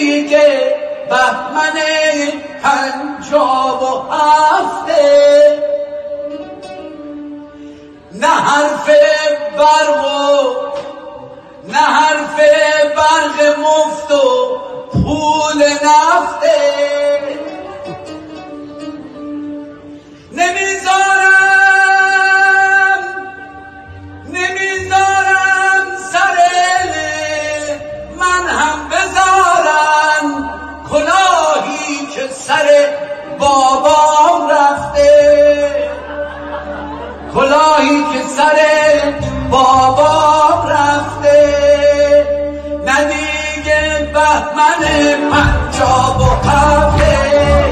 [0.00, 0.36] نزدیک
[1.10, 1.76] بهمن
[2.62, 5.62] پنجاب و هفته.
[8.12, 8.86] نه حرف
[9.58, 10.54] برق و
[11.68, 12.36] نه حرف
[12.96, 14.58] برق مفت و
[14.92, 16.60] پول نفته.
[32.50, 32.68] سر
[33.38, 35.10] بابام رفته.
[37.34, 38.58] کلاهی که سر
[39.50, 41.36] بابام رفته.
[42.86, 44.82] ندیگه بهمن
[45.30, 47.69] پنجاب و هفته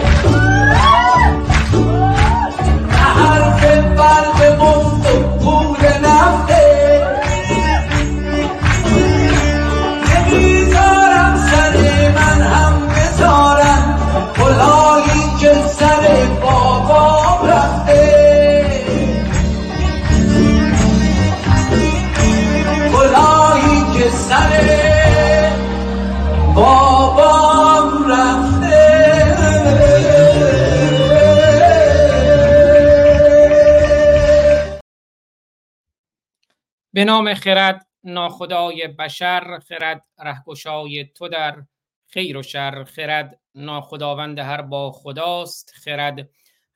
[36.99, 41.63] به نام خرد ناخدای بشر خرد رهگشای تو در
[42.07, 46.31] خیر و شر خرد ناخداوند هر با خداست خرد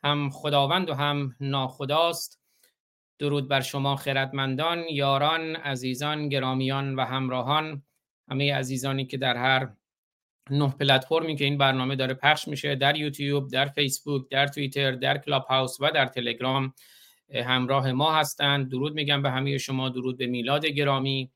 [0.05, 2.41] هم خداوند و هم ناخداست.
[3.19, 7.83] درود بر شما خردمندان یاران عزیزان گرامیان و همراهان.
[8.31, 9.69] همه عزیزانی که در هر
[10.51, 15.19] نه پلتفرمی که این برنامه داره پخش میشه در یوتیوب در فیسبوک در توییتر در
[15.19, 16.75] کلاب هاوس و در تلگرام.
[17.35, 19.89] همراه ما هستند درود میگم به همه شما.
[19.89, 21.33] درود به میلاد گرامی.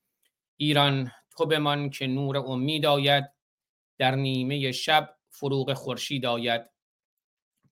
[0.57, 3.25] ایران تو بمان که نور امید آید.
[3.99, 6.63] در نیمه شب فروغ خورشید آید.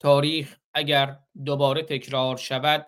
[0.01, 2.87] تاریخ اگر دوباره تکرار شود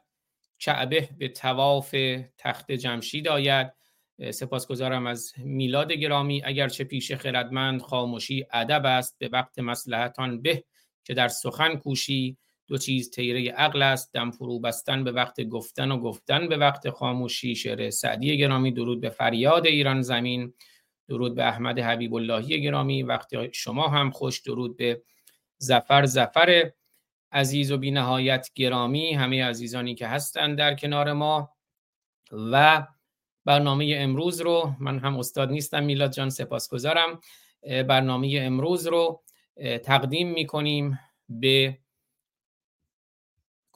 [0.58, 1.96] کعبه به تواف
[2.38, 3.72] تخت جمشید آید.
[4.30, 6.42] سپاسگزارم از میلاد گرامی.
[6.44, 9.16] اگرچه پیش خردمند خاموشی ادب است.
[9.18, 10.64] به وقت مسلحتان به
[11.04, 12.36] که در سخن کوشی.
[12.68, 16.90] دو چیز تیره عقل است دم فرو بستن به وقت گفتن و گفتن به وقت
[16.90, 20.54] خاموشی شعر سعدی گرامی درود به فریاد ایران زمین
[21.08, 25.02] درود به احمد حبیب اللهی گرامی وقت شما هم خوش درود به
[25.58, 26.70] زفر زفر
[27.32, 31.56] عزیز و بینهایت گرامی همه عزیزانی که هستند در کنار ما
[32.32, 32.86] و
[33.44, 37.20] برنامه امروز رو من هم استاد نیستم میلاد جان سپاسگزارم
[37.62, 39.22] برنامه امروز رو
[39.84, 40.98] تقدیم می‌کنیم
[41.28, 41.78] به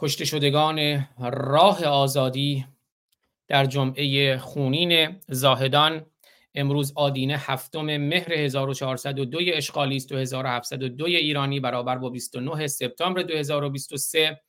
[0.03, 2.67] کشته شدگان راه آزادی
[3.49, 6.07] در جمعه خونین زاهدان.
[6.55, 14.41] امروز آدینه هفتم مهر 1402 اشغالی است و 1702 ایرانی برابر با 29 سپتامبر 2023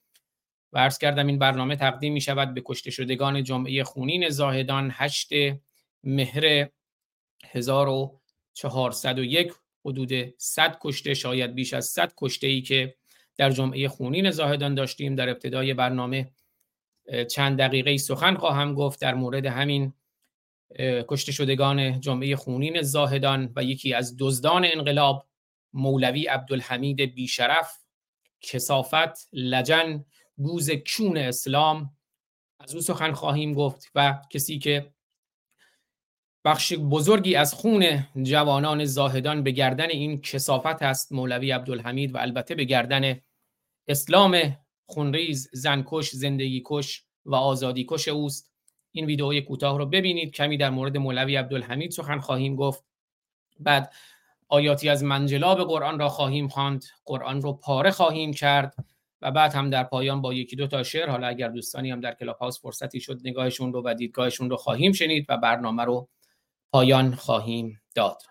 [0.73, 5.29] و عرض کردم این برنامه تقدیم می شود به کشته شدگان جمعه خونین زاهدان 8
[6.03, 6.69] مهر
[7.51, 9.53] 1401
[9.85, 12.95] حدود 100 کشته شاید بیش از 100 کشته ای که
[13.37, 15.15] در جمعه خونین زاهدان داشتیم.
[15.15, 16.31] در ابتدای برنامه
[17.29, 19.01] چند دقیقه سخن خواهم گفت.
[19.01, 19.93] در مورد همین
[20.79, 25.27] کشته شدگان جمعه خونین زاهدان و یکی از دزدان انقلاب
[25.73, 27.77] مولوی عبدالحمید بیشرف.
[28.41, 30.05] کسافت لجن
[30.37, 31.97] گوز کون اسلام.
[32.59, 34.93] از او سخن خواهیم گفت و کسی که
[36.45, 42.55] بخش بزرگی از خون جوانان زاهدان به گردن این کسافت است مولوی عبدالحمید و البته
[42.55, 43.21] به گردن
[43.87, 48.51] اسلام خونریز زنکش زندگی کش و آزادی کش اوست.
[48.91, 50.33] این ویدئوی کوتاه رو ببینید.
[50.33, 52.83] کمی در مورد مولوی عبدالحمید سخن خواهیم گفت.
[53.59, 53.93] بعد
[54.47, 56.85] آیاتی از منجلاب قرآن را خواهیم خواند.
[57.05, 58.75] قرآن رو پاره خواهیم کرد
[59.21, 62.13] و بعد هم در پایان با یکی دو تا شعر حالا اگر دوستانی هم در
[62.13, 66.09] کلاب هاوس فرصتی شد نگاهشون رو و دیدگاهشون رو خواهیم شنید و برنامه رو
[66.73, 68.23] پایان خواهیم داد.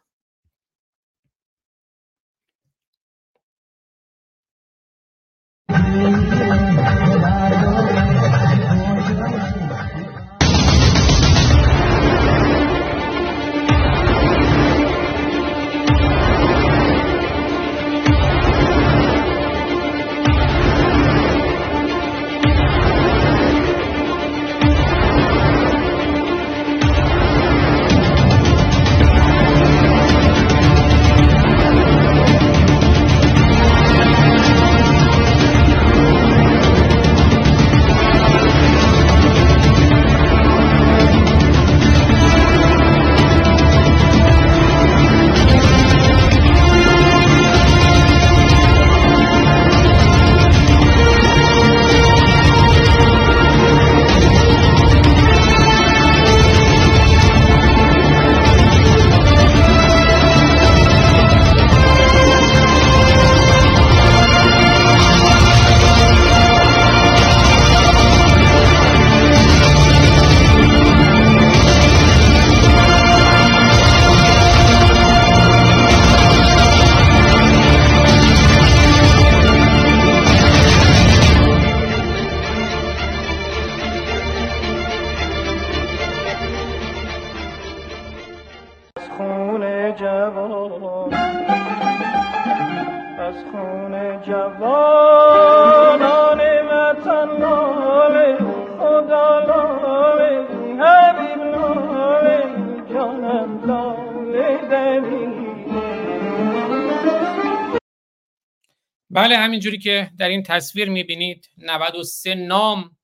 [109.31, 112.97] بله همینجوری که در این تصویر می‌بینید 93 نام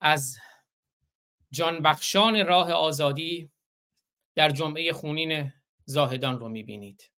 [0.00, 0.38] از
[1.50, 3.50] جانبخشان راه آزادی
[4.34, 5.52] در جمعه خونین
[5.84, 7.10] زاهدان رو می‌بینید.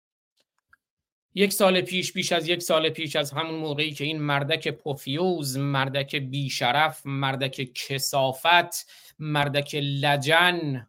[1.34, 5.58] یک سال پیش بیش از یک سال پیش از همون موقعی که این مردک پوفیوز
[5.58, 10.88] مردک بیشرف مردک کسافت مردک لجن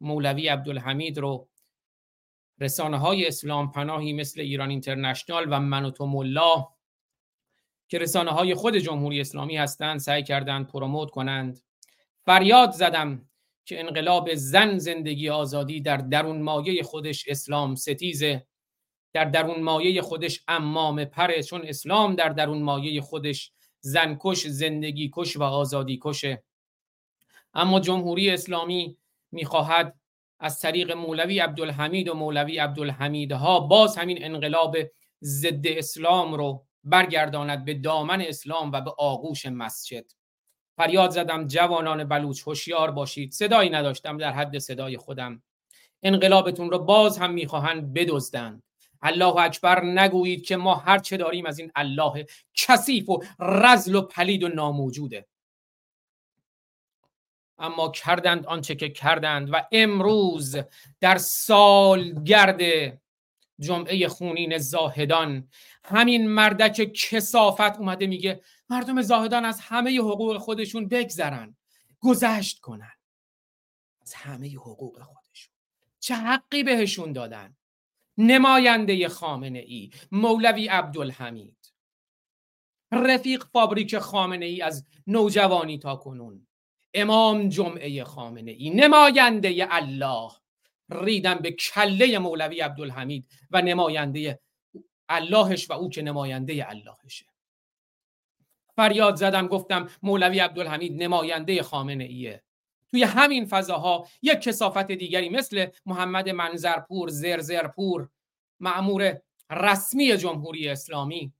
[0.00, 1.48] مولوی عبدالحمید رو
[2.60, 6.66] رسانه های اسلام پناهی مثل ایران اینترنشنال و منوتوم الله
[7.88, 11.60] که رسانه های خود جمهوری اسلامی هستند سعی کردند پروموت کنند.
[12.24, 13.28] فریاد زدم
[13.64, 18.46] که انقلاب زن زندگی آزادی در درون مایه خودش اسلام ستیزه.
[19.12, 25.36] در درون مایه خودش امام پره چون اسلام در درون مایه خودش زنکش زندگی کش
[25.36, 26.44] و آزادی کشه
[27.54, 28.96] اما جمهوری اسلامی
[29.32, 30.00] می‌خواهد
[30.42, 34.76] از طریق مولوی عبدالحمید و مولوی عبدالحمیدها باز همین انقلاب
[35.22, 40.04] ضد اسلام رو برگرداند به دامن اسلام و به آغوش مسجد.
[40.76, 43.32] فریاد زدم جوانان بلوچ هوشیار باشید.
[43.32, 45.42] صدایی نداشتم در حد صدای خودم.
[46.02, 48.62] انقلابتون رو باز هم می‌خواهند بدزدند.
[49.02, 54.02] الله اکبر نگویید که ما هر چه داریم از این الله کثیف و رزل و
[54.02, 55.26] پلید و ناموجوده.
[57.62, 60.56] اما کردند آنچه که کردند و امروز
[61.00, 62.60] در سالگرد
[63.60, 65.48] جمعه خونین زاهدان
[65.84, 71.56] همین مردک کسافت اومده میگه مردم زاهدان از همه حقوق خودشون بگذرن
[72.00, 72.92] گذشت کنن.
[74.02, 75.52] از همه حقوق خودشون.
[76.00, 77.56] چه حقی بهشون دادن؟
[78.18, 81.72] نماینده خامنه ای مولوی عبدالحمید.
[82.92, 86.46] رفیق فابریک خامنه ای از نوجوانی تا کنون.
[86.94, 90.30] امام جمعه خامنه ای نماینده الله.
[90.90, 94.40] ریدن به کله مولوی عبدالحمید و نماینده
[95.08, 97.26] اللهش و او که نماینده اللهشه.
[98.76, 102.42] فریاد زدم گفتم مولوی عبدالحمید نماینده خامنه ایه.
[102.90, 108.08] توی همین فضاها یک کسافت دیگری مثل محمد منظرپور زرزرپور
[108.60, 111.32] معمور رسمی جمهوری اسلامی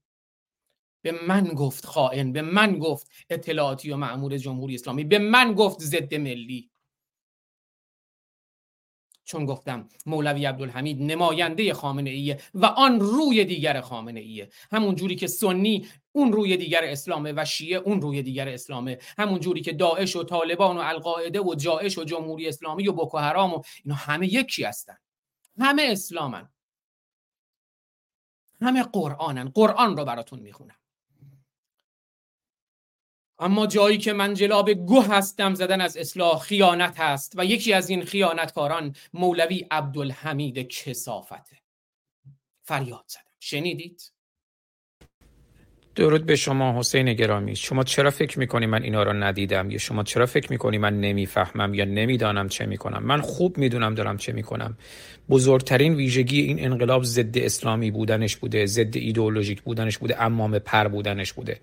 [1.03, 5.79] به من گفت خائن به من گفت اطلاعاتی و معمور جمهوری اسلامی به من گفت
[5.81, 6.69] ضد ملی.
[9.25, 15.15] چون گفتم مولوی عبدالحمید نماینده خامنه ایه و آن روی دیگر خامنه ایه همون جوری
[15.15, 19.73] که سنی اون روی دیگر اسلامه و شیعه اون روی دیگر اسلامه همون جوری که
[19.73, 23.95] داعش و طالبان و القاعده و جاعش و جمهوری اسلامی و بoko حرام و اینا
[23.95, 24.97] همه یکی هستن.
[25.59, 26.49] همه اسلامن.
[28.61, 29.49] همه قرآنن.
[29.49, 30.75] قرآن رو براتون می‌خونم.
[33.43, 37.89] اما جایی که من جلاب گوه هستم زدن از اصلاح خیانت هست و یکی از
[37.89, 41.57] این خیانتکاران مولوی عبدالحمید کسافته.
[42.63, 43.23] فریاد زدم.
[43.39, 44.11] شنیدید؟
[45.95, 47.55] درود به شما حسین گرامی.
[47.55, 51.73] شما چرا فکر می‌کنی من اینا رو ندیدم؟ یا شما چرا فکر می‌کنی من نمی‌فهمم
[51.73, 54.77] یا نمی‌دانم چه می‌کنم؟ من خوب می‌دونم دارم چه می‌کنم.
[55.29, 61.33] بزرگترین ویژگی این انقلاب ضد اسلامی بودنش بوده ضد ایدئولوژیک بودنش بوده امام پر بودنش
[61.33, 61.59] بوده.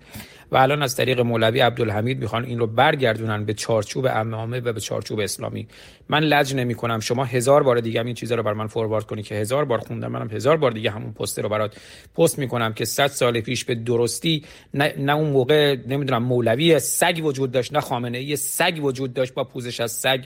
[0.51, 4.79] و الان از طریق مولوی عبدالحمید می‌خوان این رو برگردونن به چارچوب امامه و به
[4.79, 5.67] چارچوب اسلامی.
[6.09, 9.23] من لج نمی کنم شما هزار بار دیگه این چیزا رو بر من فوروارد کنی
[9.23, 10.11] که هزار بار خوندم.
[10.11, 11.75] منم هزار بار دیگه همون پست رو برات
[12.15, 17.21] پست می‌کنم که 100 سال پیش به درستی نه, نه اون موقع نمی‌دونم مولوی سگ
[17.23, 20.23] وجود داشت نه خامنه ای سگ وجود داشت با پوزش از سگ.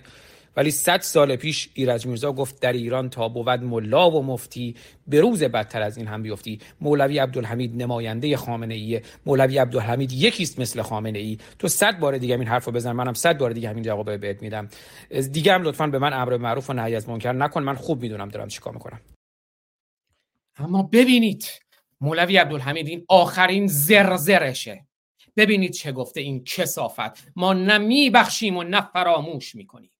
[0.55, 4.75] ولی صد سال پیش ایرج میرزا گفت در ایران تا بود ملا و مفتی
[5.07, 6.59] به روز بدتر از این هم بیفتی.
[6.81, 12.35] مولوی عبدالحمید نماینده خامنه ای مولوی عبدالحمید یکیست مثل خامنه ای تو صد بار دیگه
[12.35, 14.69] این حرفو بزن منم صد بار دیگه همین جواب بهت میدم.
[15.31, 18.29] دیگه هم لطفا به من امر معروف و نهی از منکر نکن من خوب می‌دونم
[18.29, 19.01] دارم چیکار می‌کنم.
[20.57, 21.45] اما ببینید
[22.01, 24.87] مولوی عبدالحمید این آخرین زرزرشه
[25.37, 27.31] ببینید چه گفته این کسافت.
[27.35, 29.91] ما نه میبخشیم و نه فراموش می‌کنیم.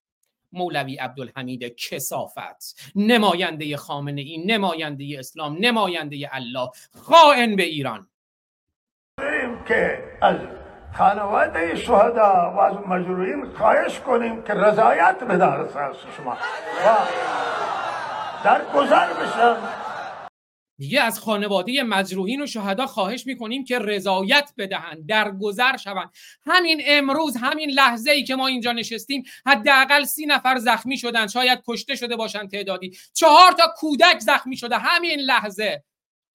[0.55, 6.69] مولوی عبدالحمید کسافت نماینده خامنه ای نماینده اسلام نماینده الله
[7.01, 8.07] خائن به ایران.
[9.67, 10.35] که از
[10.97, 15.37] خانواده شهدا و از مجروعین خواهش کنیم که رضایت به
[16.17, 16.37] شما.
[16.85, 16.97] و
[18.43, 19.84] در گذر بشن
[20.77, 26.11] دیگه از خانواده مجروحین و شهدا خواهش می‌کنیم که رضایت بدهند درگذر شوند.
[26.45, 31.63] همین امروز همین لحظه ای که ما اینجا نشستیم حداقل سی نفر زخمی شدن شاید
[31.67, 32.97] کشته شده باشن تعدادی.
[33.13, 34.77] چهار تا کودک زخمی شده.
[34.77, 35.83] همین لحظه.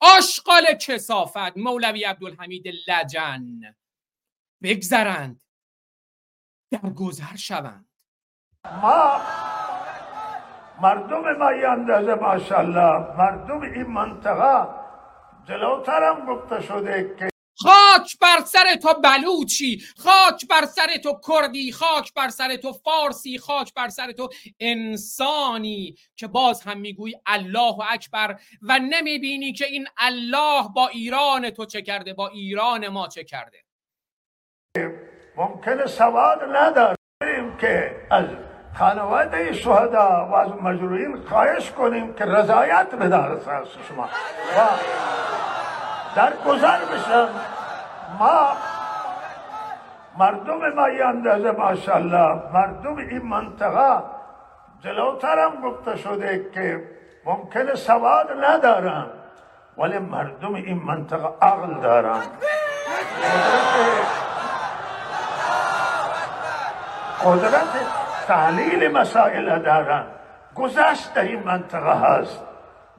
[0.00, 1.56] آشغال کسافت.
[1.56, 3.76] مولوی عبدالحمید لجن.
[4.62, 5.40] بگذرند.
[6.70, 7.88] درگذر شوند.
[8.64, 9.20] ما
[10.82, 13.16] مردم ما اندازه ماشاءالله.
[13.18, 14.68] مردم این منطقه
[15.48, 17.30] جلوترم گفته شده که
[17.62, 23.38] خاک بر سر تو بلوچی خاک بر سر تو کردی خاک بر سر تو فارسی
[23.38, 24.28] خاک بر سر تو
[24.60, 31.64] انسانی که باز هم می‌گویی الله اکبر و نمی‌بینی که این الله با ایران تو
[31.64, 33.64] چه کرده با ایران ما چه کرده.
[35.36, 38.24] ممکنه سواد نداریم که از
[38.78, 44.04] خانواده شهدا و از مجروحین خواهش کنیم که رضایت بدارد از شما.
[44.04, 44.60] و
[46.16, 47.28] در گذر بشن
[48.18, 48.48] ما
[50.18, 54.02] مردم ما این اندازه ماشاءالله مردم این منطقه
[54.80, 56.82] جلوترم گفته شده که
[57.24, 59.06] ممکنه سواد ندارن
[59.78, 62.20] ولی مردم این منطقه عقل دارن.
[67.24, 67.99] قدرت
[68.30, 70.06] تحلیل مسائل دارن
[70.54, 72.40] گذشت در این منطقه هست.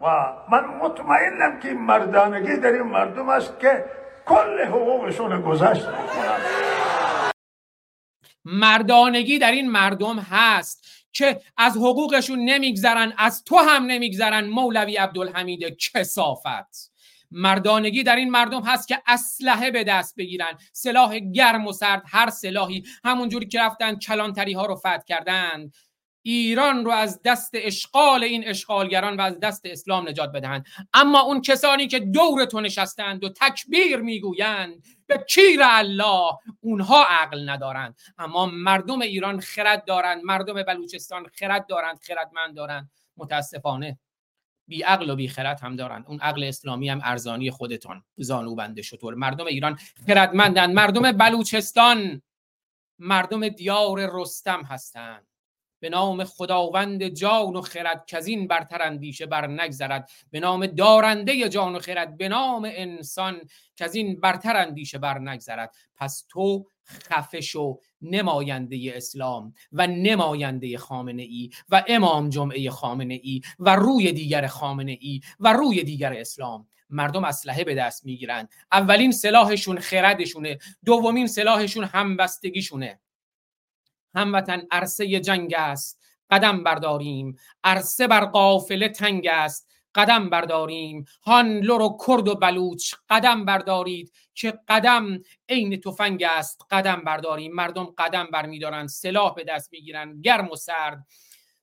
[0.01, 0.05] و
[0.51, 3.85] من مطمئنم که مردانگی در این مردم است که
[4.25, 6.39] کل حقوقشون گذشت می‌کنن.
[8.45, 15.77] مردانگی در این مردم هست که از حقوقشون نمیگذرن از تو هم نمیگذرن مولوی عبدالحمید
[15.77, 16.90] کسافت.
[17.31, 20.57] مردانگی در این مردم هست که اسلحه به دست بگیرن.
[20.73, 22.83] سلاح گرم و سرد هر سلاحی.
[23.03, 25.73] همونجوری که رفتن کلانتری ها رو فتح کردند.
[26.23, 30.65] ایران رو از دست اشغال این اشغالگران و از دست اسلام نجات بدهند.
[30.93, 37.49] اما اون کسانی که دور تو نشستند و تکبیر می‌گویند به کیر الله اونها عقل
[37.49, 37.95] ندارند.
[38.17, 42.89] اما مردم ایران خرد دارند مردم بلوچستان خرد دارند خردمند دارند.
[43.17, 43.99] متاسفانه.
[44.71, 48.03] بی عقل و بی خرد هم دارند اون عقل اسلامی هم ارزانی خودتان.
[48.17, 52.21] زانو بنده شطور مردم ایران خردمندند مردم بلوچستان.
[52.99, 55.27] مردم دیار رستم هستند
[55.79, 61.75] به نام خداوند جان و خرد کزین برتر اندیشه بر نگذرد به نام دارنده جان
[61.75, 63.41] و خرد به نام انسان
[63.75, 67.79] کزین برتر اندیشه بر نگذرد پس تو خفه شو.
[68.01, 74.97] نماینده اسلام و نماینده خامنه ای و امام جمعه خامنه ای و روی دیگر خامنه
[75.01, 76.67] ای و روی دیگر اسلام.
[76.89, 82.99] مردم اسلحه به دست می‌گیرند اولین سلاحشون خردشونه دومین سلاحشون همبستگیشونه.
[84.15, 87.37] هموطن عرصه جنگ است قدم برداریم.
[87.63, 89.67] عرصه بر قافله تنگ است.
[89.95, 91.05] قدم برداریم.
[91.23, 94.11] هان لور و کرد و بلوچ قدم بردارید.
[94.33, 95.19] که قدم؟
[95.49, 97.53] عین تفنگ است قدم برداریم.
[97.53, 101.07] مردم قدم برمیدارند سلاح به دست می‌گیرند گرم و سرد.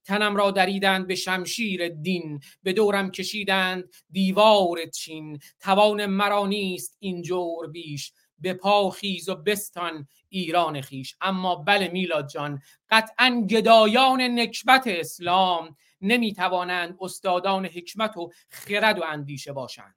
[0.05, 5.39] تنم را دریدند به شمشیر دین به دورم کشیدند دیوار چین.
[5.61, 11.89] توان مرا نیست این جور بیش به پا خیز و بستان ایران خیش اما بله
[11.89, 15.77] میلاد جان قطعا گدایان نکبت اسلام.
[16.01, 19.95] نمی‌توانند استادان حکمت و خرد و اندیشه باشند.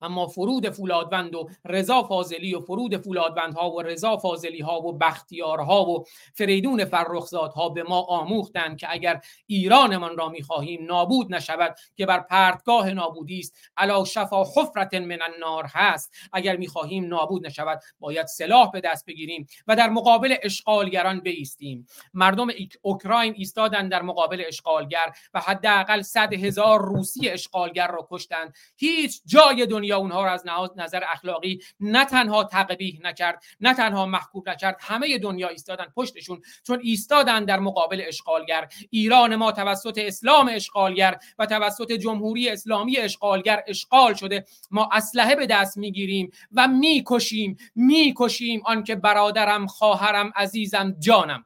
[0.00, 5.84] اما فرود فولادوند و رضا فاضلی و فرود فولادوندها و رضا فاضلی ها و بختیارها
[5.84, 12.20] و فریدون فرخزادها به ما آموختند که اگر ایرانمان را می‌خواهیم نابود نشود که بر
[12.20, 13.56] پرتگاه نابودی است.
[13.76, 16.14] علا شفا حفرت من النار هست.
[16.32, 17.80] اگر می‌خواهیم نابود نشود.
[17.98, 21.86] باید سلاح به دست بگیریم و در مقابل اشغالگران بیستیم.
[22.14, 22.48] مردم
[22.82, 28.54] اوکراین ایستادند در مقابل اشغالگر و حداقل صد هزار روسی اشغالگر را کشتند.
[28.76, 30.44] هیچ جای دنیا دنیا اونها رو از
[30.76, 36.80] نظر اخلاقی نه تنها تقبیح نکرد نه تنها محکوب نکرد همه دنیا ایستادن پشتشون چون
[36.82, 38.68] ایستادن در مقابل اشغالگر.
[38.90, 44.44] ایران ما توسط اسلام اشغالگر و توسط جمهوری اسلامی اشغالگر اشغال شده.
[44.70, 51.44] ما اسلحه به دست می‌گیریم و می‌کشیم می‌کشیم آنکه برادرم خواهرم عزیزم جانم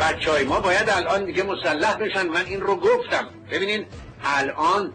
[0.00, 2.28] بچه های ما باید الان دیگه مسلح بشن.
[2.28, 3.28] من این رو گفتم.
[3.50, 3.86] ببینین
[4.24, 4.92] الان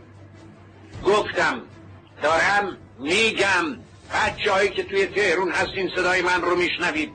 [1.06, 1.62] گفتم.
[2.24, 3.78] دارم میگم.
[4.14, 7.12] بچه که توی تهرون هستین صدای من رو میشنوید.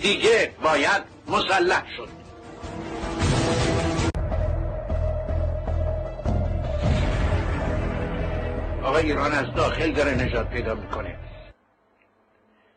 [0.00, 2.08] دیگه باید مسلح شد.
[8.82, 11.18] آقا ایران از داخل داره نجات پیدا می‌کنه.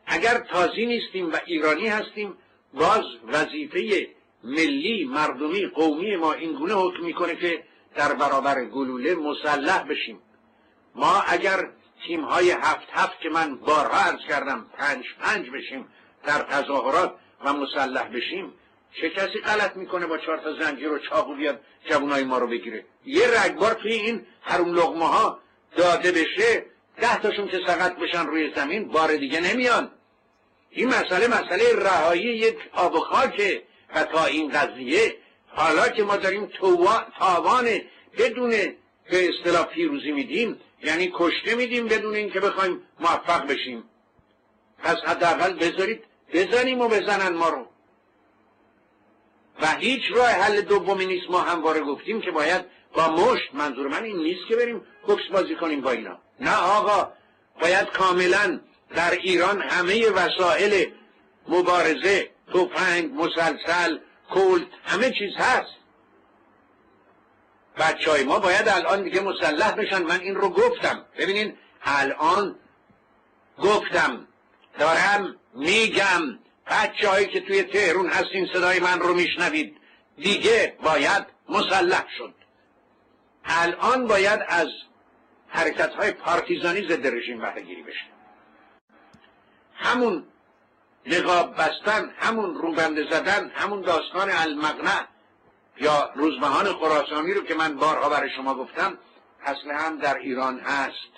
[0.06, 2.34] اگر تازی نیستیم و ایرانی هستیم
[2.74, 4.06] باز وظیفه
[4.46, 10.18] ملی مردمی قومی ما اینگونه حکم می‌کنه که در برابر گلوله مسلح بشیم.
[10.94, 11.70] ما اگر
[12.06, 15.88] تیم های هفت هفت که من بارها عرض کردم پنج پنج بشیم
[16.26, 18.52] در تظاهرات و مسلح بشیم
[19.00, 21.60] چه کسی غلط می‌کنه با چهار تا زنجیر و چاقو بیاد
[21.90, 25.40] جوانای ما رو بگیره؟ یه رگبار توی این حروم لغمه ها
[25.76, 26.66] داده بشه
[27.00, 29.90] ده تاشون که سقط بشن روی زمین بار دیگه نمیان.
[30.70, 33.62] این مسئله مسئله رهایی یک آب و خاکه
[33.94, 35.16] و این قضیه
[35.48, 36.50] حالا که ما داریم
[37.18, 37.68] تاوان
[38.18, 38.50] بدون
[39.10, 43.84] به اصطلاح پیروزی میدیم یعنی کشته میدیم بدون اینکه بخوایم موفق بشیم.
[44.78, 47.66] پس حداقل بذارید بزنیم و بزنن ما رو.
[49.62, 52.64] و هیچ راه حل دومی نیست ما همواره گفتیم که باید
[52.94, 56.18] با مشت منظور من این نیست که بریم بکس بازی کنیم با اینا.
[56.40, 57.12] نه آقا
[57.60, 58.60] باید کاملا
[58.94, 60.92] در ایران همه وسایل
[61.48, 63.98] مبارزه توفنگ مسلسل
[64.30, 65.76] کلت همه چیز هست.
[67.78, 70.02] بچه های ما باید الان دیگه مسلح بشن.
[70.02, 71.04] من این رو گفتم.
[71.18, 72.56] ببینین الان
[73.58, 74.26] گفتم
[74.78, 76.38] دارم میگم
[76.70, 79.76] بچه هایی که توی تهرون هستین صدای من رو میشنوید.
[80.16, 82.34] دیگه باید مسلح شد.
[83.44, 84.68] الان باید از
[85.48, 88.06] حرکت های پارتیزانی ضد رژیم بهرهگیری بشه.
[89.74, 90.24] همون
[91.06, 95.08] نقاب بستن همون روبنده زدن همون داستان المغنه
[95.80, 98.98] یا روزبهان خراسانی رو که من بارها برای شما گفتم
[99.44, 101.12] اصل هم در ایران هست.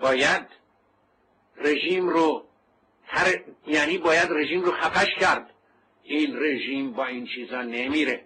[0.00, 0.46] باید
[1.56, 2.44] رژیم رو
[3.06, 5.50] هر یعنی باید رژیم رو خفش کرد.
[6.02, 8.24] این رژیم با این چیزا نمیره.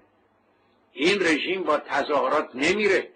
[0.93, 3.11] این رژیم با تظاهرات نمیره.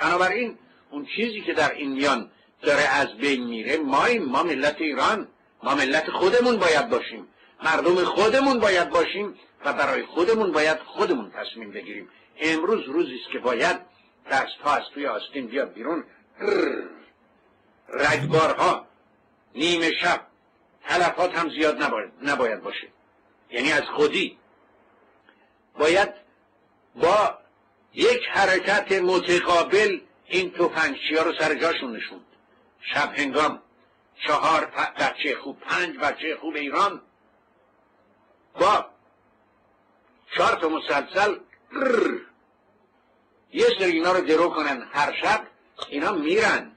[0.00, 0.58] بنابراین
[0.90, 2.30] اون چیزی که در این میان
[2.62, 5.28] داره از بین میره ما ما ملت ایران
[5.62, 7.28] ما ملت خودمون باید باشیم.
[7.64, 12.08] مردم خودمون باید باشیم و برای خودمون باید خودمون تصمیم بگیریم.
[12.40, 13.80] امروز روزی است که باید
[14.30, 16.04] دست ها از توی آستین بیاد بیرون.
[17.88, 18.86] رگبارها
[19.54, 20.20] نیمه شب
[20.88, 22.88] تلفات هم زیاد نباید, نباید باشه.
[23.50, 24.38] یعنی از خودی.
[25.78, 26.08] باید
[26.96, 27.38] با
[27.94, 32.26] یک حرکت متقابل این توفنگچی ها رو سر جاشون نشوند.
[32.80, 33.62] شب هنگام
[34.26, 34.66] چهار
[34.98, 37.00] بچه خوب پنج بچه خوب ایران
[38.60, 38.86] با
[40.36, 41.36] چهار تا مسلسل
[43.52, 45.46] یه سر اینا رو درو کنن هر شب
[45.88, 46.72] اینا میرن.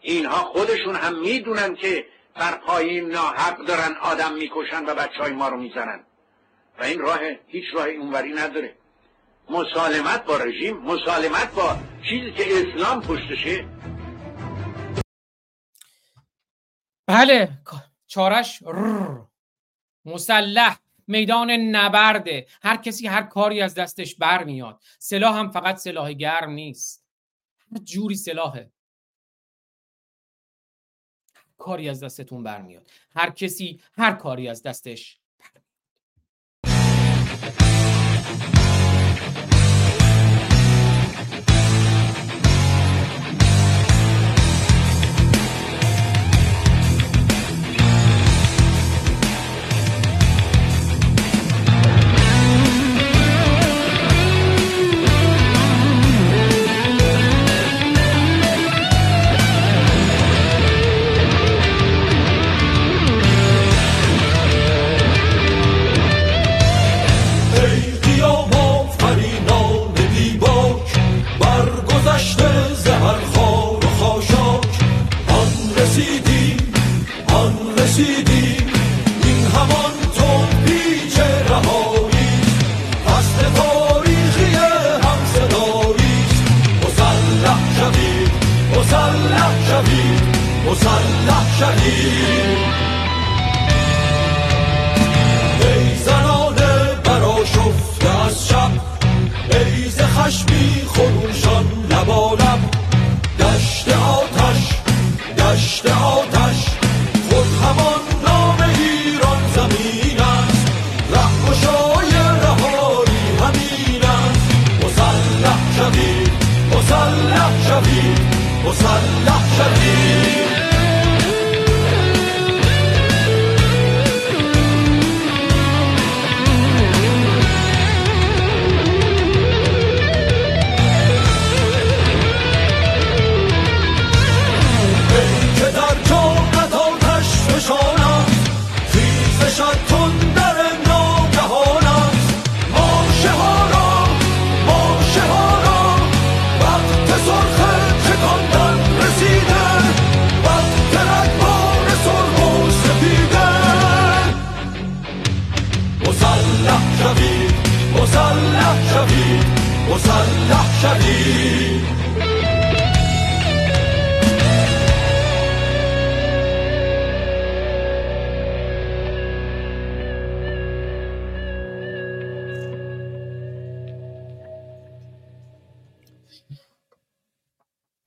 [0.00, 5.48] اینها خودشون هم می‌دونن که بر پای ناحق دارن آدم می‌کشن و بچه های ما
[5.48, 6.04] رو می‌زنن.
[6.78, 8.74] و این راه هیچ راه اونوری نداره.
[9.50, 11.76] مسالمت با رژیم مسالمت با
[12.08, 13.64] چیزی که اسلام پشتشه
[17.06, 17.58] بله.
[18.06, 18.62] چارش
[20.04, 20.78] مسلح.
[21.06, 22.46] میدان نبرده.
[22.62, 24.82] هر کسی هر کاری از دستش برمیاد.
[24.98, 27.06] سلاح هم فقط سلاح گرم نیست.
[27.84, 28.72] جوری سلاحه.
[31.58, 32.90] کاری از دستتون برمیاد.
[33.16, 35.21] هر کسی هر کاری از دستش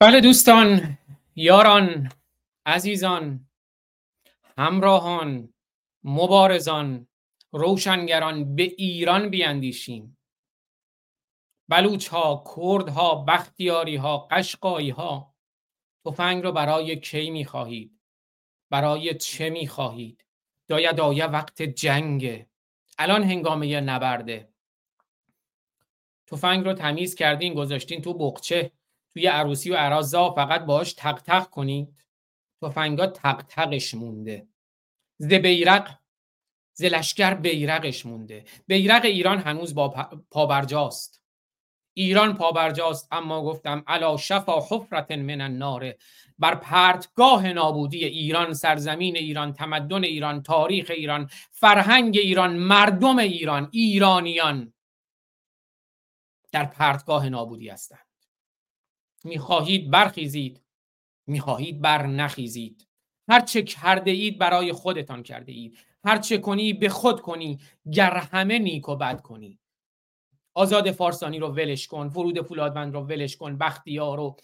[0.00, 0.98] بله دوستان
[1.36, 2.12] یاران
[2.66, 3.48] عزیزان
[4.58, 5.54] همراهان
[6.04, 7.08] مبارزان
[7.52, 10.18] روشنگران به ایران بیاندیشیم
[11.68, 15.34] بلوچ ها کرد ها بختیاری ها قشقایی ها
[16.04, 18.00] تفنگ رو برای کی می خواهید
[18.70, 20.24] برای چه می خواهید
[20.68, 22.46] دایا دایا وقت جنگه.
[22.98, 24.48] الان هنگامه نبرده.
[26.26, 28.72] تفنگ رو تمیز کردین گذاشتین تو بقچه
[29.16, 32.04] توی عروسی و عرازا فقط باش تق تق کنید.
[32.62, 34.48] تفنگا تق تقش مونده.
[35.18, 35.98] ز بیرق
[36.72, 38.44] ز لشکر بیرقش مونده.
[38.66, 39.88] بیرق ایران هنوز با
[40.30, 41.22] پابرجاست.
[41.94, 45.94] ایران پابرجاست اما گفتم علا شفا حفرت من النار.
[46.38, 54.72] بر پرتگاه نابودی ایران سرزمین ایران تمدن ایران تاریخ ایران فرهنگ ایران مردم ایران ایرانیان
[56.52, 58.05] در پرتگاه نابودی هستند.
[59.26, 60.62] می‌خواهید برخیزید.
[61.26, 62.88] می‌خواهید بر نخیزید.
[63.28, 67.60] هر چه کرده اید برای خودتان کرده اید هر چه کنی به خود کنی.
[67.92, 69.58] گر همه نیک و بد کنی.
[70.54, 72.08] آزاد فارسانی رو ولش کن.
[72.08, 73.58] فرود فولادوند رو ولش کن.
[73.58, 74.36] بختیار رو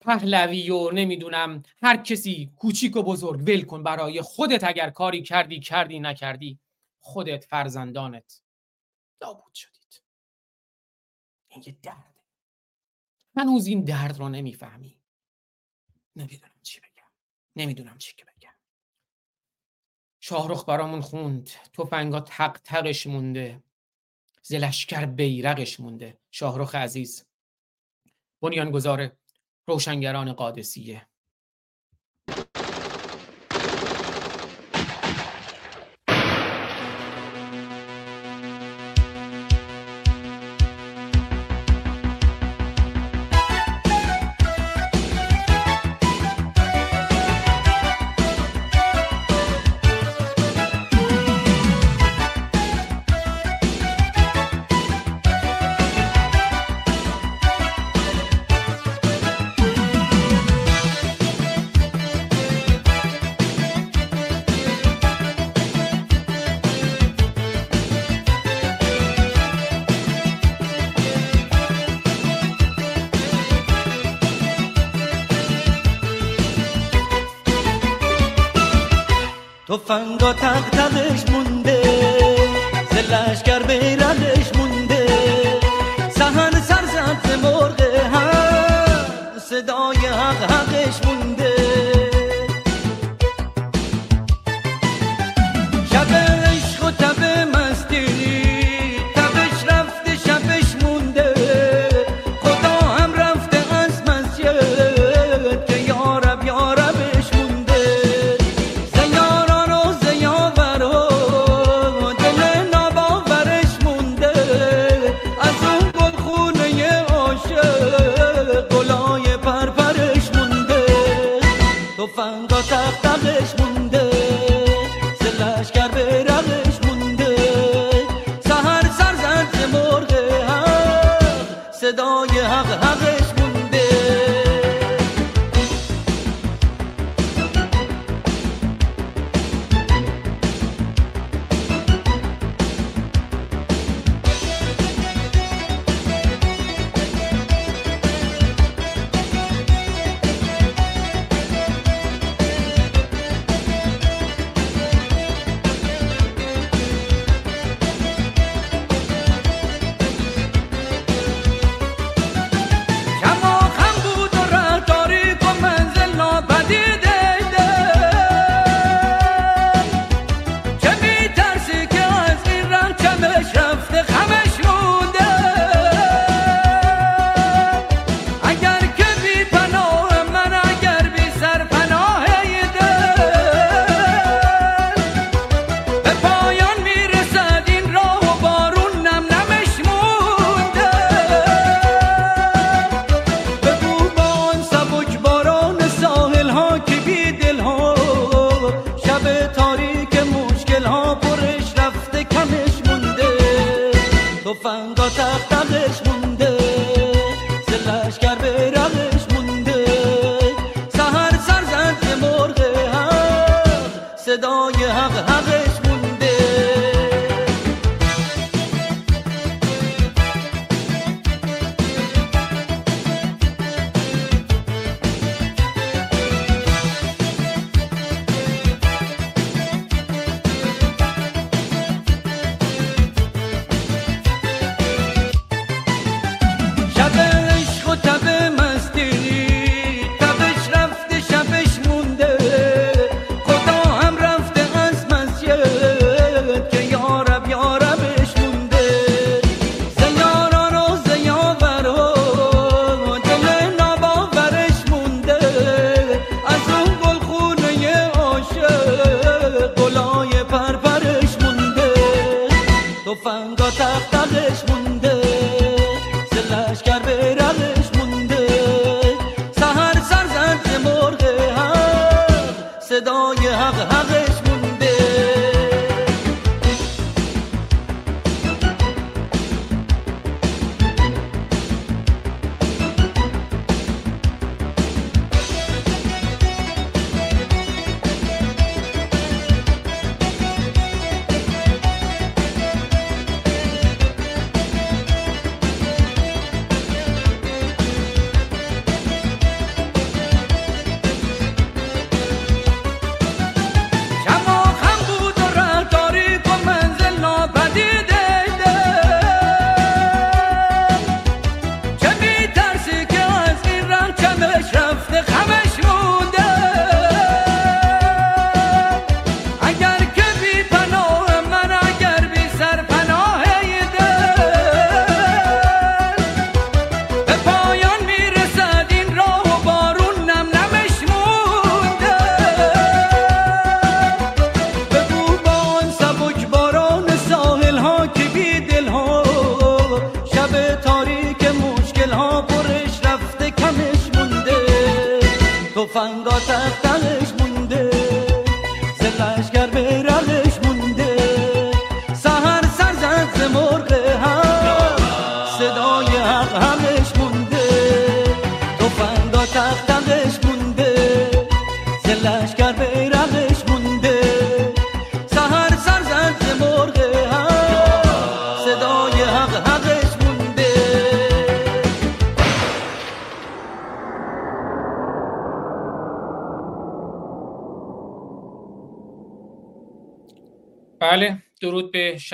[0.00, 1.62] پهلوی و نمی‌دونم.
[1.82, 4.64] هر کسی کوچیک و بزرگ ول کن برای خودت.
[4.64, 6.00] اگر کاری کردی کردی.
[6.00, 6.58] نکردی
[6.98, 8.42] خودت فرزندانت.
[9.22, 10.02] نابود شدید.
[11.48, 12.17] این یه درده
[13.38, 15.00] هنوز این درد رو نمی‌فهمی.
[16.16, 17.08] نمی‌دونم چی بگم.
[17.56, 18.54] نمی‌دونم چی که بگم.
[20.20, 21.50] شاهرخ برامون خوند.
[21.72, 23.62] توفنگا تق تقش مونده.
[24.42, 26.18] زلشکر بیرقش مونده.
[26.30, 27.24] شاهرخ عزیز.
[28.42, 29.16] بنیانگذار
[29.66, 31.07] روشنگران قادسیه.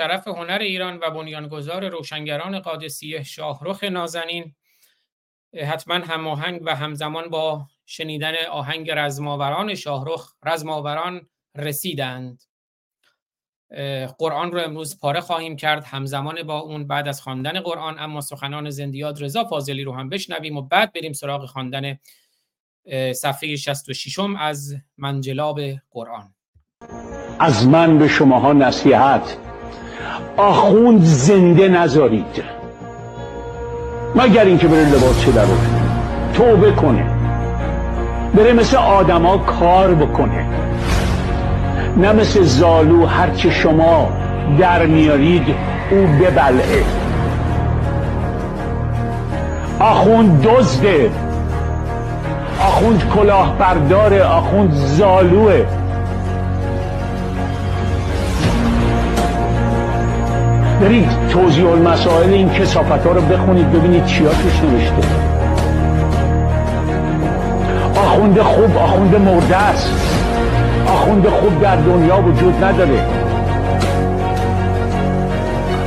[0.07, 4.55] شرف هنر ایران و بنیانگذار روشنگران قادسیه شاهرخ نازنین
[5.67, 12.43] حتما هماهنگ و همزمان با شنیدن آهنگ رزماوران شاهرخ رزماوران رسیدند.
[14.17, 18.69] قرآن رو امروز پاره خواهیم کرد همزمان با اون بعد از خواندن قرآن اما سخنان
[18.69, 21.99] زندیات رضا فاضلی رو هم بشنویم و بعد بریم سراغ خواندن
[23.13, 25.59] صفحه 66 از منجلاب
[25.91, 26.33] قرآن.
[27.39, 29.44] از من به شماها نصیحت
[30.37, 32.43] آخوند زنده نذارید.
[34.15, 35.45] مگر اینکه بره لباس در
[36.33, 37.05] توبه کنه.
[38.35, 40.45] بره مثل آدما کار بکنه.
[41.97, 44.09] نه مثل زالو هرچه شما
[44.59, 45.55] در میارید
[45.91, 46.83] او ببلعه.
[49.79, 51.11] آخوند دزده.
[52.59, 55.65] آخوند کلاه برداره آخوند زالوه.
[60.81, 65.07] برید توضیح المسائل این کسافت ها رو بخونید ببینید چیا توش نوشته.
[67.95, 69.91] آخونده خوب آخونده مرده است.
[70.87, 73.25] آخونده خوب در دنیا وجود نداره.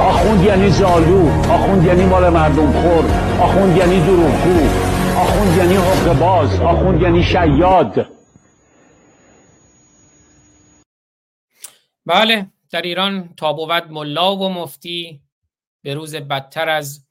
[0.00, 3.04] آخوند یعنی زالو آخوند یعنی مال مردم خور
[3.40, 4.68] آخوند یعنی دروغگو
[5.16, 8.06] آخوند یعنی حقوق باز آخوند یعنی شیاد.
[12.06, 12.46] بله.
[12.70, 15.22] در ایران تا بود ملا و مفتی
[15.84, 17.06] به روز بدتر از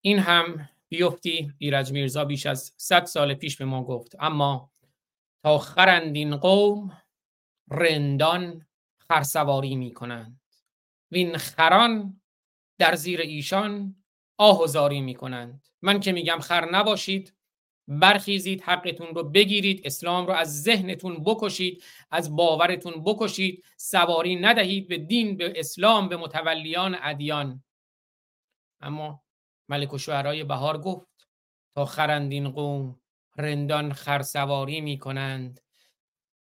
[0.00, 4.16] این هم بیفتی ایرج میرزا بیش از صد سال پیش به ما گفت.
[4.20, 4.72] اما
[5.44, 7.02] تا خرند این قوم
[7.70, 8.66] رندان
[9.08, 10.40] خرسواری می کنند
[11.10, 12.20] وین خران
[12.78, 13.96] در زیر ایشان
[14.38, 17.34] آه و زاری می کنند من که میگم خر نباشید
[17.88, 23.64] برخیزید حقتون رو بگیرید اسلام رو از ذهنتون بکشید از باورتون بکشید.
[23.76, 27.64] سواری ندهید به دین به اسلام به متولیان ادیان.
[28.80, 29.22] اما
[29.68, 31.28] ملک و شعرهای بهار گفت
[31.74, 33.00] تا خرندین قوم
[33.36, 35.60] رندان خرسواری می کنند.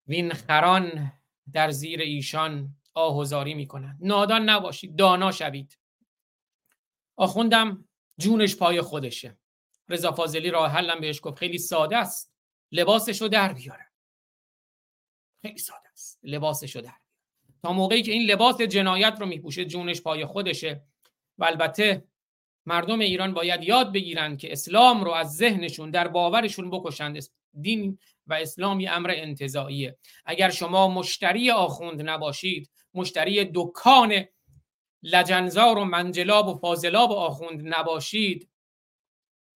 [0.07, 1.13] وین خران
[1.53, 3.99] در زیر ایشان آهوزاری می کنند.
[4.01, 5.79] نادان نباشید دانا شوید.
[7.17, 9.39] آخوندم جونش پای خودشه.
[9.89, 11.39] رضا فاضلی راه حلم بهش گفت.
[11.39, 12.33] خیلی ساده است.
[12.73, 13.87] لباسش رو در بیاره
[15.43, 16.21] خیلی ساده است.
[16.23, 16.95] لباسش رو در
[17.63, 20.85] تا موقعی که این لباس جنایت رو میپوشه جونش پای خودشه.
[21.39, 22.05] و البته
[22.67, 27.19] مردم ایران باید یاد بگیرند که اسلام رو از ذهنشون در باورشون بکشند.
[27.61, 34.25] دین و اسلام یه امر انتظاییه اگر شما مشتری آخوند نباشید مشتری دکان
[35.03, 38.49] لجنزار و منجلاب و فاضلاب و آخوند نباشید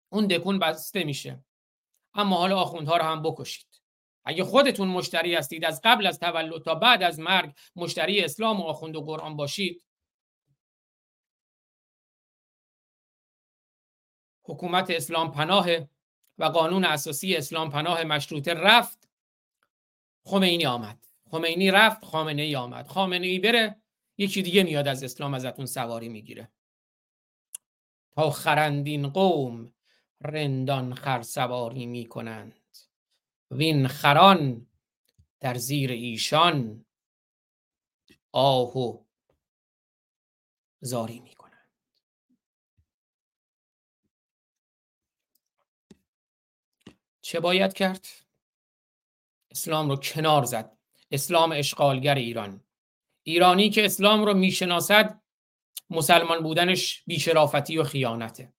[0.09, 1.43] اون دکون بسته میشه.
[2.13, 3.81] اما حالا آخوندها رو هم بکشید.
[4.25, 8.63] اگه خودتون مشتری هستید از قبل از تولد تا بعد از مرگ مشتری اسلام و
[8.63, 9.83] آخوند و قرآن باشید.
[14.43, 15.67] حکومت اسلام پناه
[16.37, 19.09] و قانون اساسی اسلام پناه مشروطه رفت
[20.25, 21.07] خمینی آمد.
[21.31, 22.87] خمینی رفت خامنه ای آمد.
[22.87, 23.81] خامنه ای بره
[24.17, 26.51] یکی دیگه میاد از اسلام ازتون سواری می‌گیره.
[28.11, 29.73] تا خرندین قوم
[30.21, 32.77] رندان خر سواری می‌کنند.
[33.51, 34.67] وین خران
[35.39, 36.85] در زیر ایشان
[38.31, 39.03] آهو
[40.81, 41.35] زاری می
[47.29, 48.07] چه باید کرد؟
[49.51, 50.77] اسلام رو کنار زد.
[51.11, 52.63] اسلام اشغالگر ایران.
[53.23, 55.21] ایرانی که اسلام رو می‌شناسد
[55.89, 58.53] مسلمان بودنش بیشرافتی و خیانته.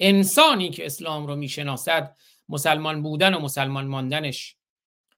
[0.00, 2.16] انسانی که اسلام رو می‌شناسد
[2.48, 4.56] مسلمان بودن و مسلمان ماندنش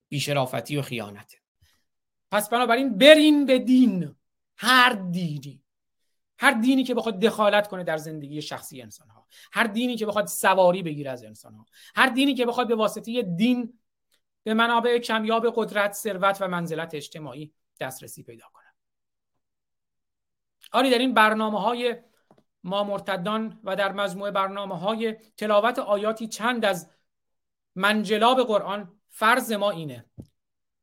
[0.09, 1.39] بیشرافتی و خیانته
[2.31, 4.15] پس بنابراین برین به دین.
[4.57, 5.63] هر دینی.
[6.39, 10.27] هر دینی که بخواد دخالت کنه در زندگی شخصی انسان ها هر دینی که بخواد
[10.27, 13.79] سواری بگیره از انسان ها هر دینی که بخواد به واسطه دین
[14.43, 18.65] به منابع کمیاب قدرت ثروت و منزلت اجتماعی دسترسی پیدا کنه.
[20.73, 21.97] آری در این برنامه های
[22.65, 26.91] ما مرتدان و در مجموعه برنامه های تلاوت آیاتی چند از
[27.75, 30.05] منجلاب قرآن فرض ما اینه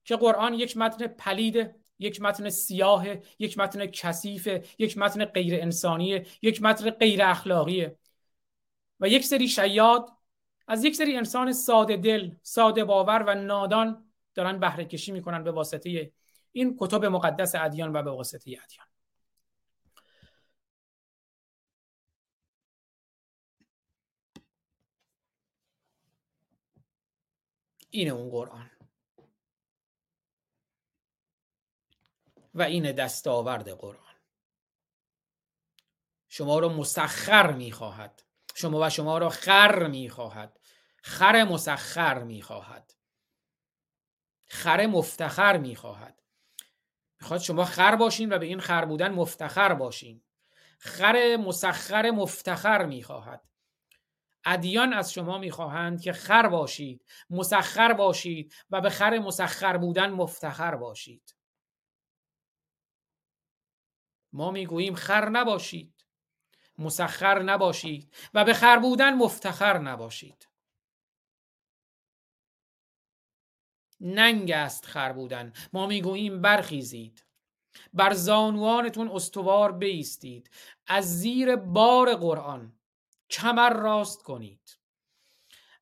[0.04, 3.06] که قرآن یک متن پلید یک متن سیاه
[3.40, 4.48] یک متن کثیف
[4.80, 7.98] یک متن غیر انسانی یک متن غیر اخلاقیه
[9.00, 10.10] و یک سری شیاد
[10.68, 15.52] از یک سری انسان ساده دل ساده باور و نادان دارن بهره کشی می‌کنن به
[15.52, 16.12] واسطه
[16.52, 18.88] این کتب مقدس ادیان و به واسطه ادیان.
[27.96, 28.72] اینه اون قرآن.
[32.54, 34.16] و این دستاورد قرآن.
[36.30, 38.24] شما رو مسخر می‌خواهد.
[38.56, 40.60] شما و شما را خر می‌خواهد.
[41.04, 42.94] خر مسخر می‌خواهد.
[44.46, 46.22] خر مفتخر می‌خواهد.
[47.22, 50.24] می‌خواد شما خر باشین و به این خر بودن مفتخر باشین.
[50.80, 53.50] خر مسخر مفتخر می‌خواهد.
[54.46, 60.76] ادیان از شما می‌خواهند که خر باشید مسخر باشید و به خر مسخر بودن مفتخر
[60.76, 61.36] باشید.
[64.34, 66.06] ما می‌گوییم خر نباشید
[66.78, 70.50] مسخر نباشید و به خر بودن مفتخر نباشید.
[74.00, 75.54] ننگ است خر بودن.
[75.74, 77.26] ما می‌گوییم برخیزید.
[77.94, 80.50] بر زانوانتون استوار بیستید.
[80.88, 82.80] از زیر بار قرآن.
[83.30, 84.80] کمر راست کنید.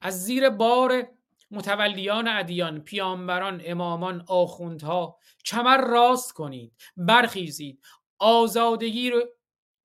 [0.02, 1.08] از زیر بار
[1.52, 6.74] متولیان ادیان پیامبران امامان آخوندها کمر راست کنید.
[6.98, 7.84] برخیزید.
[8.20, 9.24] آزادگی رو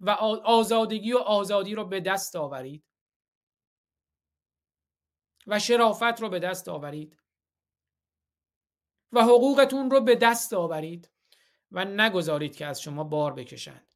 [0.01, 0.11] و
[0.45, 2.85] آزادگی و آزادی رو به دست آورید.
[5.47, 7.19] و شرافت رو به دست آورید.
[9.13, 11.11] و حقوقتون رو به دست آورید.
[11.73, 13.88] و نگذارید که از شما بار بکشند.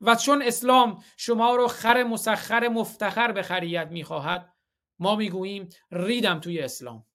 [0.00, 4.54] و چون اسلام شما رو خر مسخر مفتخر به خریت می‌خواهد
[4.98, 7.06] ما می‌گوییم ریدم توی اسلام.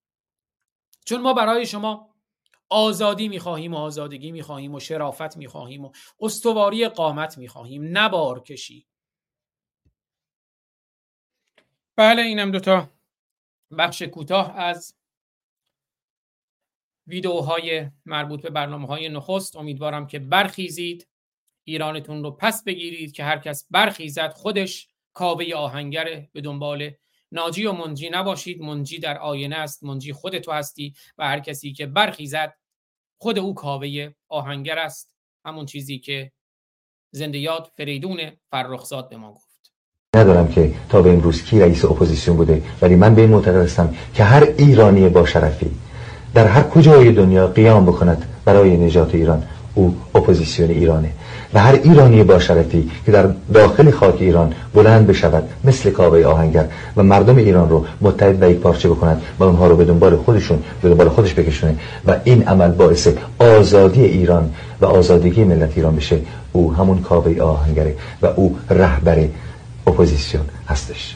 [1.05, 2.15] چون ما برای شما
[2.69, 8.87] آزادی می‌خواهیم و آزادگی می‌خواهیم و شرافت می‌خواهیم و استواری قامت می‌خواهیم نبار کشی.
[11.95, 12.89] بله اینم دوتا
[13.77, 14.95] بخش کوتاه از
[17.07, 19.55] ویدئوهای مربوط به برنامه های نخست.
[19.55, 21.07] امیدوارم که برخیزید.
[21.65, 26.91] ایرانتون رو پس بگیرید که هر کس برخیزد خودش کاوه آهنگره به دنبال
[27.31, 28.61] ناجی و منجی نباشید.
[28.61, 32.53] منجی در آینه است منجی خود تو هستی و هر کسی که برخیزد
[33.17, 35.15] خود او کاوه آهنگر است.
[35.45, 36.31] همون چیزی که
[37.11, 38.19] زنده یاد فریدون
[38.51, 39.45] فرخزاد به ما گفت.
[40.15, 43.95] ندارم که تا به امروز کی رئیس اپوزیسیون بوده ولی من به این معتقد هستم
[44.13, 45.71] که هر ایرانی با شرفی
[46.33, 49.47] در هر کجای دنیا قیام بکند برای نجات ایران.
[49.75, 51.11] او اپوزیسیون ایرانه.
[51.55, 56.65] و هر ایرانی با شرفی که در داخل خاک ایران بلند بشود مثل کاوه آهنگر
[56.97, 60.63] و مردم ایران رو متحد و یک پارچه بکنند و اونها رو به دنبال خودشون
[60.81, 61.75] به دنبال خودش بکشونه
[62.07, 63.07] و این عمل باعث
[63.39, 64.51] آزادی ایران
[64.81, 66.19] و آزادگی ملت ایران بشه.
[66.51, 69.27] او همون کاوه آهنگره و او رهبر
[69.87, 71.15] اپوزیسیون هستش.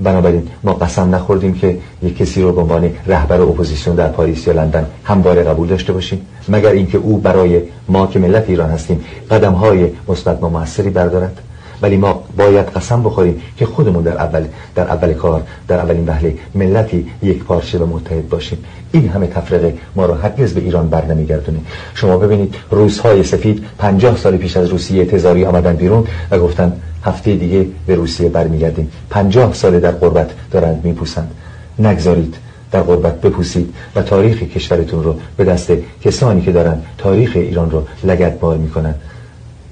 [0.00, 4.52] بنابراین ما قسم نخوردیم که یک کسی رو به عنوان رهبر اپوزیسیون در پاریس یا
[4.52, 9.52] لندن همواره قبول داشته باشیم مگر اینکه او برای ما که ملت ایران هستیم قدم
[9.52, 11.40] های مثبت و موثری بردارد؟
[11.84, 16.34] ولی ما باید قسم بخوریم که خودمون در اول در اول کار در اولین وهله
[16.54, 18.58] ملتی یک پارچه و متحد باشیم.
[18.92, 21.58] این همه تفرقه ما را هرگز به ایران بر نمیگردونه.
[21.94, 26.72] شما ببینید روس‌های سفید پنجاه سال پیش از روسیه تزاری آمدن بیرون و گفتن
[27.04, 28.90] هفته دیگه به روسیه برمیگردیم.
[29.10, 31.30] پنجاه سال در قربت دارند میپوسند.
[31.78, 32.36] نگذارید
[32.72, 35.72] در قربت بپوسید و تاریخ کشورتون رو به دست
[36.04, 38.94] کسانی که دارن تاریخ ایران رو لگت بار می‌کنن.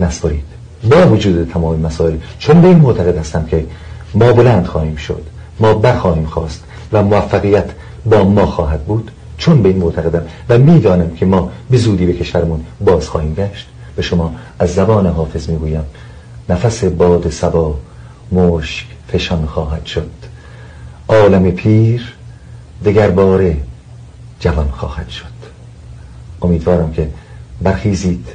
[0.00, 0.51] نسپارید
[0.90, 3.66] با وجود تمام مسائل چون به این معتقد هستم که
[4.14, 5.22] ما بلند خواهیم شد
[5.60, 7.70] ما برخواهیم خواست و موفقیت
[8.04, 12.12] با ما خواهد بود چون به این معتقدم و می‌دانم که ما به زودی به
[12.12, 13.66] کشورمون باز خواهیم گشت.
[13.96, 15.84] به شما از زبان حافظ می‌گویم
[16.48, 17.74] نفس باد سبا
[18.32, 20.10] مشک فشان خواهد شد.
[21.08, 22.14] عالم پیر
[22.84, 23.56] دگر باره
[24.40, 25.24] جوان خواهد شد.
[26.42, 27.08] امیدوارم که
[27.62, 28.26] برخیزید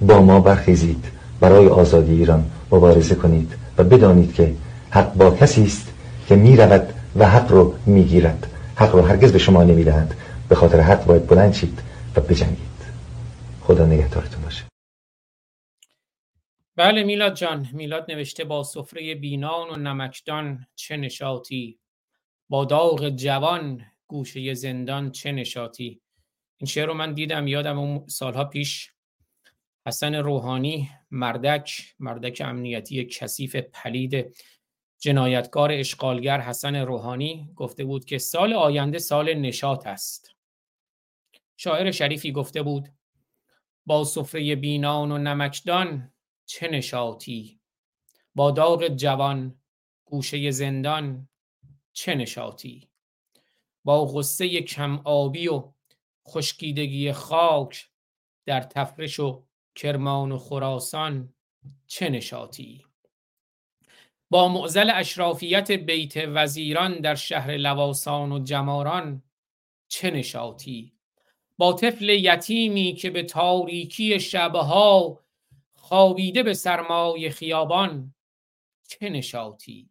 [0.00, 1.04] با ما برخیزید.
[1.40, 4.54] برای آزادی ایران مبارزه کنید و بدانید که
[4.90, 5.92] حق با کسی است
[6.28, 8.46] که می‌رود و حق رو می‌گیرد.
[8.76, 10.14] حق رو هرگز به شما نمی‌دهند
[10.48, 11.78] به خاطر حق باید بلند شید
[12.16, 12.76] و بجنگید.
[13.62, 14.64] خدا نگهدارتون باشه.
[16.76, 17.68] بله میلاد جان.
[17.72, 21.78] میلاد نوشته با سفره بینان و نمکدان چه نشاطی؟
[22.48, 26.00] با داغ جوان گوشه زندان چه نشاطی؟
[26.56, 28.92] این شعر رو من دیدم یادم اون سالها پیش.
[29.86, 34.36] حسن روحانی مردک مردک امنیتی کثیف پلید
[34.98, 40.30] جنایتکار اشغالگر حسن روحانی گفته بود که سال آینده سال نشاط است.
[41.56, 42.88] شاعر شریفی گفته بود
[43.86, 46.12] با سفره بینان و نمکدان
[46.46, 47.60] چه نشاطی؟
[48.34, 49.60] با داغ جوان
[50.04, 51.28] گوشه زندان
[51.92, 52.88] چه نشاطی؟
[53.84, 55.72] با غصه کم آبی و
[56.28, 57.88] خشکیدگی خاک
[58.46, 59.45] در تفرش و
[59.76, 61.34] کرمان و خراسان
[61.86, 62.84] چه نشاطی؟
[64.30, 69.22] با معزل اشرافیت بیت وزیران در شهر لواسان و جماران
[69.88, 70.92] چه نشاطی؟
[71.58, 75.20] با طفل یتیمی که به تاریکی شبها
[75.74, 78.14] خوابیده به سرمای خیابان
[78.88, 79.90] چه نشاطی؟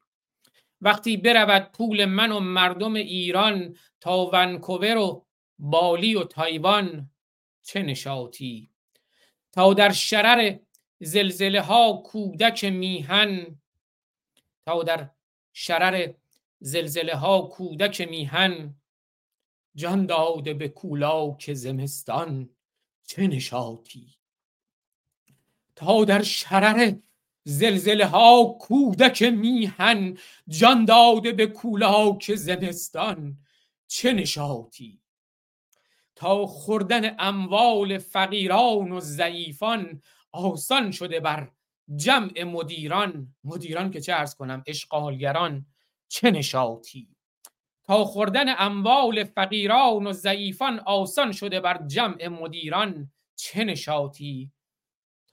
[0.81, 5.25] وقتی برود پول من و مردم ایران تا ونکوور و
[5.59, 7.11] بالی و تایوان
[7.63, 8.74] چه نشاطی؟
[9.56, 10.60] تا در شرر
[10.99, 13.60] زلزله ها کودک میهن
[14.66, 15.10] تا در
[15.53, 16.14] شرر
[16.60, 18.76] زلزله ها کودک میهن.
[19.76, 22.49] جان داده به کولاک زمستان
[23.06, 24.16] چه نشاطی.
[25.76, 26.95] تا در شرر
[27.43, 33.38] زلزله ها کودک میهن جان داده به کولاک زمستان
[33.88, 35.01] چه نشاطی.
[36.16, 40.01] تا خوردن اموال فقیران و ضعیفان
[40.32, 41.51] آسان شده بر
[41.95, 43.36] جمع مدیران.
[43.43, 45.66] مدیران که چه ارز کنم؟ اشغالگران.
[46.09, 47.09] چه نشاطی!
[47.86, 53.11] تا خوردن اموال فقیران و ضعیفان آسان شده بر جمع مدیران.
[53.36, 54.51] چه نشاطی!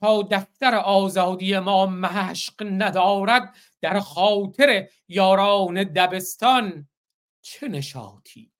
[0.01, 6.89] تا دفتر آزادی ما مشق ندارد در خاطر یاران دبستان.
[7.43, 8.52] چه نشاطی!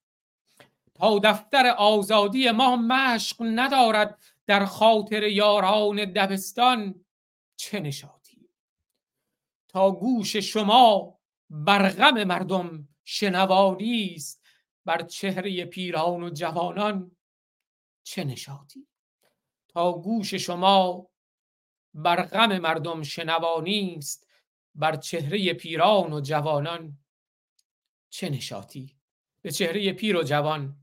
[1.03, 7.05] تا دفتر آزادی ما مشق ندارد در خاطر یاران دبستان
[7.55, 8.49] چه نشاطی؟
[9.67, 14.45] تا گوش شما بر غم مردم شنوانی است
[14.85, 17.11] بر چهره پیران و جوانان
[18.03, 18.87] چه نشاطی؟
[19.67, 21.09] تا گوش شما
[21.93, 24.27] بر غم مردم شنوانی است
[24.75, 26.97] بر چهره پیران و جوانان
[28.09, 28.97] چه نشاطی؟
[29.41, 30.82] به چهره پیر و جوان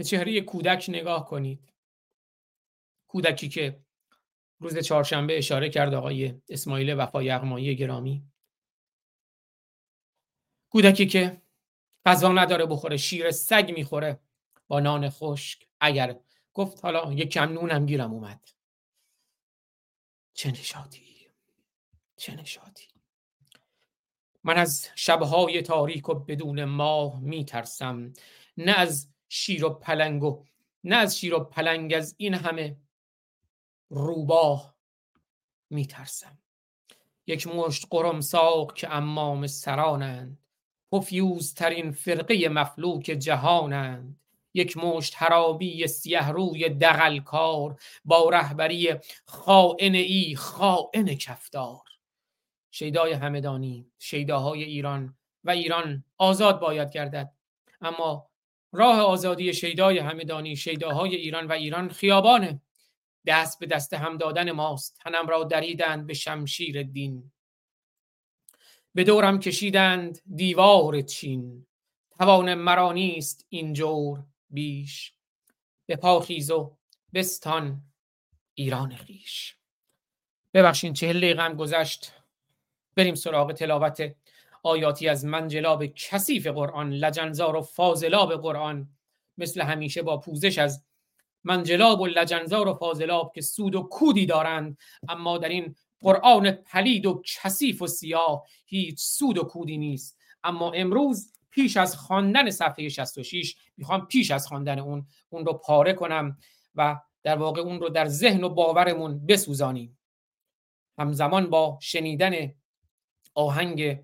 [0.00, 1.72] به چهره کودک نگاه کنید.
[3.08, 3.80] کودکی که
[4.60, 8.24] روز چهارشنبه اشاره کرد آقای اسماعیل وفا یغمایی گرامی.
[10.70, 11.42] کودکی که
[12.06, 14.20] غذا نداره بخوره شیر سگ می‌خوره
[14.68, 15.68] با نان خشک.
[15.80, 16.20] اگر
[16.54, 18.48] گفت حالا یک کم نونم گیرم اومد.
[20.34, 21.28] چه نشاطی
[22.16, 22.88] چه نشاطی.
[24.44, 28.12] من از شبهای تاریک و بدون ماه میترسم.
[28.56, 30.44] نه از شیر و پلنگ و
[30.84, 32.76] نه از شیر و پلنگ از این همه
[33.88, 34.74] روباه
[35.70, 36.38] میترسم.
[37.26, 40.38] یک مشت قرمساق که امام سرانند
[40.92, 44.20] پفیوزترین فرقه مفلوک جهانند.
[44.54, 51.82] یک مشت حرابی سیه روی دغلکار با رهبری خائن ای خائن کفدار
[52.70, 57.32] شیدای همدانی شیداهای ایران و ایران آزاد باید گردد
[57.80, 58.29] اما
[58.72, 62.60] راه آزادی شیدای همدانی شیداهای ایران و ایران خیابانه.
[63.26, 64.98] دست به دست هم دادن ماست.
[65.04, 67.32] تنم را دریدند به شمشیر دین.
[68.94, 71.66] به دورم کشیدند دیوار چین.
[72.18, 75.14] توان مرا نیست این جور بیش.
[75.86, 76.76] به پاخیز و
[77.14, 77.82] بستان
[78.54, 79.56] ایران خیش
[80.54, 82.12] ببخشین چهل دقیقه هم گذشت.
[82.96, 84.14] بریم سراغ تلاوت
[84.62, 88.88] آیاتی از منجلاب کثیف قرآن لجنزار و فاضلاب قرآن.
[89.38, 90.84] مثل همیشه با پوزش از
[91.44, 94.78] منجلاب و لجنزار و فاضلاب که سود و کودی دارند.
[95.08, 100.18] اما در این قرآن پلید و کثیف و سیاه هیچ سود و کودی نیست.
[100.44, 105.92] اما امروز پیش از خواندن صفحه 66 می‌خوام پیش از خواندن اون اون رو پاره
[105.92, 106.38] کنم
[106.74, 109.98] و در واقع اون رو در ذهن و باورمون بسوزانیم.
[110.98, 112.54] همزمان با شنیدن
[113.34, 114.00] آهنگ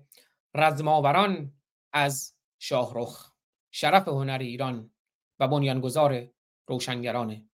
[0.57, 1.53] رزماوران
[1.93, 3.31] از شاهرخ
[3.71, 4.91] شرف هنر ایران
[5.39, 6.27] و بنیانگذار
[6.67, 7.49] روشنگران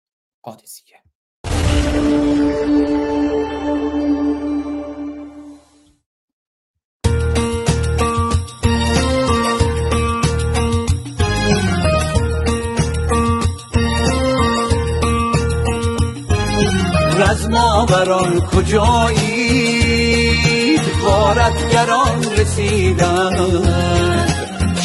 [0.43, 1.03] قادسیه.
[17.19, 19.40] رزماوران کجایید
[21.05, 23.71] غارتگران رسیدند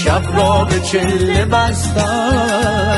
[0.05, 2.95] شب را به چله بستند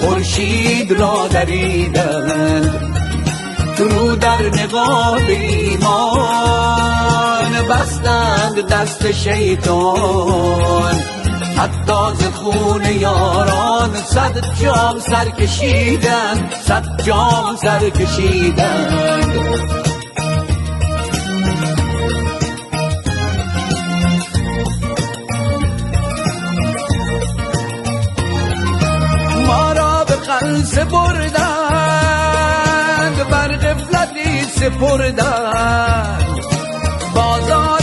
[0.00, 2.96] خورشید را دریدند.
[3.78, 5.86] درو در نقاب ایمان
[7.68, 10.94] بستند دست شیطان.
[11.56, 19.85] حتی ز خون یاران صد جام سر کشیدند صد جام سر کشیدند
[30.76, 31.38] قلس بردند
[33.30, 36.26] بر غفلتی سپردند.
[37.14, 37.75] بازار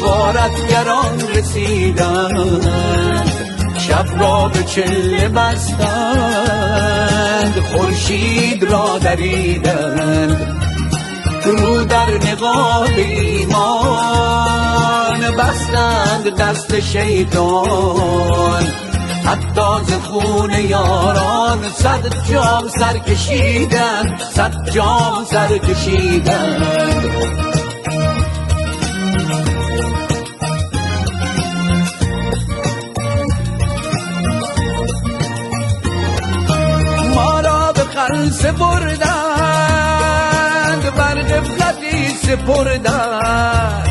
[0.06, 3.32] غارتگران رسیدند
[3.78, 5.84] شب را به چله بستند
[7.60, 10.62] خورشید را دریدند.
[11.46, 13.62] درو در نقاب ایمان
[15.38, 18.64] بستند دست شیطان.
[19.32, 27.06] حتی ز خون یاران صد جام سر کشیدند صد جام سر کشیدند
[37.16, 39.02] ما را به خلصه بردند
[40.98, 43.91] بر غفلتی سپردند.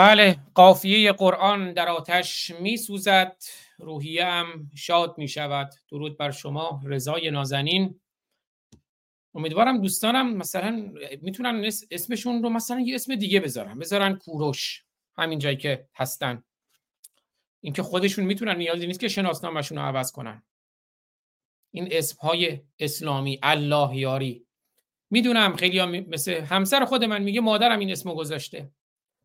[0.00, 3.36] بله قافیه قرآن در آتش می سوزد
[3.78, 8.00] روحیه هم شاد می شود درود بر شما رضای نازنین.
[9.34, 10.92] امیدوارم دوستانم مثلا
[11.22, 13.78] می‌تونن اسمشون رو مثلا یه اسم دیگه بذارن.
[13.78, 14.84] بذارن کوروش
[15.16, 16.44] همین جایی که هستن.
[17.60, 20.42] اینکه خودشون می‌تونن نیازی نیست که شناسنامهشون رو عوض کنن.
[21.70, 24.46] این اسم های اسلامی الله یاری.
[25.10, 28.70] می‌دونم خیلی ها مثل همسر خود من میگه مادرم این اسمو گذاشته.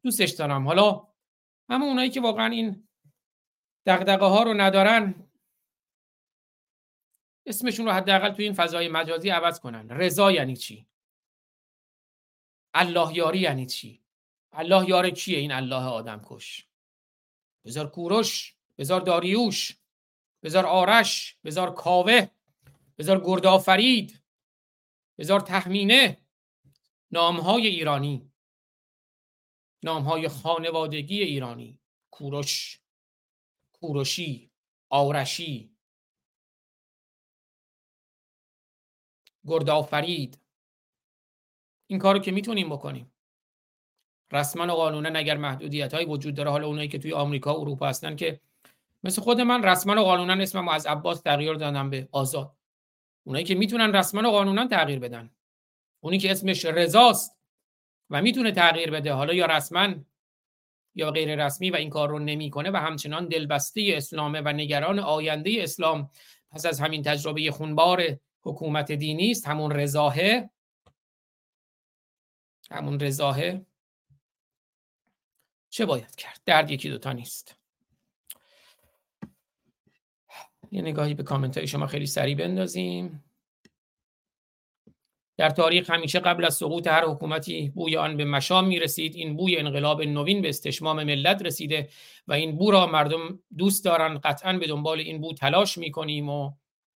[0.06, 0.68] دوستش دارم.
[0.68, 1.08] حالا
[1.70, 2.88] اما اونایی که واقعا این
[3.86, 5.30] دقدقه ها رو ندارن
[7.45, 9.89] اسمشون رو حداقل توی این فضای مجازی عوض کنن.
[9.89, 10.88] رضا یعنی چی؟
[12.74, 14.03] الله یاری یعنی چی؟
[14.51, 16.68] الله یار کیه این الله آدم کش؟
[17.66, 19.78] بذار کوروش بذار داریوش
[20.43, 22.28] بذار آرش بذار کاوه
[22.97, 24.22] بذار گردآفرید
[25.18, 26.18] بذار تخمینه.
[27.12, 28.32] نامهای ایرانی.
[29.86, 31.79] نامهای خانوادگی ایرانی
[32.11, 32.79] کوروش
[33.73, 34.51] کوروشی
[34.89, 35.75] آرشی
[39.47, 40.39] گردآفرید.
[41.88, 43.11] این کارو که می‌تونیم بکنیم.
[44.31, 47.88] رسما و قانونا اگر محدودیت های وجود داره حالا اونایی که توی آمریکا و اروپا
[47.88, 48.41] هستن که
[49.03, 52.55] مثل خود من رسما و قانونا اسمم از عباس تغییر دادم به آزاد.
[53.23, 55.36] اونایی که می‌تونن رسما و قانونا تغییر بدن.
[55.99, 57.38] اونی که اسمش رضاست.
[58.10, 59.14] و می‌تونه تغییر بده.
[59.14, 59.95] حالا یا رسما
[60.95, 65.56] یا غیر رسمی و این کار رو نمی‌کنه و همچنان دلبسته اسلامه و نگران آینده
[65.60, 66.10] اسلام
[66.51, 70.49] پس از همین تجربه خونبار حکومت دینی است همون رضاهه.
[72.72, 73.66] همون رضاهه.
[75.70, 77.56] چه باید کرد؟ درد یکی دوتا نیست.
[80.72, 83.24] یه نگاهی به کامنت های شما خیلی سریع بندازیم.
[85.38, 89.38] در تاریخ همیشه قبل از سقوط هر حکومتی بوی آن به مشام می رسید این
[89.38, 91.89] بوی انقلاب نوین به استشمام ملت رسیده
[92.27, 94.17] و این بو را مردم دوست دارن.
[94.17, 96.51] قطعا به دنبال این بو تلاش می کنیم و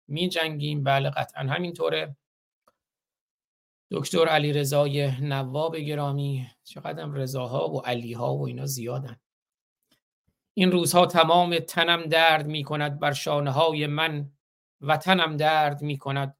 [0.08, 2.16] می جنگیم بله قطعا همینطوره.
[3.90, 9.16] دکتر علی رضای نواب گرامی چقدر رضاها و علیها و اینا زیادن.
[10.54, 14.32] این روزها تمام تنم درد می کند بر شانه های من
[14.80, 16.36] و تنم درد می کند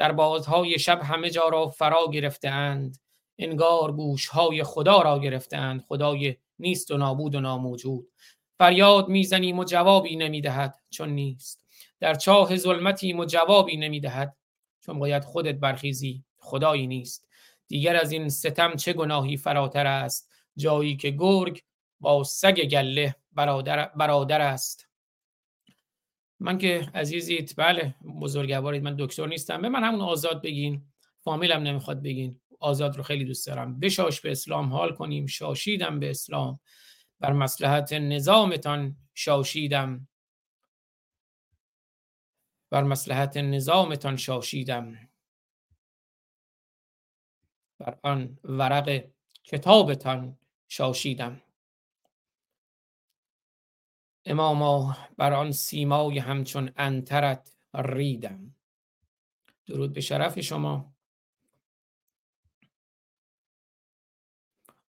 [0.00, 2.98] در بازهای شب همه جا را فرا گرفته اند
[3.38, 8.08] انگار گوش های خدا را گرفته اند خدای نیست و نابود و ناموجود.
[8.58, 10.80] فریاد می‌زنیم و جوابی نمی‌دهد.
[10.90, 11.66] چون نیست.
[12.00, 14.36] در چاه ظلمتیم و جوابی نمی‌دهد.
[14.80, 16.24] چون باید خودت برخیزی.
[16.38, 17.28] خدایی نیست.
[17.68, 21.62] دیگر از این ستم چه گناهی فراتر است؟ جایی که گرگ
[22.00, 24.89] با سگ گله برادر, برادر است.
[26.40, 29.62] من که عزیزیت بله بزرگوارید من دکتر نیستم.
[29.62, 30.84] به من همون آزاد بگین.
[31.20, 32.40] فامیلم نمی‌خواد بگین.
[32.60, 33.80] آزاد رو خیلی دوست دارم.
[33.80, 35.26] بشاش به اسلام حال کنیم.
[35.26, 36.60] شاشیدم به اسلام.
[37.20, 40.08] بر مسلحت نظامتان شاشیدم.
[42.70, 45.08] بر مسلحت نظامتان شاشیدم.
[47.78, 49.04] بر آن ورق
[49.44, 50.38] کتابتان
[50.68, 51.40] شاشیدم.
[54.24, 58.54] اماما بر آن سیمای همچون انترت ریدم.
[59.66, 60.92] درود به شرف شما.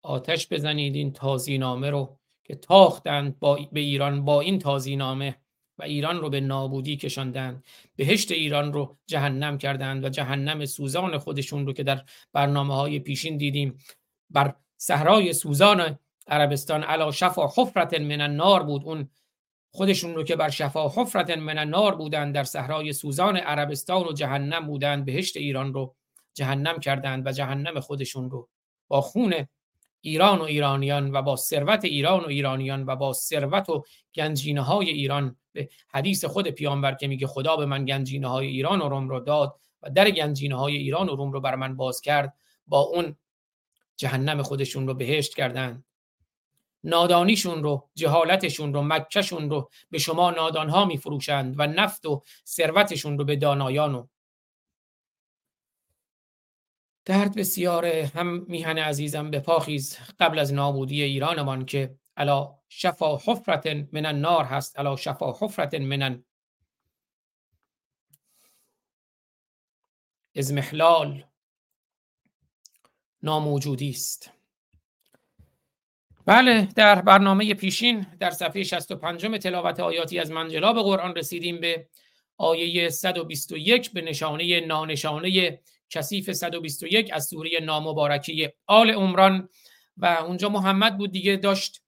[0.02, 5.38] آتش بزنید این تازینامه رو که تاختند با به ایران با این تازینامه
[5.78, 7.64] و ایران رو به نابودی کشاندند.
[7.96, 13.38] بهشت ایران رو جهنم کردند و جهنم سوزان خودشون رو که در برنامه های پیشین
[13.38, 13.78] دیدیم.
[14.30, 18.84] بر صحرای سوزان عربستان علا شفا حفرت من النار بود.
[18.84, 19.10] اون
[19.72, 24.68] خودشون رو که بر شفا حفرت من النار بودند در صحرای سوزان عربستان و جهنم
[24.68, 25.96] بودند بهشت ایران رو
[26.34, 28.50] جهنم کردند و جهنم خودشون رو
[28.88, 29.34] با خون
[30.02, 33.84] ایران و ایرانیان و با ثروت ایران و ایرانیان و با ثروت و
[34.16, 38.82] گنجینه های ایران به حدیث خود پیامبر که میگه خدا به من گنجینه های ایران
[38.82, 42.02] و روم رو داد و در گنجینه های ایران و روم رو بر من باز
[42.02, 42.34] کرد
[42.68, 43.16] با اون
[43.98, 45.84] جهنم خودشون رو بهشت کردن
[46.84, 53.26] نادانیشون رو جهالتشون رو مکهشون رو به شما نادانها میفروشند و نفت و ثروتشون رو
[53.26, 54.08] به دانایان و
[57.06, 63.68] درد بسیاره هم میهن عزیزم به پاخیز قبل از نابودی ایرانمان که علا شفا حفرت
[63.68, 66.24] من النار هست علا شفا حفرت من
[70.36, 71.24] ازمحلال
[73.24, 74.41] ناموجودی است.
[76.26, 81.88] بله در برنامه پیشین در صفحه 65 تلاوت آیاتی از منجلاب قرآن رسیدیم به
[82.38, 85.60] آیه 121 به نشانه نانشانه
[85.90, 89.50] کثیف 121 از سوره نامبارکی آل عمران.
[89.98, 91.84] و اونجا محمد بود دیگه داشت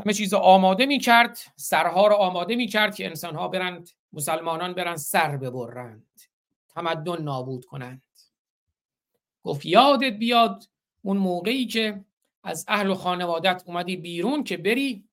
[0.00, 4.72] همه چیز رو آماده می کرد سرها رو آماده می کرد که انسانها برند مسلمانان
[4.72, 6.20] برند سر ببرند
[6.68, 8.02] تمدن نابود کنند.
[9.42, 10.64] گفت یادت بیاد
[11.02, 12.04] اون موقعی که
[12.46, 15.08] از اهل و خانوادت اومدی بیرون که بری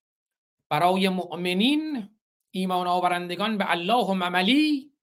[0.69, 2.09] برای مؤمنین
[2.51, 4.93] ایمان آورندگان به الله و مملی.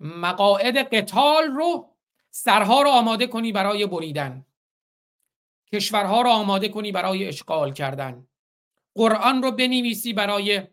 [0.00, 1.96] مقاعد قتال رو
[2.30, 4.46] سرها رو آماده کنی برای بریدن.
[5.72, 8.28] کشورها رو آماده کنی برای اشغال کردن.
[8.94, 10.66] قرآن رو بنویسی برای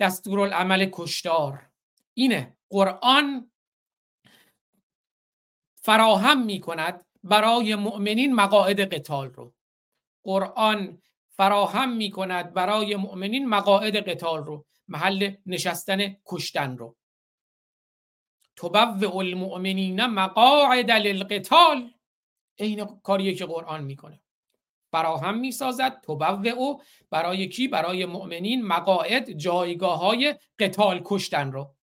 [0.00, 1.70] دستورالعمل کشتار.
[2.14, 2.56] اینه.
[2.70, 3.50] قرآن
[5.74, 9.54] فراهم می کند برای مؤمنین مقاعد قتال رو.
[10.24, 16.96] قرآن فراهم می کند برای مؤمنین مقاعد قتال رو محل نشستن کشتن رو.
[18.56, 21.90] تبوع المؤمنین مقاعد للقتال.
[22.56, 24.20] این کاریه که قرآن می‌کنه.
[24.92, 26.02] فراهم می‌سازد
[26.56, 31.74] او برای کی؟ برای مؤمنین مقاعد جایگاه های قتال کشتن رو.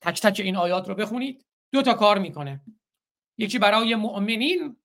[0.00, 1.46] تک تک این آیات رو بخونید.
[1.72, 2.60] دو تا کار می‌کنه.
[3.38, 4.76] یکی برای مؤمنین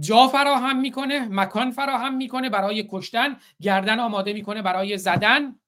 [0.00, 5.60] جا فراهم می‌کنه مکان فراهم می‌کنه برای کشتن گردن آماده می‌کنه برای زدن.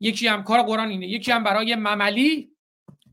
[0.00, 2.52] یکی هم کار قرآن اینه یکی هم برای مملی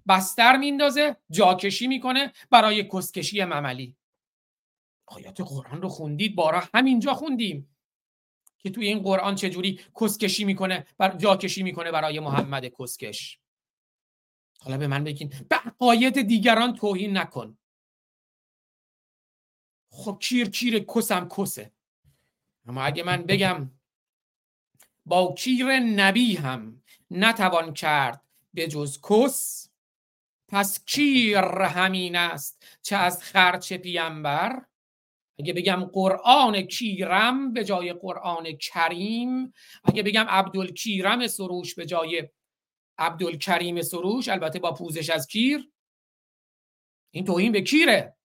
[0.07, 3.95] بستر میندازه جاکشی می‌کنه برای کسکشی مملی.
[5.07, 7.75] آیات قرآن رو خوندید؟ بارا همینجا خوندیم
[8.57, 13.38] که توی این قرآن چجوری کسکشی می‌کنه بر جاکشی می‌کنه برای محمد کسکش.
[14.63, 17.57] حالا به من بگین به عقاید دیگران توهین نکن.
[19.91, 21.71] خب کیر کیر کسم کسه.
[22.65, 23.71] اما اگه من بگم
[25.05, 28.21] با کیر نبی هم نتوان کرد
[28.53, 29.69] به جز کس
[30.47, 34.65] پس کیر همین است چه از خرچ پیامبر
[35.39, 39.53] اگه بگم قرآن کیرم به جای قرآن کریم
[39.83, 42.29] اگه بگم عبدالکیرم سروش به جای
[42.99, 45.71] عبدالکریم سروش البته با پوزش از کیر.
[47.11, 48.17] این توهین به کیره.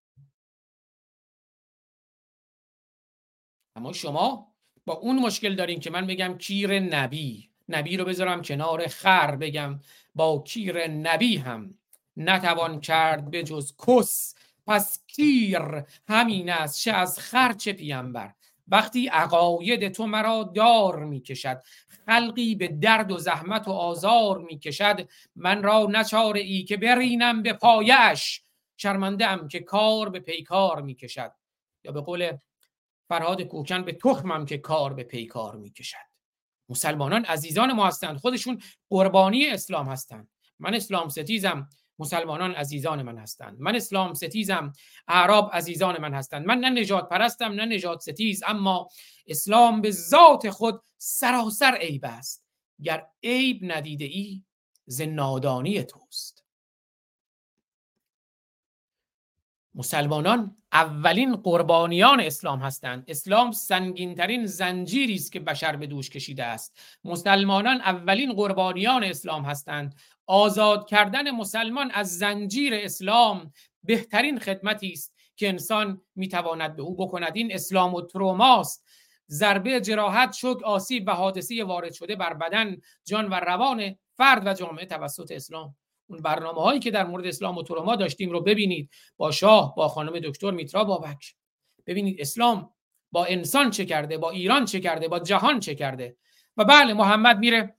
[3.76, 4.54] اما شما
[4.84, 7.50] با اون مشکل دارین که من بگم کیر نبی.
[7.68, 9.80] نبی رو بذارم کنار خر بگم.
[10.14, 11.78] با کیر نبی هم
[12.16, 14.34] نتوان کرد به جز کس.
[14.66, 18.34] پس کیر همین است چه از خر چه پیامبر
[18.68, 21.62] وقتی عقاید تو مرا دار می‌کشد
[22.06, 27.52] خلقی به درد و زحمت و آزار می‌کشد من را نچاره ای که برینم به
[27.52, 28.42] پایش
[28.76, 31.32] شرمنده ام که کار به پیکار می‌کشد.
[31.84, 32.36] یا به قول
[33.08, 35.96] فرهاد کوکن به تخمم که کار به پیکار می‌کشد.
[36.68, 40.28] مسلمانان عزیزان ما هستند خودشون قربانی اسلام هستند.
[40.58, 41.68] من اسلام ستیزم.
[41.98, 43.56] مسلمانان عزیزان من هستند.
[43.60, 44.72] من اسلام ستیزم
[45.08, 46.46] اعراب عزیزان من هستند.
[46.46, 48.88] من نه نجات پرستم نه نجات ستیز اما
[49.26, 52.44] اسلام به ذات خود سراسر عیب است.
[52.82, 54.42] گر عیب ندیده ای
[54.86, 56.44] ز نادانی توست.
[59.74, 63.04] مسلمانان اولین قربانیان اسلام هستند.
[63.08, 66.78] اسلام سنگینترین زنجیری است که بشر به دوش کشیده است.
[67.04, 69.94] مسلمانان اولین قربانیان اسلام هستند.
[70.26, 73.52] آزاد کردن مسلمان از زنجیر اسلام
[73.82, 77.32] بهترین خدمتی است که انسان می‌تواند به او بکند.
[77.34, 78.84] این اسلام و تروماست.
[79.28, 84.54] ضربه جراحت شک آسیب و حادثه وارد شده بر بدن جان و روان فرد و
[84.54, 85.76] جامعه توسط اسلام.
[86.06, 88.90] اون برنامه هایی که در مورد اسلام و تروما داشتیم رو ببینید.
[89.16, 91.34] با شاه با خانم دکتر میترا بابک.
[91.86, 92.70] ببینید اسلام
[93.12, 96.16] با انسان چه کرده با ایران چه کرده با جهان چه کرده.
[96.56, 97.76] و بله محمد میره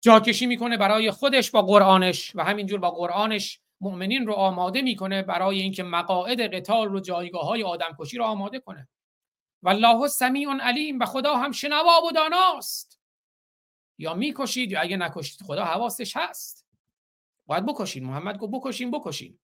[0.00, 5.60] جاکشی می‌کنه برای خودش با قرآنش و همینجور با قرآنش مؤمنین رو آماده می‌کنه برای
[5.60, 8.88] اینکه مقاعد قتال رو جایگاه های آدمکشی رو آماده کنه.
[9.62, 13.00] والله سمیع علیم و خدا هم شنوا و داناست.
[13.98, 16.66] یا می‌کشید یا اگه نکشید خدا حواسش هست.
[17.46, 18.04] باید بکشین.
[18.04, 19.38] محمد گفت بکشین بکشین.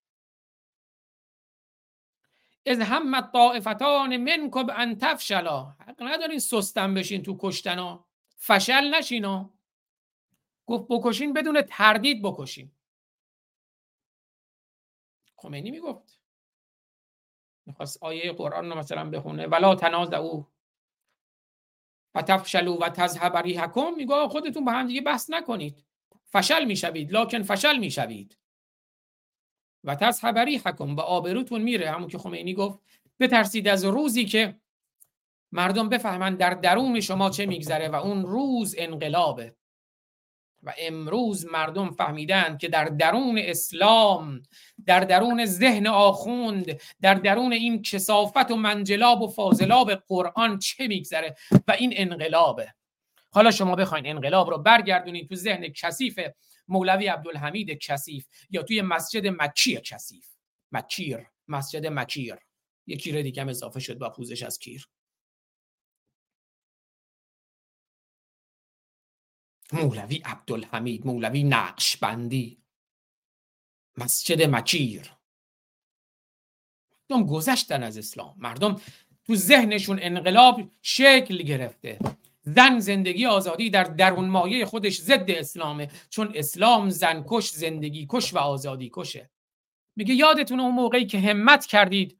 [2.67, 5.65] از هم طائفتان منکم ان تفشلا.
[5.65, 8.05] حق ندارین سستم بشین تو کشتنا
[8.39, 9.54] فشل نشینا
[10.67, 12.71] گفت بکشین بدون تردید بکشین.
[15.37, 16.21] خمینی می‌گفت.
[17.67, 19.47] می‌خواست آیه قرآن رو مثلا بخونه.
[19.47, 20.47] ولا تنازع او
[22.15, 23.95] و تفشلو و تذهب ریحکم.
[23.95, 25.85] میگه خودتون با هم دیگه بحث نکنید.
[26.25, 28.39] فشل می‌شوید لکن فشل می‌شوید.
[29.85, 31.91] و تذهب ریحکم و آبروتون میره.
[31.91, 32.79] همون که خمینی گفت.
[33.21, 34.61] بترسید از روزی که
[35.53, 39.57] مردم بفهمند در درون شما چه میگذره و اون روز انقلابه.
[40.65, 44.43] و امروز مردم فهمیدند که در درون اسلام
[44.87, 51.37] در درون ذهن آخوند در درون این کسافت و منجلاب و فاضلاب قرآن چه میگذره
[51.69, 52.75] و این انقلابه.
[53.31, 56.21] حالا شما بخواین انقلاب رو برگردونید تو ذهن کثیف
[56.69, 60.27] مولوی عبدالحمید کثیف یا توی مسجد مکی کثیف.
[60.73, 62.37] مکیر مسجد مکیر.
[62.87, 64.89] یه کیر دیگه اضافه شد با پوزش از کیر.
[69.73, 72.63] مولوی عبدالحمید مولوی نقشبندی.
[73.99, 75.11] مسجد مکیر
[77.11, 78.35] مردم گذشتن از اسلام.
[78.39, 78.81] مردم
[79.25, 81.99] تو ذهنشون انقلاب شکل گرفته.
[82.43, 85.91] زن زندگی آزادی در درون مایه خودش ضد اسلامه.
[86.11, 89.31] چون اسلام زن کش زندگی کش و آزادی کشه.
[89.97, 92.19] میگه یادتون اون موقعی که همت کردید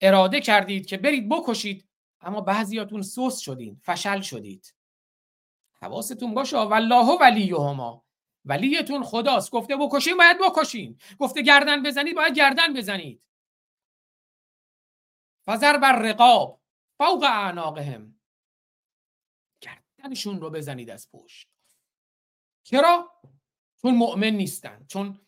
[0.00, 1.88] اراده کردید که برید بکشید
[2.20, 4.74] اما بعضیاتون سوس شدین فشل شدید.
[5.82, 6.56] حواستون باشه.
[6.56, 8.04] والله ولیهما.
[8.44, 9.50] ولیتون خداست.
[9.50, 10.98] گفته بکشین باید بکشین.
[11.18, 13.22] گفته گردن بزنید باید گردن بزنید.
[15.46, 16.60] فزر بر رقاب
[16.98, 18.20] فوق اعناقهم.
[19.60, 21.48] گردنشون رو بزنید از پشت.
[22.62, 23.12] چرا؟
[23.82, 24.86] چون مؤمن نیستن.
[24.88, 25.20] چون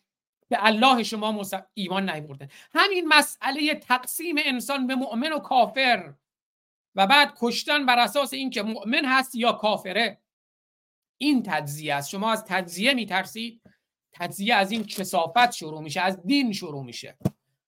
[0.49, 1.41] به الله شما
[1.73, 6.13] ایمان نیوردن همین مسئله تقسیم انسان به مؤمن و کافر.
[6.95, 10.22] و بعد کشتن بر اساس اینکه مؤمن هست یا کافره.
[11.23, 12.09] این تجزیه است.
[12.09, 13.61] شما از تجزیه میترسید؟
[14.13, 17.17] تجزیه از این کسافت شروع میشه از دین شروع میشه.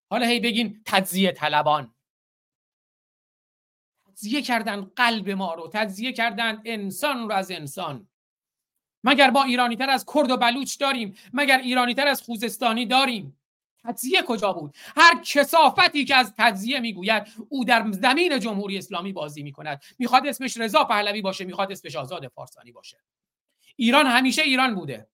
[0.09, 1.95] حالا هی بگین تجزیه طلبان.
[4.07, 8.07] تجزیه کردن قلب ما رو تجزیه کردن انسان رو از انسان.
[9.03, 13.37] مگر با ایرانی تر از کرد و بلوچ داریم؟ مگر ایرانی تر از خوزستانی داریم؟
[13.83, 19.43] تجزیه کجا بود؟ هر کسافتی که از تجزیه می‌گوید او در زمین جمهوری اسلامی بازی
[19.43, 19.83] می‌کند.
[19.99, 22.97] می‌خواد اسمش رضا پهلوی باشه می‌خواد اسمش آزاد فارسانی باشه.
[23.75, 25.09] ایران همیشه ایران بوده.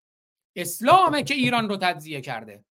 [0.56, 2.66] اسلامه که ایران رو تجزیه کرده.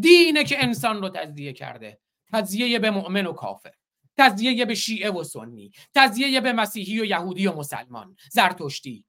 [0.00, 2.00] دینه که انسان رو تجزیه کرده.
[2.32, 3.74] تجزیه به مؤمن و کافر.
[4.18, 5.72] تجزیه به شیعه و سنی.
[5.94, 8.16] تجزیه به مسیحی و یهودی و مسلمان.
[8.30, 9.04] زرتشتی.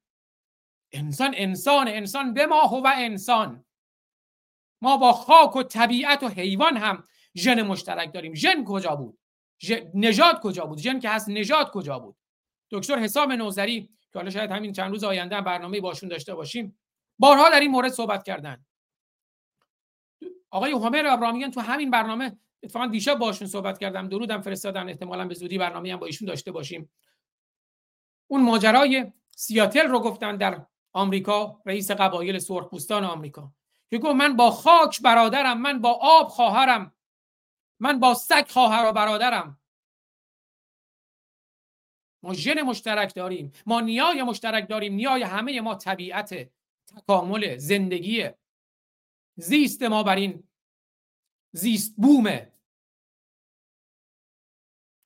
[0.91, 3.65] انسان انسان انسان به ما و انسان.
[4.82, 8.34] ما با خاک و طبیعت و حیوان هم ژن مشترک داریم.
[8.34, 9.19] ژن کجا بود؟
[9.93, 12.17] نژاد کجا بود؟ ژن که هست نژاد کجا بود؟
[12.72, 16.80] دکتر حسام نوزری که حالا شاید همین چند روز آینده برنامه باشون داشته باشیم.
[17.20, 18.66] بارها در این مورد صحبت کردن.
[20.49, 24.07] آقای هومر ابراهیمیان تو همین برنامه اتفاقا دیشب باشون صحبت کردم.
[24.09, 24.89] درودم فرستادن.
[24.89, 26.91] احتمالا به زودی برنامه هم با ایشون داشته باشیم.
[28.28, 33.51] اون ماجرای سیاتل رو گفتن در آمریکا رئیس قبایل سرخپوستان آمریکا.
[33.89, 36.95] که گفت من با خاک برادرم من با آب خواهرم
[37.80, 39.61] من با سگ خواهر و برادرم.
[42.24, 46.49] ما ژن مشترک داریم ما نیای مشترک داریم نیای همه ما طبیعت
[46.95, 48.30] تکامل زندگی
[49.36, 50.43] زیست ما بر این
[51.51, 52.51] زیست بومه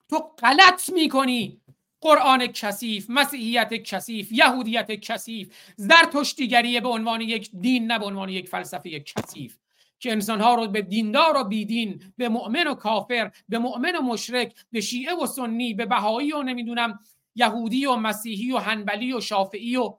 [0.08, 1.60] تو غلط می‌کنی.
[2.00, 8.48] قرآن کثیف مسیحیت کثیف یهودیت کثیف زرتشتیگری به عنوان یک دین نه به عنوان یک
[8.48, 9.58] فلسفه کثیف.
[9.98, 14.66] که انسانها رو به دیندار و بیدین به مؤمن و کافر به مؤمن و مشرک
[14.72, 17.00] به شیعه و سنی به بهایی و نمی‌دونم
[17.34, 19.98] یهودی و مسیحی و هنبلی و شافعی و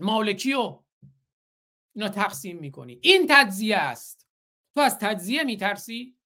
[0.00, 0.78] مالکی و
[1.96, 2.98] اینا تقسیم می‌کنی.
[3.02, 4.28] این تجزیه است.
[4.74, 6.18] تو از تجزیه میترسی؟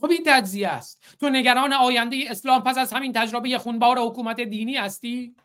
[0.00, 1.16] خب این تجزیه است.
[1.20, 5.36] تو نگران آینده اسلام پس از همین تجربه خونبار حکومت دینی هستی؟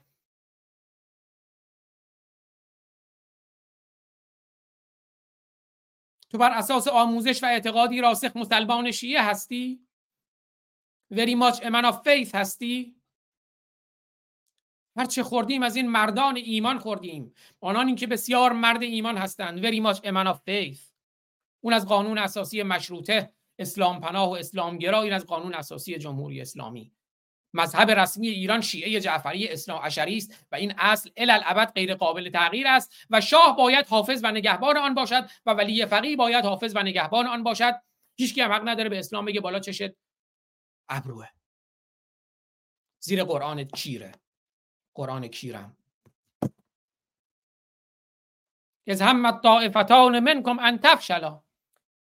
[6.30, 9.88] تو بر اساس آموزش و اعتقادی راسخ مسلمان شیعه هستی؟
[11.14, 12.96] Very much a man of faith هستی؟
[14.98, 17.34] هر چه خوردیم از این مردان ایمان خوردیم.
[17.60, 19.62] آنان که بسیار مرد ایمان هستند.
[19.62, 20.80] Very much a man of faith.
[21.64, 25.02] اون از قانون اساسی مشروطه اسلام پناه و اسلامگرا.
[25.02, 26.92] این از قانون اساسی جمهوری اسلامی.
[27.54, 32.68] مذهب رسمی ایران شیعه جعفری اسلام اشری است و این اصل الابد غیر قابل تغییر
[32.68, 36.84] است و شاه باید حافظ و نگهبان آن باشد و ولی فقیه باید حافظ و
[36.84, 37.82] نگهبان آن باشد.
[38.16, 39.92] هیچ هم حق نداره به اسلام بگه بالا چشت
[40.90, 41.28] ابروه.
[43.00, 44.12] زیر قرآن کیره.
[44.96, 45.78] قرآن کیرم.
[48.88, 51.44] از همت طائفتان منکم ان تفشلا.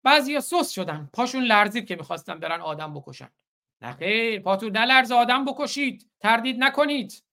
[0.03, 1.09] بعضی سوس شدن.
[1.13, 3.29] پاشون لرزید که می‌خواستن برن آدم بکشن.
[3.85, 6.09] نه خیر پاتون نلرز آدم بکشید.
[6.19, 7.23] تردید نکنید.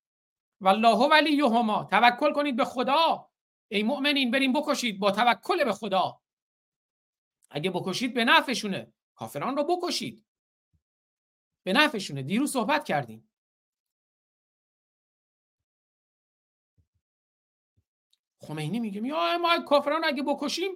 [0.60, 1.84] والله ولیهما.
[1.84, 3.28] توکل کنید به خدا.
[3.68, 6.20] ای مؤمنین بریم بکشید با توکل به خدا.
[7.50, 8.92] اگه بکشید به نفعشونه.
[9.14, 10.26] کافران رو بکشید.
[11.62, 12.22] به نفعشونه.
[12.22, 13.28] دیروز صحبت کردیم.
[18.38, 20.70] خمینی میگه ما کافران اگه بکشیم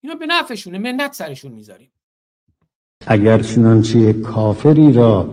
[0.00, 0.78] اینا به نفعشونه.
[0.78, 1.92] منت سرشون می‌ذاریم.
[3.06, 5.28] اگر چنانچه کافری را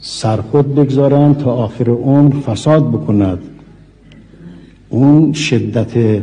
[0.00, 3.38] سرخود بگذارند تا آخر عمر فساد بکند
[4.88, 6.22] اون شدت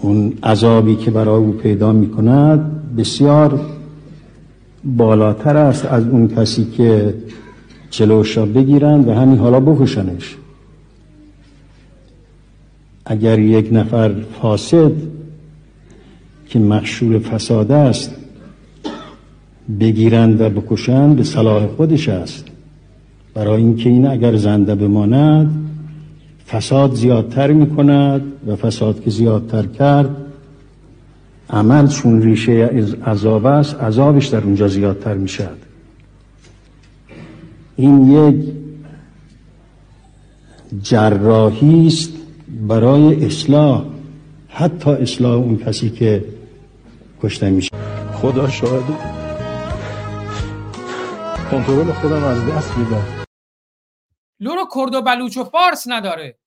[0.00, 3.60] اون عذابی که برای او پیدا می کند بسیار
[4.84, 7.14] بالاتر است از اون کسی که
[7.90, 10.36] جلوش را بگیرند و همین حالا بکشنش.
[13.06, 15.15] اگر یک نفر فاسد
[16.48, 18.14] که مخشور فساد است
[19.80, 22.44] بگیرند و بکشند به صلاح خودش است.
[23.34, 25.50] برای اینکه این اگر زنده بماند
[26.48, 30.16] فساد زیادتر می کند و فساد که زیادتر کرد
[31.50, 32.52] عمل چون ریشه
[33.06, 35.56] عذاب است عذابش در اونجا زیادتر می شد
[37.76, 38.36] این یک
[40.82, 42.12] جراحی است
[42.68, 43.84] برای اصلاح.
[44.48, 46.24] حتی اصلاح اون کسی که
[47.22, 47.70] کشته میشه.
[48.14, 49.16] خدا شاهد.
[51.50, 53.24] کنترل خودم از دست میدم.
[54.40, 56.38] لورو کرد و بلوچ و فارس نداره.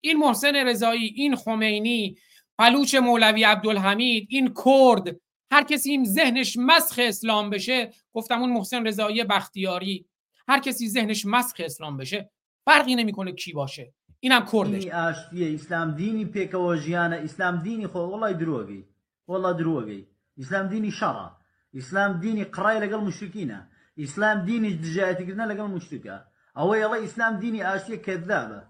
[0.00, 2.16] این محسن رضایی این خمینی
[2.58, 5.16] بلوچ مولوی عبدالحمید این کرد.
[5.52, 10.06] هر کسی این ذهنش مسخ اسلام بشه گفتم اون محسن رضایی بختیاری.
[10.48, 12.30] هر کسی ذهنش مسخ اسلام بشه
[12.64, 13.92] فرقی نمی‌کنه کی باشه.
[14.20, 14.84] اینم کردش.
[14.86, 18.82] ئاشتیە ئیسلام دینی پێکەوە ژیانە ئیسلام دینی خۆ وڵی درۆگەی
[19.28, 20.08] والله دروغي
[20.40, 21.36] إسلام ديني شرع.
[21.76, 23.68] إسلام ديني قراية لقل مشركينه
[24.00, 26.24] إسلام ديني دجاتي قلنا لقل مشركه
[26.56, 28.64] أو يلا إسلام ديني اشتي كذابة.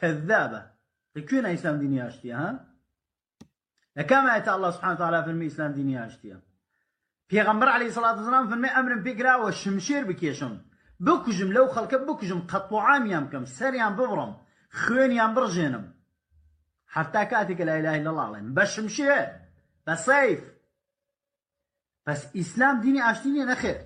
[0.00, 0.70] كذابة.
[1.14, 2.74] تكون إسلام ديني اشتي ها؟
[4.02, 6.36] كما اتى الله سبحانه وتعالى في المي إسلام ديني اشتي
[7.28, 10.58] في غمر عليه الصلاة والسلام في المي أمر بقرا والشمشير بكيشم
[11.00, 14.36] بكجم لو خلق بكجم قطعام يامكم سريان ببرم
[14.70, 15.93] خوين يام برجينم
[16.94, 18.26] حتى كاتك لا إله إلا الله.
[18.26, 19.08] عليهم بس مشي
[19.86, 20.40] بس صيف.
[22.06, 23.80] بس إسلام ديني أشتيني نخير.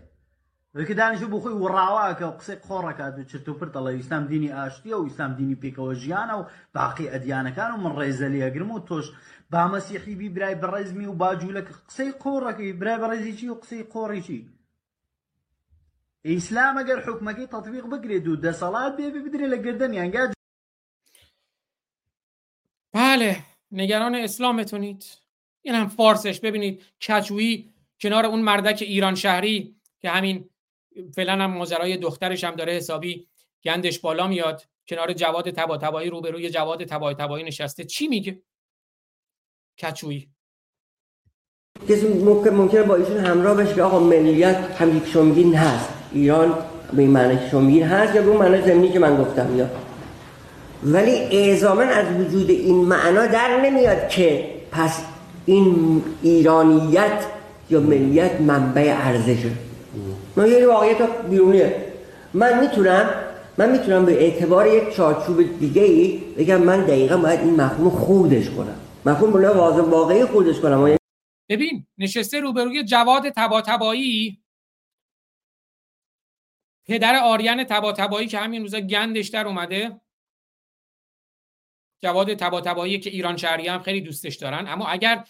[0.75, 5.35] وكدان شو بخوي وراواك وقصي قورك هذا شرتو برت الله إسلام ديني أشتي أو إسلام
[5.35, 9.13] ديني بيك وجيانا وباقي أديانا كانوا من ريزالي أقرمو توش.
[9.51, 14.47] با مسيحي بي براي برزمي وباجو لك قصي قورك براي برزي شي وقصي قوري شي
[16.27, 20.38] إسلام اگر حکمەکەی تطبیق بگرێت و دەسەڵات بێ بدرێت لە گردن يعني
[22.99, 23.37] بله
[23.73, 25.05] نگران اسلامتونید.
[25.63, 26.41] این هم فارسش.
[26.41, 30.49] ببینید کچویی کنار اون مردک ایران شهری که همین
[31.15, 33.29] فعلا هم ماجرای دخترش هم داره حسابی
[33.65, 37.85] گندش بالا میاد کنار جواد تبا تبایی روبروی جواد تبا تبایی نشسته.
[37.85, 38.43] چی میگه؟
[39.83, 40.29] کچویی
[41.89, 45.89] کسی ممکن ممکنه با ایشون همراه بشه که آقا ملیت هم یک هست.
[46.13, 49.88] ایران به این معنی شما هست یا به اون معنی زمینی که من گفتم یا؟
[50.83, 55.05] ولی اعزامن از وجود این معنا در نمیاد که پس
[55.47, 57.27] این ایرانیت
[57.71, 59.51] یا ملیت منبع ارزشه.
[60.37, 60.97] من یه واقعیت
[61.31, 61.93] بیرونیه.
[62.35, 63.11] من می‌تونم
[63.59, 68.51] من می‌تونم به اعتبار یک چارچوب دیگه ای بگم من دقیقا باید این مفهوم خودش
[68.51, 68.81] کنم.
[69.07, 70.97] مفهوم بله واقعی خودش کنم.
[71.49, 74.43] ببین نشسته روبروی جواد تبا تبایی
[76.87, 80.01] پدر آریان تبا تبایی که همین روزا گندش در اومده.
[82.03, 84.69] جواد تبا تبایی که ایران شهری هم خیلی دوستش دارن.
[84.69, 85.25] اما اگر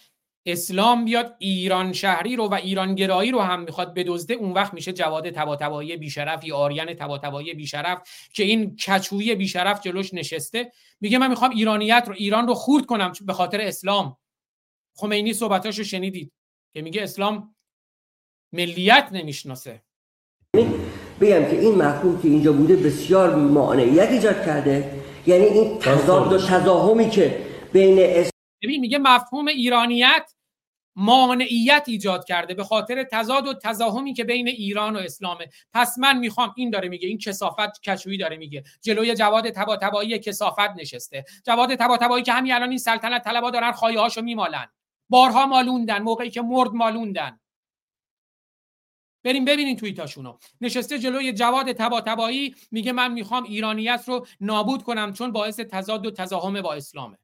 [0.45, 4.93] اسلام بیاد ایران شهری رو و ایران گرایی رو هم می‌خواد بدزده اون وقت میشه
[4.93, 8.01] جواد تباتبایی بیشرف یا آریان تباتبایی بیشرف
[8.33, 10.71] که این کچوی بیشرف جلوش نشسته.
[11.01, 14.17] میگه من می‌خوام ایرانیت رو ایران رو خورد کنم به خاطر اسلام.
[14.95, 16.31] خمینی صحبتاشو شنیدید
[16.73, 17.55] که میگه اسلام
[18.53, 19.81] ملیت نمی‌شناسه.
[21.21, 24.91] بگم که این مفهوم که اینجا بوده بسیار مانعیت ایجاد کرده.
[25.27, 27.37] یعنی این تضاد و تضاهمی که
[27.73, 27.95] بین
[28.63, 30.31] ببین میگه مفهوم ایرانیت
[30.95, 35.49] مانعیت ایجاد کرده به خاطر تضاد و تزاهمی که بین ایران و اسلامه.
[35.73, 38.63] پس من می‌خوام این داره میگه این کسافت کشویی داره میگه.
[38.81, 41.25] جلوی جواد تباتبایی کسافت نشسته.
[41.45, 44.67] جواد تباتبایی که همین الان این سلطنت طلبا دارن خایه هاشو میمالن.
[45.09, 47.39] بارها مالوندن موقعی که مرد مالوندن.
[49.23, 50.37] بریم ببینین توییتاشونو.
[50.61, 56.11] نشسته جلوی جواد تباتبایی میگه من می‌خوام ایرانیت رو نابود کنم چون باعث تضاد و
[56.11, 57.17] تزاهم با اسلامه.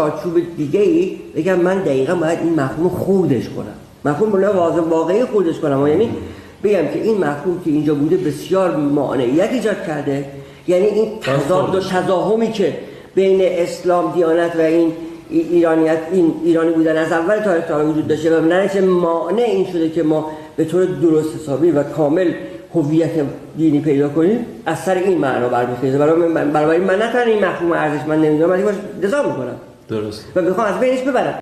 [0.00, 3.76] چارچوب دیگه ای بگم من دقیقا باید این مفهوم خودش کنم.
[4.04, 4.48] مفهوم بله
[4.80, 5.86] واقعی خودش کنم.
[5.86, 6.16] یعنی
[6.62, 10.32] بگم که این مفهوم که اینجا بوده بسیار مانعیت ایجاد کرده.
[10.68, 12.78] یعنی این تضاد و تضاهمی که
[13.14, 14.96] بین اسلام دیانت و این
[15.38, 19.90] ایرانیت این ایرانی بودن از اول تاریخ تا وجود داشته و نرسه مانع این شده
[19.90, 22.34] که ما به طور درست حسابی و کامل
[22.74, 23.26] هویت
[23.56, 25.98] دینی پیدا کنیم از سر این معنا برمیخیزه.
[25.98, 29.60] برای من برای من نه این مفهوم ارزش من نمی‌دونم ولی باش دزا می‌کنم.
[29.88, 30.36] درست.
[30.36, 31.40] و می‌خوام از بینش ببرم.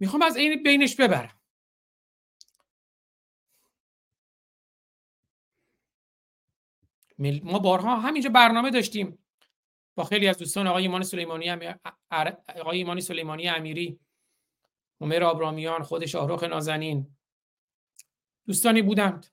[0.00, 1.32] می‌خوام از این بینش ببرم.
[7.44, 9.18] ما بارها همینجا برنامه داشتیم.
[9.94, 11.50] با خیلی از دوستان آقای ایمان سلیمانی
[12.60, 14.00] آقای ایمانی سلیمانی امیری
[15.00, 17.16] عمر آبرامیان خود شاهرخ نازنین.
[18.46, 19.26] دوستانی بودند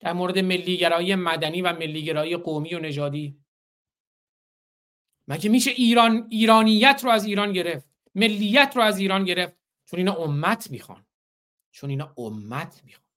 [0.00, 3.38] در مورد ملیگرایی مدنی و ملیگرایی قومی و نژادی.
[5.28, 10.14] مگه میشه ایران ایرانیت رو از ایران گرفت؟ ملیت رو از ایران گرفت؟ چون اینا
[10.14, 11.06] امت می‌خوان.
[11.70, 13.08] چون اینا امت می‌خوان.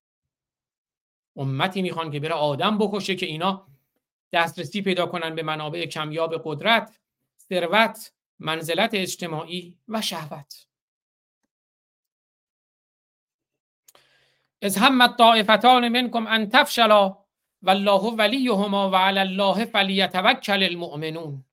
[1.35, 3.67] امتی می‌خوان که بره آدم بکشه که اینا
[4.35, 6.99] دسترسی پیدا کنن به منابع کمیاب قدرت
[7.49, 10.67] ثروت منزلت اجتماعی و شهوت.
[14.61, 17.17] از هم الطائفتان منکم ان تفشلا
[17.61, 21.45] والله ولیهما و علی الله فلیتوکل المؤمنون.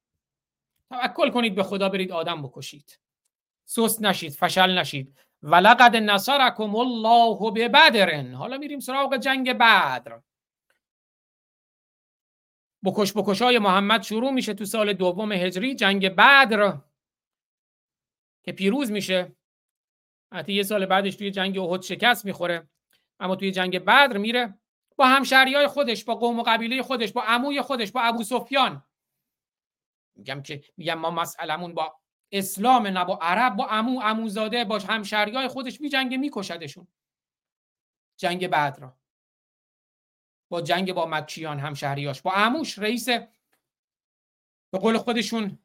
[0.91, 2.99] توکل کنید به خدا برید آدم بکشید.
[3.65, 5.19] سست نشید فشل نشید.
[5.43, 8.33] ولقد نصرکم الله ببدر.
[8.33, 10.21] حالا میریم سراغ جنگ بدر.
[12.85, 16.79] بکش بکش های محمد شروع میشه تو سال دوم هجری جنگ بدر
[18.45, 19.37] که پیروز میشه.
[20.33, 22.69] حتی یه سال بعدش توی جنگ احد شکست می‌خوره
[23.21, 24.59] اما توی جنگ بدر میره
[24.97, 28.85] با همشهری های خودش با قوم و قبیله خودش با عموی خودش با ابو سفیان.
[30.17, 32.01] میگم که میگم ما مسئلمون با
[32.33, 36.87] اسلام نه با عرب با عمو عموزاده با همشهری های خودش میجنگه میکشدشون.
[38.17, 38.91] جنگ بدر
[40.53, 43.09] با جنگ با مکیان همشهریاش با عموش رئیس
[44.71, 45.59] به قول خودشون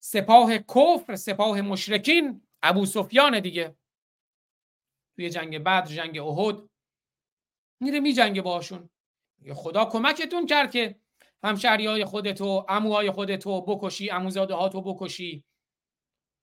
[0.00, 3.76] سپاه کفر سپاه مشرکین ابو سفیان دیگه.
[5.16, 6.56] توی جنگ بدر جنگ احد.
[7.80, 8.90] میره میجنگه باشون
[9.54, 11.00] خدا کمکتون کرد که
[11.44, 15.44] همشهری های خودتو اموهای خودتو بکشی اموزاده ها تو بکشی.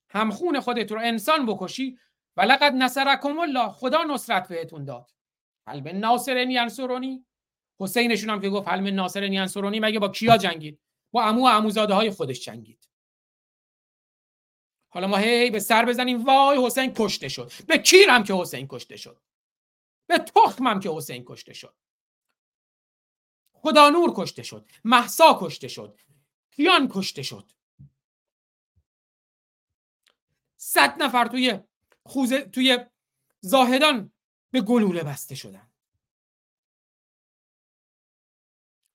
[0.10, 2.00] همخون خودت رو انسان بکشی.
[2.38, 3.70] و لقد نصرکم الله.
[3.70, 5.12] خدا نصرت بهتون داد.
[5.66, 7.26] قلب ناصرنی انصرونی
[7.82, 10.80] حسینشون هم که گفت حلم ناصرنی انصرونی مگه با کیا جنگید؟
[11.12, 12.90] با امو و اموزاده های خودش جنگید.
[14.90, 17.52] حالا ما هی به سر بزنیم وای حسین کشته شد.
[17.68, 19.22] به کیرم که حسین کشته شد؟
[20.08, 21.76] به تخمم که حسین کشته شد.
[23.53, 24.70] خدا نور کشته شد.
[24.84, 25.99] محسا کشته شد.
[26.52, 27.52] کیان کشته شد.
[30.58, 31.60] صد نفر توی
[32.03, 32.78] خوزه توی
[33.40, 34.12] زاهدان
[34.52, 35.70] به گلوله بسته شدن.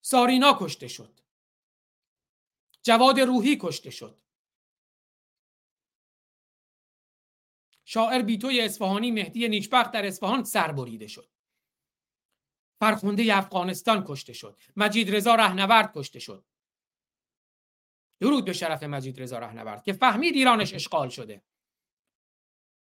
[0.09, 1.21] سارینا کشته شد.
[2.83, 4.21] جواد روحی کشته شد.
[7.85, 11.31] شاعر بیتوی اصفهانی مهدی نیکبخت در اصفهان سر بریده شد.
[12.81, 14.59] فرخنده افغانستان کشته شد.
[14.77, 16.45] مجید رضا رهنورد کشته شد.
[18.21, 21.43] درود به شرف مجید رضا رهنورد که فهمید ایرانش اشغال شده.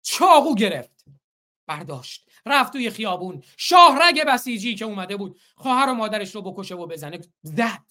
[0.01, 1.05] چاقو گرفت.
[1.67, 2.29] برداشت.
[2.45, 3.43] رفت توی خیابون.
[3.57, 5.39] شاهرگ بسیجی که اومده بود.
[5.55, 7.19] خواهر و مادرش رو بکشه و بزنه.
[7.41, 7.85] زد.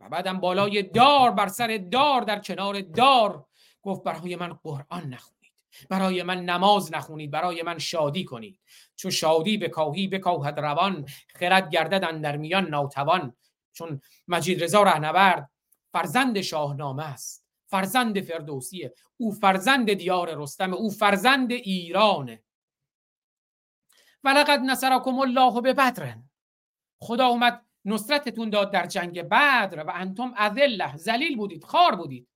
[0.00, 3.46] و بعدم بالای دار بر سر دار در کنار دار.
[3.82, 5.52] گفت برای من قرآن نخونید.
[5.88, 7.30] برای من نماز نخونید.
[7.30, 8.60] برای من شادی کنید.
[8.96, 11.06] چون شادی به کاهی بکاهد روان.
[11.28, 13.36] خرد گردد در میان ناتوان.
[13.72, 15.50] چون مجید رضا رهنورد
[15.92, 17.47] فرزند شاهنامه است.
[17.70, 18.94] فرزند فردوسیه.
[19.16, 22.42] او فرزند دیار رستم او فرزند ایرانه.
[24.24, 26.18] ولقد نصرکم الله به بدر
[27.00, 30.96] خدا اومد نصرتتون داد در جنگ بدر و انتم اذله.
[30.96, 32.28] ذلیل بودید خار بودید.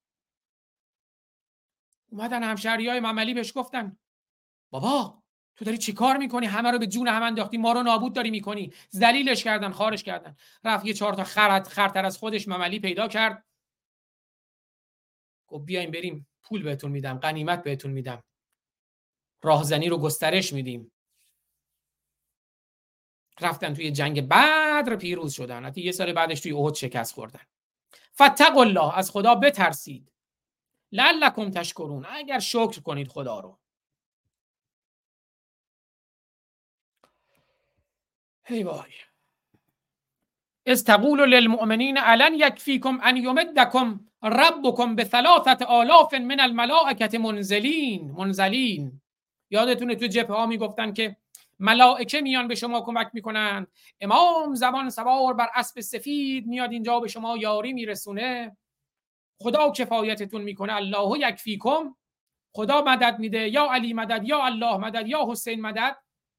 [2.10, 3.98] اومدن همشهری های مملی بهش گفتن
[4.70, 5.22] بابا
[5.56, 8.30] تو داری چی کار می‌کنی؟ همه رو به جون هم انداختی ما رو نابود داری
[8.30, 8.72] می‌کنی.
[8.96, 10.36] ذلیلش کردن خارش کردن.
[10.64, 13.44] رفت یه چهار تا خرت خرتر از خودش مملی پیدا کرد.
[15.52, 18.24] گفت بیایم بریم پول بهتون میدم قنیمت بهتون میدم.
[19.42, 20.92] راهزنی رو گسترش میدیم.
[23.40, 27.40] رفتن توی جنگ بدر پیروز شدن حتی یه سال بعدش توی احد شکست خوردن.
[28.14, 30.12] فتق الله از خدا بترسید.
[30.92, 33.58] لعلکم تشکرون اگر شکر کنید خدا رو.
[38.44, 38.92] هی وای.
[40.66, 48.10] از تقول للمؤمنین الان یکفیکم ان یمدکم؟ ربکم به ثلاثت آلاف من الملائکت منزلین.
[48.10, 49.00] منزلین.
[49.50, 51.16] یادتونه تو جبه ها می‌گفتن که
[51.58, 53.66] ملائکه میان به شما کمک می‌کنند.
[54.00, 58.56] امام زمان سوار بر اسب سفید میاد اینجا به شما یاری میرسونه.
[59.40, 60.74] خدا کفایتتون می‌کنه.
[60.74, 61.94] الله یکفیکم.
[62.52, 63.48] خدا مدد میده.
[63.48, 65.96] یا علی مدد یا الله مدد یا حسین مدد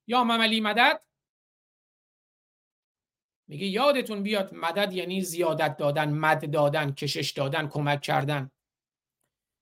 [0.07, 1.01] یا مملی مدد.
[3.53, 8.51] میگه یادتون بیاد مدد یعنی زیادت دادن مد دادن کشش دادن کمک کردن.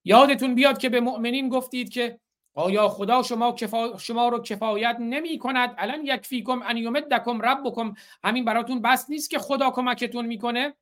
[0.04, 2.20] یادتون بیاد که به مؤمنین گفتید که
[2.54, 3.98] آیا خدا شما, کفا...
[3.98, 7.94] شما رو کفایت نمی کند الان یک فیکم ان یمدکم ربکم.
[8.24, 10.74] همین براتون بس نیست که خدا کمکتون می‌کنه؟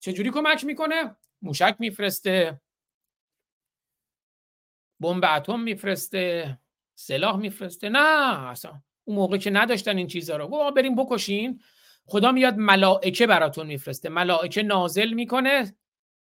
[0.00, 2.60] چجوری کمک می‌کنه؟ موشک میفرسته.
[5.00, 6.58] بمب اتم میفرسته.
[6.94, 7.88] سلاح میفرسته.
[7.88, 10.70] نه اصلا اون موقع که نداشتن این چیزها رو.
[10.70, 11.60] بریم بکشین.
[12.06, 14.08] خدا میاد ملائکه براتون میفرسته.
[14.08, 15.76] ملائکه نازل می‌کنه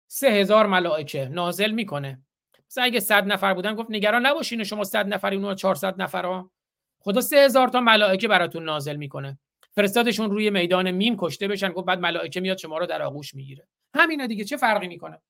[0.07, 2.21] سه هزار ملائکه نازل می‌کنه.
[2.69, 6.51] مثلا اگه صد نفر بودن گفت نگران نباشین شما صد نفری اونها 400 نفر ها
[6.99, 9.39] خدا سه هزار تا ملائکه براتون نازل می‌کنه.
[9.75, 13.67] فرستادشون روی میدان مین کشته بشن گفت بعد ملائکه میاد شما رو در آغوش می‌گیره.
[13.95, 15.21] همینه دیگه چه فرقی می‌کنه؟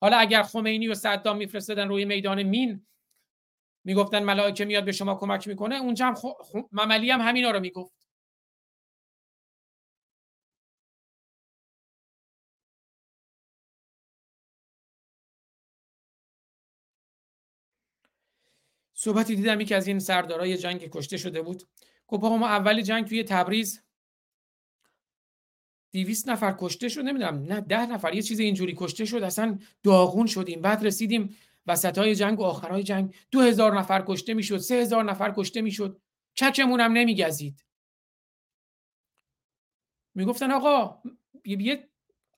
[0.00, 2.86] حالا اگر خمینی و صدام میفرستادن روی میدان مین
[3.84, 6.20] می‌گفتن ملائکه میاد به شما کمک می‌کنه اونجا هم خ...
[6.20, 6.56] خ...
[6.72, 7.92] مملی هم همینا رو می‌گفت.
[19.06, 21.62] صحبتی دیدم یکی از این سردارای جنگ کشته شده بود.
[22.06, 23.82] گفت ما اول جنگ توی تبریز.
[25.90, 30.26] دیویست نفر کشته شد نمی‌دونم نه ده نفر یه چیز اینجوری کشته شد اصلا داغون
[30.26, 30.60] شدیم.
[30.60, 33.14] بعد رسیدیم وسط های جنگ و آخرهای جنگ.
[33.30, 36.00] دو هزار نفر کشته می‌شد سه هزار نفر کشته می‌شد.
[36.34, 37.64] چکمون هم نمیگزید.
[40.14, 41.02] می‌گفتن آقا
[41.44, 41.88] یه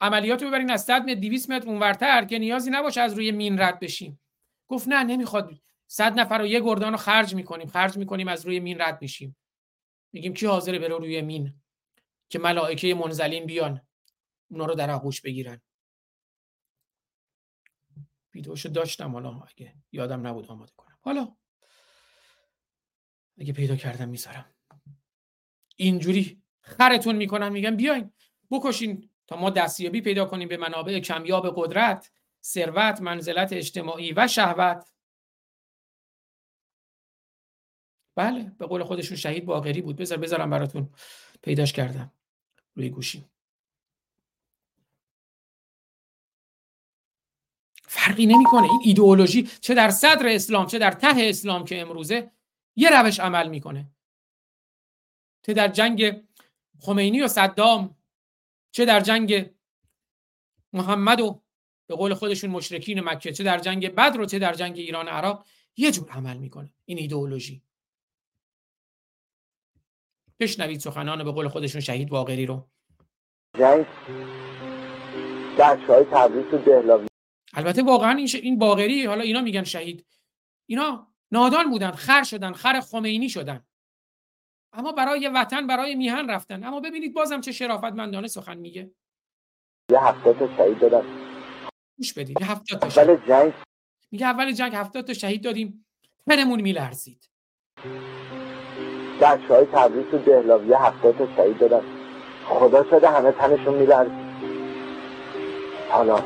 [0.00, 3.60] عملیات رو ببرین از 100 متر 200 متر اونورتر که نیازی نباشه از روی مین
[3.60, 4.20] رد بشیم.
[4.68, 5.50] گفت نه نمی‌خواد
[5.90, 7.68] صد نفر رو یه گردان رو خرج می‌کنیم.
[7.68, 9.36] خرج می‌کنیم از روی مین رد میشیم.
[10.12, 11.60] میگیم کی حاضره بره روی مین؟
[12.28, 13.86] که ملائکه منزلین بیان.
[14.50, 15.60] اونا رو در آغوش بگیرن.
[18.34, 20.98] ویدیوشو داشتم حالا اگه یادم نبود آماده کنم.
[21.00, 21.36] حالا
[23.38, 24.54] اگه پیدا کردم می‌ذارم.
[25.76, 28.12] اینجوری خرتون می‌کنن میگن بیاین
[28.50, 32.12] بکشین تا ما دستیابی پیدا کنیم به منابع کمیاب قدرت
[32.42, 34.88] ثروت منزلت اجتماعی و شهوت.
[38.18, 39.96] بله به قول خودشون شهید باقری بود.
[39.96, 40.88] بذار بذارم براتون
[41.42, 42.12] پیداش کردم.
[42.74, 43.24] روی گوشی.
[47.82, 48.62] فرقی نمی‌کنه.
[48.62, 52.30] این ایدئولوژی چه در صدر اسلام چه در ته اسلام که امروزه
[52.76, 53.90] یه روش عمل می‌کنه.
[55.46, 56.22] چه در جنگ
[56.80, 57.96] خمینی و صدام
[58.70, 59.50] چه در جنگ
[60.72, 61.42] محمد و
[61.86, 65.46] به قول خودشون مشرکین مکه چه در جنگ بدر و چه در جنگ ایران عراق
[65.76, 66.74] یه جور عمل می‌کنه.
[66.84, 67.67] این ایدئولوژی.
[70.40, 72.68] بشنوید سخنان به قول خودشون شهید باقری رو.
[73.58, 73.86] جنگ
[75.88, 77.06] های تبریز و دهلاوی
[77.54, 78.34] البته واقعا این, ش...
[78.34, 80.06] این باقری حالا اینا میگن شهید.
[80.66, 83.66] اینا نادان بودن خر شدن خر خمینی شدن.
[84.72, 86.64] اما برای وطن برای میهن رفتن.
[86.64, 88.90] اما ببینید بازم چه شرافتمندانه سخن میگه.
[89.90, 91.02] یه هفته تا شهید دادن.
[91.98, 93.26] گوش بدید یه هفته تا شهید.
[93.26, 93.52] جنگ.
[94.10, 95.86] میگه اول جنگ هفته تا شهید دادیم.
[96.26, 97.30] تنمون میلرزید.
[99.20, 101.80] بچه های تبریز و دهلاوی هفته تا شهید دادن.
[102.48, 104.28] خدا شده همه تنشون میلرزید
[105.88, 106.18] حالا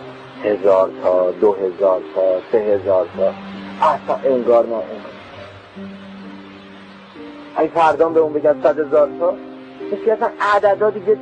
[0.45, 3.33] هزار تا دو هزار تا سه هزار تا.
[3.87, 5.13] اصلا انگار نه انگار
[7.57, 9.35] اگه فردان به اون بگن صد هزار تا
[9.93, 11.19] مثل اصلا عددا دیگه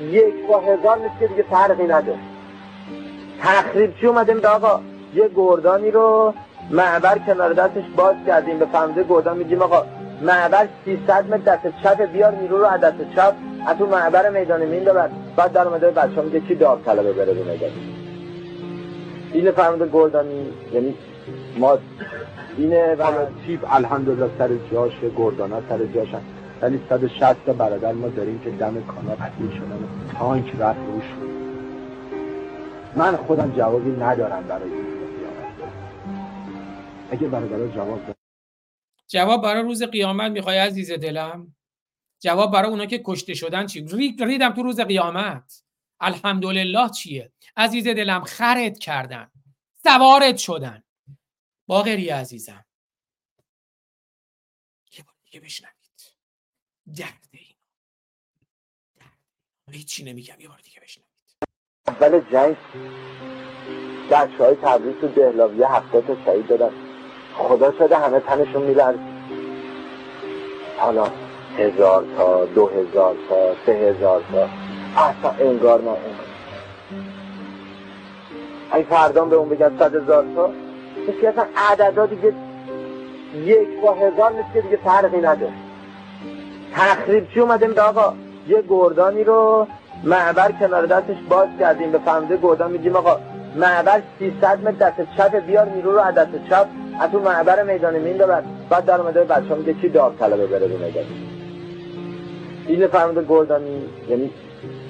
[0.00, 2.18] یک با هزار مثل که دیگه فرقی نداره.
[3.42, 4.80] تخریب چی اومده میگه آقا؟
[5.14, 6.34] یه گردانی رو
[6.70, 8.58] معبر کنار دستش باز کردیم.
[8.58, 9.82] به فهمده گردان میگیم آقا
[10.22, 13.34] معبر 300 متر دست چپ بیار نیرو رو از دست چپ.
[13.66, 15.10] از تو معبر میدان مین ببر.
[15.36, 17.70] بعد در اومده بچه میگه کی داغ طلبه بره به میدان
[19.32, 20.94] اینه فهمده گردانی یعنی
[21.58, 21.78] ما
[22.56, 23.04] اینه و
[23.46, 26.20] تیپ الحمدلله سر جاش گردانا سر جاشن
[26.62, 29.88] یعنی 160 تا برادر ما داریم که دم کانال حتمی شدن.
[30.18, 31.04] تانک رفت روش.
[32.96, 34.84] من خودم جوابی ندارم برای این
[37.10, 38.13] اگه برادرها جواب
[39.14, 41.56] جواب برای روز قیامت می‌خوای عزیز دلم؟
[42.20, 43.86] جواب برای اونا که کشته شدن چی؟
[44.20, 45.64] ریدم تو روز قیامت.
[46.00, 49.30] الحمدلله چیه؟ عزیز دلم خرد کردن.
[49.82, 50.82] سوارت شدن.
[51.66, 52.64] باقری عزیزم.
[54.98, 56.16] یه بار دیگه بشنوید.
[56.96, 57.56] درد این
[59.70, 60.40] هیچی نمیگم.
[60.40, 61.08] یه بار دیگه بشنوید.
[61.86, 62.56] اول جنگ.
[64.10, 66.83] بچه های تبریز و دهلاوی هفته تا شهید دادن.
[67.38, 68.96] خدا شده همه تنشون میلرز
[70.78, 71.04] حالا
[71.58, 73.36] هزار تا دو هزار تا
[73.66, 74.48] سه هزار تا.
[75.02, 76.24] اصلا انگار نه انگار
[78.70, 80.50] اگه فردان به اون بگن صد هزار تا
[81.08, 82.32] مثل اصلا عددا دیگه
[83.34, 85.52] یک با هزار مثل که دیگه فرقی نداره.
[86.74, 88.14] تخریب چی اومده میگه آقا؟
[88.48, 89.66] یه گردانی رو
[90.04, 91.92] معبر کنار دستش باز کردیم.
[91.92, 93.18] به فهمده گردان میگیم آقا
[93.54, 96.66] معبر 300 متر دست چپ بیار نیرو رو از دست چپ.
[97.00, 100.78] از تو معبر میدان مین ببر بعد در اومده بچه میگه کی داوطلبه بره رو
[100.84, 101.04] میدان
[102.66, 104.30] این فرمود گردانی یعنی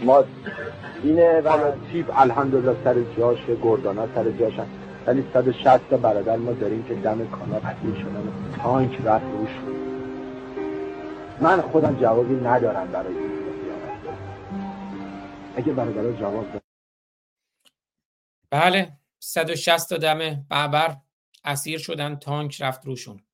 [0.05, 0.25] ما
[1.03, 1.51] اینه و
[1.93, 4.67] تیپ الحمدلله سر جاش گردانا سر جاشن
[5.07, 8.33] یعنی 160 تا برادر ما داریم که دم کانا قطعی شدن
[8.63, 9.51] تانک رفت روش.
[11.41, 13.31] من خودم جوابی ندارم برای این.
[15.57, 16.64] اگه برادرها جواب دارم
[18.51, 20.47] بله 160 تا دم
[21.45, 23.27] اسیر شدن تانک رفت روشون.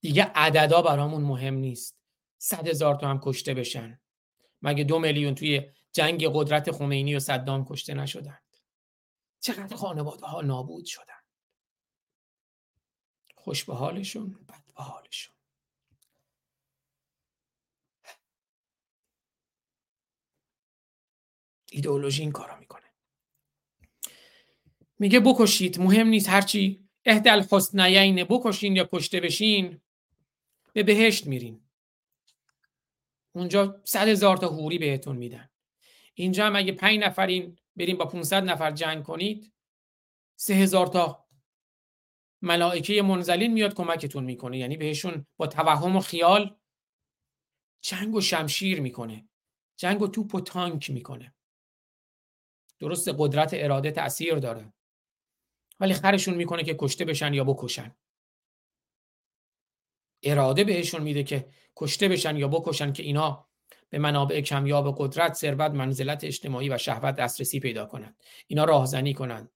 [0.00, 1.98] دیگه عددا برامون مهم نیست.
[2.38, 4.00] صد هزار تا هم کشته بشن.
[4.62, 8.56] مگه دو میلیون توی جنگ قدرت خمینی و صدام کشته نشدند؟
[9.40, 11.22] چقدر خانواده ها نابود شدن.
[13.34, 15.34] خوش به حالشون بد به حالشون.
[21.70, 22.61] ایدئولوژی این کارا
[25.02, 29.80] میگه بکشید مهم نیست هرچی اهد الحسنیین بکشین یا کشته بشین
[30.72, 31.60] به بهشت میرین.
[33.34, 35.50] اونجا صد هزار تا حوری بهتون میدن.
[36.14, 39.52] اینجا هم اگه پنج نفرین بریم با 500 نفر جنگ کنید
[40.36, 41.26] سه هزار تا
[42.42, 44.58] ملائکه منزلین میاد کمکتون می‌کنه.
[44.58, 46.56] یعنی بهشون با توهم و خیال
[47.80, 49.28] جنگ و شمشیر می‌کنه.
[49.76, 51.34] جنگ و توپ و تانک می‌کنه.
[52.78, 54.72] درست قدرت اراده تاثیر داره.
[55.82, 57.96] ولی خرشون می‌کنه که کشته بشن یا بکشن
[60.22, 63.48] اراده بهشون میده که کشته بشن یا بکشن که اینا
[63.88, 68.22] به منابع کمیاب قدرت، ثروت، منزلت اجتماعی و شهوت دسترسی پیدا کنند.
[68.46, 69.50] اینا راهزنی کنند.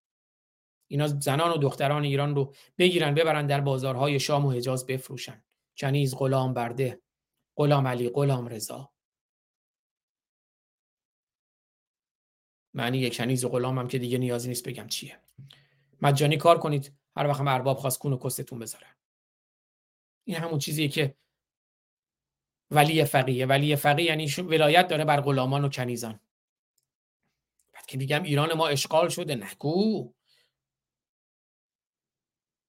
[0.89, 5.45] اینا زنان و دختران ایران رو بگیرن ببرن در بازارهای شام و حجاز بفروشن.
[5.77, 7.01] کنیز غلام برده،
[7.57, 8.93] غلام علی، غلام رضا.
[12.75, 15.26] معنی یک کنیز و غلام هم که دیگه نیازی نیست بگم چیه.
[16.03, 16.93] مجانی کار کنید.
[17.17, 18.97] هر وقت ارباب خواست کون و کستتون بذارن.
[20.25, 21.15] این همون چیزیه که
[22.71, 23.47] ولی فقیه.
[23.47, 26.21] ولی فقیه یعنی ولایت داره بر غلامان و کنیزان.
[27.73, 30.13] بعد که میگم ایران ما اشغال شده نگو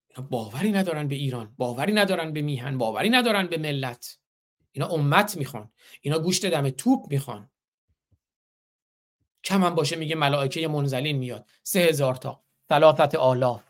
[0.08, 1.56] اینا باوری ندارن به ایران.
[1.58, 2.78] باوری ندارن به میهن.
[2.78, 4.20] باوری ندارن به ملت.
[4.72, 5.72] اینا امت می‌خوان.
[6.02, 7.50] اینا گوشت دم توپ می‌خوان.
[9.44, 11.50] کم هم باشه میگه ملائکه منزلین میاد.
[11.64, 12.47] سه هزار تا.
[12.70, 13.64] ثلاثت آلاف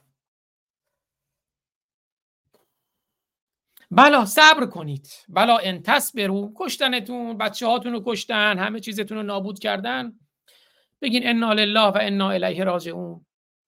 [3.91, 5.09] بلا صبر کنید.
[5.29, 6.53] بلا انتس برو.
[6.55, 10.19] کشتنتون بچه هاتون رو کشتن همه چیزتون رو نابود کردن.
[11.01, 13.25] بگین انا لله و انا الیه راجعون.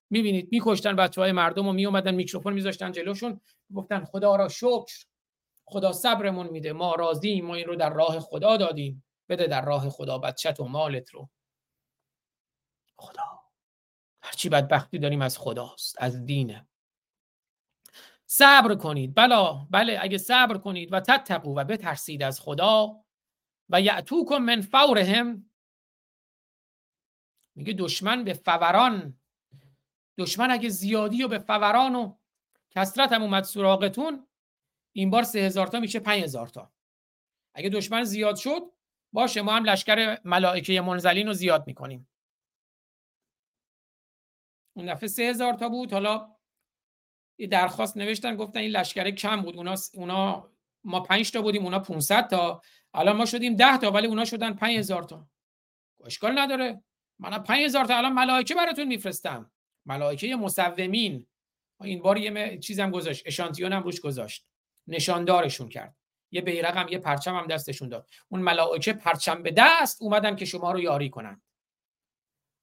[0.09, 3.41] می‌بینید میکشتن بچه های مردم و میومدن میکروفون میذاشتن جلوشون.
[3.75, 5.05] گفتن خدا را شکر
[5.65, 6.73] خدا صبرمون میده.
[6.73, 9.05] ما راضیم ما این رو در راه خدا دادیم.
[9.29, 11.29] بده در راه خدا بچت و مالت رو.
[12.97, 13.38] خدا.
[14.29, 16.67] هرچی بدبختی داریم از خداست از دینه.
[18.25, 19.15] صبر کنید.
[19.15, 23.03] بلا بله اگه صبر کنید و تتقو و بترسید از خدا
[23.69, 25.49] و یعتوکم من فورهم.
[27.55, 29.19] میگه دشمن به فوران.
[30.17, 32.17] دشمن اگه زیادی و به فوران و
[32.69, 34.27] کسرت هم اومد سراغتون
[34.93, 36.71] این بار سه هزار تا میشه پنج هزار تا.
[37.53, 38.61] اگه دشمن زیاد شد
[39.13, 42.09] باشه ما هم لشکر ملائکه منزلین رو زیاد می‌کنیم.
[44.79, 45.93] اون دفعه سه هزار تا بود.
[45.93, 46.35] حالا
[47.37, 49.57] یه درخواست نوشتن گفتن این لشکر کم بود.
[49.57, 50.49] اونا اونا
[50.83, 52.61] ما 5 تا بودیم اونا 500 تا.
[52.93, 55.27] الان ما شدیم 10 تا ولی اونا شدن 5000 تا.
[56.05, 56.83] اشکال نداره.
[57.19, 57.97] من 5000 تا.
[57.97, 59.51] الان ملائکه براتون میفرستم.
[59.85, 61.27] ملائکه مصومین.
[61.81, 63.23] این بار یه چیزم گذاشت.
[63.25, 64.45] اشانتیون هم روش گذاشت.
[64.87, 65.95] نشاندارشون کرد.
[66.31, 68.09] یه بیرق هم یه پرچم هم دستشون داد.
[68.29, 71.41] اون ملائکه پرچم به دست اومدن که شما رو یاری کنن.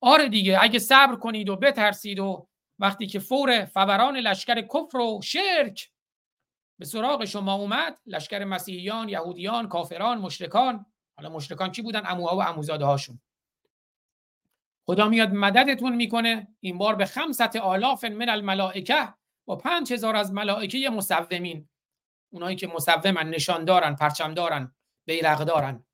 [0.00, 2.48] آره دیگه اگه صبر کنید و بترسید و
[2.78, 5.90] وقتی که فور فوران لشکر کفر و شرک
[6.78, 10.86] به سراغ شما اومد لشکر مسیحیان یهودیان کافران مشرکان
[11.16, 13.20] حالا مشرکان چی بودن؟ اموها و اموزاده هاشون.
[14.86, 19.14] خدا میاد مددتون می‌کنه این بار به خمسط آلاف من الملائکه
[19.44, 21.68] با پنج هزار از ملائکه مصومین
[22.32, 24.74] اونایی که مصومن نشان دارن پرچم دارن
[25.06, 25.85] بیرق دارن.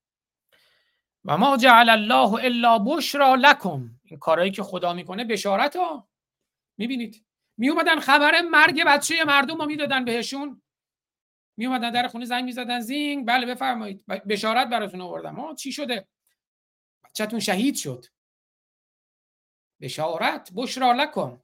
[1.25, 3.91] و ما جعل الله الا بشرا لکم.
[4.05, 6.09] این کارهایی که خدا می‌کنه بشارت ها.
[6.79, 7.25] می‌بینید؟
[7.57, 10.63] می اومدن خبر مرگ بچه مردم رو می‌دادن بهشون.
[11.57, 13.27] می اومدن در خونه زنگ می‌زدن زینگ.
[13.27, 14.07] بله بفرمایید.
[14.07, 15.35] بشارت براتون آوردم.
[15.35, 16.09] ما چی شده؟
[17.05, 18.05] بچهتون شهید شد.
[19.81, 21.43] بشارت بشرا لکن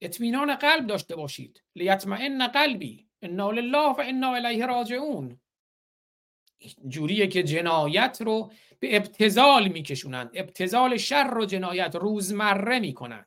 [0.00, 1.62] اطمینان قلب داشته باشید.
[1.74, 3.08] لیطمئن قلبی.
[3.22, 5.40] انا لله و انا الیه راجعون.
[6.88, 13.26] جوریه که جنایت رو به ابتزال میکشونن ابتزال شر و جنایت روزمره می‌کنن.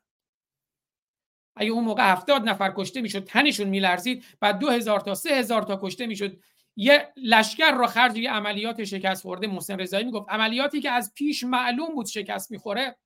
[1.55, 4.25] اگه اون موقع هفتاد نفر کشته می‌شد تنشون میلرزید.
[4.39, 6.39] بعد دو هزار تا سه هزار تا کشته می‌شد.
[6.75, 9.47] یه لشکر رو خرج یه عملیات شکست خورده.
[9.47, 12.97] محسن رضایی می‌گفت عملیاتی که از پیش معلوم بود شکست می‌خوره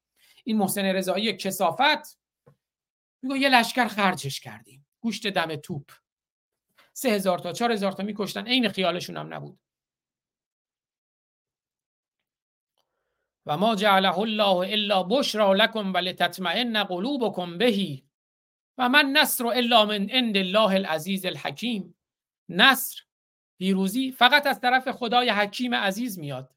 [0.44, 2.20] این محسن رضایی کسافت.
[3.22, 4.88] میگه یه لشکر خرجش کردیم.
[5.00, 5.92] گوشت دم توپ.
[6.94, 8.48] سه هزار تا چهار هزار تا میکشتن.
[8.48, 9.60] عین خیالشون هم نبود.
[13.46, 18.04] و ما جعله الله الا بشرا لكم ولتطمئن قلوبكم بهی
[18.78, 21.96] و من نصر الا من عند الله العزیز الحکیم.
[22.50, 23.02] نصر
[23.58, 26.56] پیروزی فقط از طرف خدای حکیم عزیز میاد.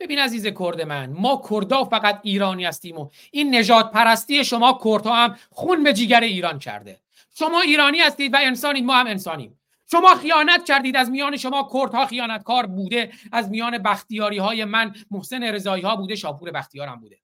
[0.00, 5.16] ببین عزیز کرد من ما کردا فقط ایرانی هستیم و این نجات پرستی شما کردها
[5.16, 7.00] هم خون به جیگر ایران کرده.
[7.40, 9.60] شما ایرانی هستید و انسانید ما هم انسانیم.
[9.90, 10.96] شما خیانت کردید.
[10.96, 13.12] از میان شما کردها خیانتکار بوده.
[13.32, 17.20] از میان بختیاری های من محسن رضایی ها بوده شاپور بختیارم بوده.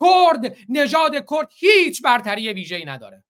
[0.00, 3.24] کرد نژاد کرد هیچ برتری ویژه‌ای نداره.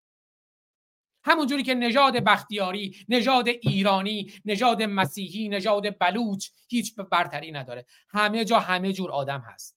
[1.25, 7.87] همونجوری که نژاد بختیاری نژاد ایرانی نژاد مسیحی نژاد بلوچ هیچ برتری نداره.
[8.09, 9.76] همه جا همه جور آدم هست.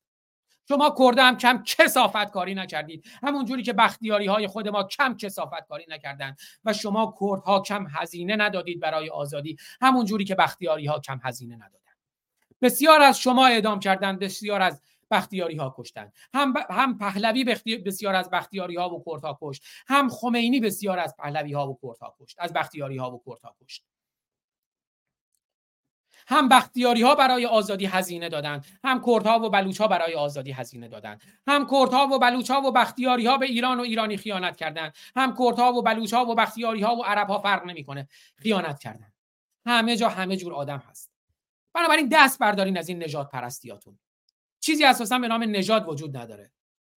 [0.69, 5.17] شما کرده هم کم کسافت کاری نکردید همون جوری که بختیاری های خود ما کم
[5.17, 6.35] کسافت کاری نکردن
[6.65, 9.57] و شما کردها کم هزینه ندادید برای آزادی.
[9.81, 11.91] همون جوری که بختیاری ها کم هزینه ندادن
[12.61, 14.81] بسیار از شما اعدام کردن بسیار از
[15.11, 16.57] بختیاری ها کشتن هم, ب...
[16.69, 17.43] هم پهلوی
[17.85, 19.63] بسیار از بختیاری ها و کردها کشت.
[19.87, 22.35] هم خمینی بسیار از پهلوی ها و کردها کشت.
[22.39, 23.83] از بختیاری ها و کردها کشت.
[26.29, 30.87] هم بختیاری ها برای آزادی هزینه دادن هم کردها و بلوچ ها برای آزادی هزینه
[30.87, 31.17] دادن.
[31.47, 34.91] هم کردها و بلوچ ها و بختیاری ها به ایران و ایرانی خیانت کردن.
[35.15, 38.07] هم کردها و بلوچ ها و بختیاری ها و عرب ها فرق نمی‌کنه.
[38.35, 39.11] خیانت کردن.
[39.65, 41.11] همه جا همه جور آدم هست.
[41.73, 43.99] بنابراین دست بردارین از این نجات پرستیاتون.
[44.59, 46.51] چیزی اساسا به نام نژاد وجود نداره.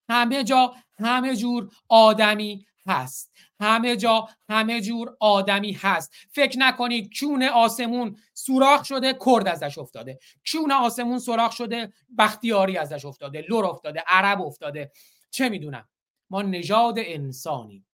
[0.09, 3.33] همه جا همه جور آدمی هست.
[3.61, 6.13] همه جا همه جور آدمی هست.
[6.31, 10.19] فکر نکنید کون آسمون سوراخ شده کرد ازش افتاده.
[10.53, 13.45] کون آسمون سوراخ شده بختیاری ازش افتاده.
[13.49, 14.93] لور افتاده عرب افتاده.
[15.31, 15.89] چه می‌دونم؟
[16.31, 17.87] ما نژاد انسانیم.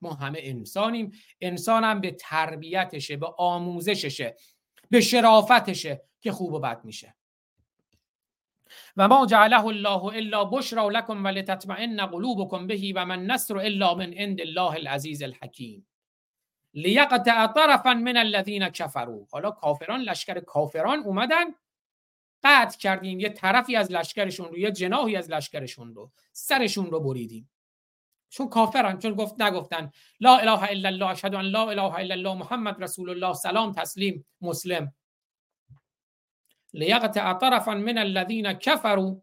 [0.00, 1.12] ما همه انسانیم.
[1.40, 4.36] انسانم به تربیتشه به آموزششه
[4.90, 7.14] به شرافتشه که خوب و بد میشه.
[8.96, 14.14] و ما جعله الله الا بشرا لكم ولتطمئن قلوبكم به و من نصر الا من
[14.14, 15.86] عند الله العزیز الحکیم
[16.74, 21.54] لیقطع طرفا من الذين كفروا حالا کافران لشکر کافران اومدن
[22.44, 27.50] قطع کردیم یه طرفی از لشکرشون رو یه جناحی از لشکرشون رو سرشون رو بریدیم
[28.28, 29.90] چون کافرن چون گفت نگفتن
[30.20, 34.26] لا اله الا الله اشهد ان لا اله الا الله محمد رسول الله سلام تسلیم
[34.40, 34.92] مسلم
[36.72, 39.22] لیقطع طرفا من الذین کفروا.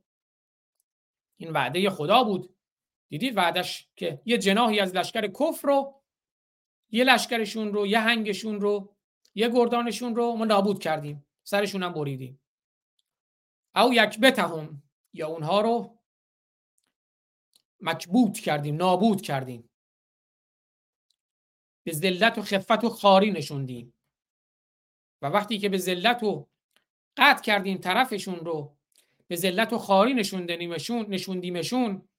[1.37, 2.55] این وعده خدا بود.
[3.09, 6.01] دیدید وعدش که یه جناحی از لشکر کفر رو
[6.89, 8.95] یه لشکرشون رو یه هنگشون رو
[9.35, 11.25] یه گردانشون رو ما نابود کردیم.
[11.43, 12.41] سرشون هم بریدیم.
[13.75, 15.99] او یک بتهم یا اونها رو
[17.81, 19.69] مکبوت کردیم نابود کردیم.
[21.83, 23.93] به ذلت و خفت و خاری نشوندیم.
[25.21, 26.47] و وقتی که به ذلت و
[27.19, 28.75] قطع کردیم طرفشون رو.
[29.27, 32.09] به ذلت و خاری نشوندیمشون نشوندیمشون.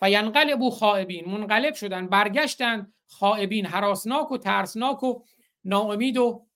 [0.00, 1.28] فینقلبو خائبین.
[1.28, 2.92] منقلب شدن برگشتن.
[3.06, 5.24] خائبین حراسناک و ترسناک و
[5.64, 6.46] ناامید و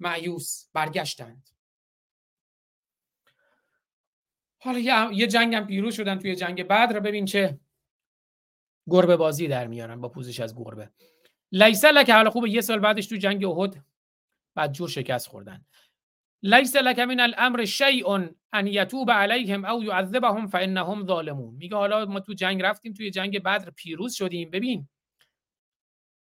[0.00, 1.48] معیوس برگشتند.
[4.58, 7.00] حالا یه جنگ هم پیروز شدن توی جنگ بدر.
[7.00, 7.60] ببین چه
[8.88, 10.90] گربه بازی در میارن با پوزش از گربه.
[11.52, 13.84] لیسه لکه حالا خوبه یه سال بعدش تو جنگ احد
[14.54, 15.64] بعد جور شکست خوردن.
[16.42, 21.54] لیس لک من الامر شیء ان یتوب علیهم او یعذبهم فانهم ظالمون.
[21.54, 24.50] میگه حالا ما تو جنگ رفتیم توی جنگ بدر پیروز شدیم.
[24.50, 24.88] ببین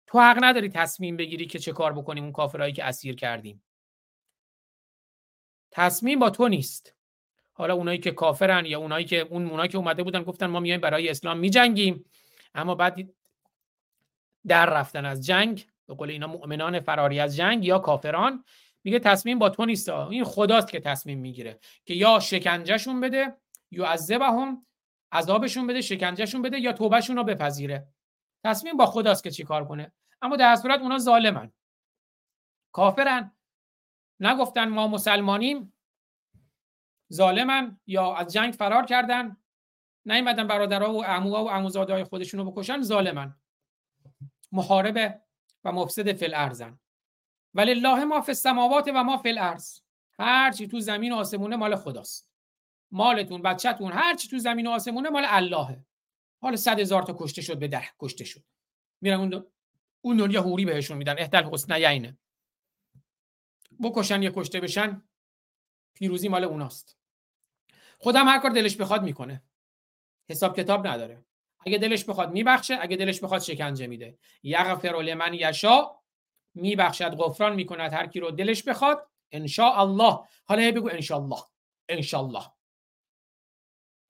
[0.07, 3.65] تو حق نداری تصمیم بگیری که چه کار بکنیم اون کافرایی که اسیر کردیم.
[5.71, 6.95] تصمیم با تو نیست.
[7.53, 10.81] حالا اونایی که کافرن یا اونایی که اون اونایی که اومده بودن گفتن ما میایم
[10.81, 12.05] برای اسلام میجنگیم.
[12.55, 13.15] اما بعد
[14.47, 18.45] در رفتن از جنگ به قول اینا مؤمنان فراری از جنگ یا کافران
[18.85, 19.89] میگه تصمیم با تو نیست.
[19.89, 23.37] این خداست که تصمیم می‌گیره که یا شکنجهشون بده
[23.71, 24.67] یا عذبهم
[25.13, 27.89] عذابشون بده شکنجهشون بده یا توبهشون رو بپذیره.
[28.45, 29.93] تصمیم با خداست که چیکار کنه.
[30.23, 31.53] اما در صورت اونا ظالمن.
[32.73, 33.37] کافرن.
[34.21, 35.73] نگفتن ما مسلمانیم.
[37.13, 39.37] ظالمن یا از جنگ فرار کردن.
[40.07, 42.83] نیومدن برادرها و عموها و عموزادهای خودشون رو بکشن.
[42.83, 43.37] ظالمن.
[44.53, 45.23] محارب
[45.65, 46.79] و مفسد فی الارضن.
[47.55, 49.81] ولی الله ما فی السماوات و ما فی الارض.
[50.19, 52.29] هر چی تو زمین و آسمونه مال خداست.
[52.91, 55.85] مالتون بچهتون هر چی تو زمین و آسمونه مال اللهه
[56.41, 58.45] حالا صد هزار تا کشته شد به ده کشته شد.
[59.01, 59.51] میرن اون دو...
[60.01, 61.19] اون دنیا حوری بهشون میدن.
[61.19, 62.19] احتل حسنیینه
[63.83, 65.03] بکشن یا کشته بشن
[65.95, 66.99] پیروزی مال اوناست.
[67.99, 69.43] خودم هر کار دلش بخواد می‌کنه.
[70.29, 71.25] حساب کتاب نداره.
[71.67, 74.19] اگه دلش بخواد میبخشه اگه دلش بخواد شکنجه میده.
[74.43, 76.04] یغفر لمن یشا
[76.55, 81.43] میبخشد غفران می‌کند هر کی رو دلش بخواد ان الله حالا بگو ان الله
[81.89, 82.45] ان الله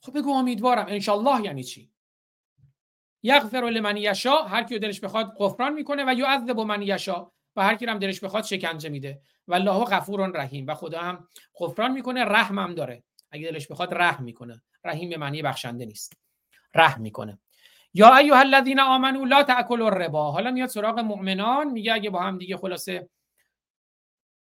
[0.01, 0.87] خب بگو امیدوارم.
[0.89, 1.91] ان الله یعنی چی؟
[3.23, 7.75] یغفر لمن یشا هر کی دلش بخواد غفران می‌کنه و یعذب من یشا و هر
[7.75, 9.23] کی هم دلش بخواد شکنجه میده.
[9.49, 10.67] و الله غفور رحیم.
[10.67, 13.05] و خدا هم غفران می‌کنه رحم هم داره.
[13.31, 14.63] اگه دلش بخواد رحم می‌کنه.
[14.85, 16.13] رحیم به معنی بخشنده نیست.
[16.75, 17.39] رحم می‌کنه.
[17.95, 20.33] یا ایها الذین آمنوا لا تاکلوا الربا.
[20.33, 23.09] حالا میاد سراغ مؤمنان میگه اگه با هم دیگه خلاصه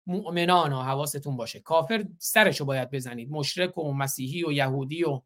[0.07, 1.61] مؤمنان ها حواستون باشه.
[1.61, 3.31] کافر سرشو باید بزنید.
[3.31, 5.23] مشرک و مسیحی و یهودی و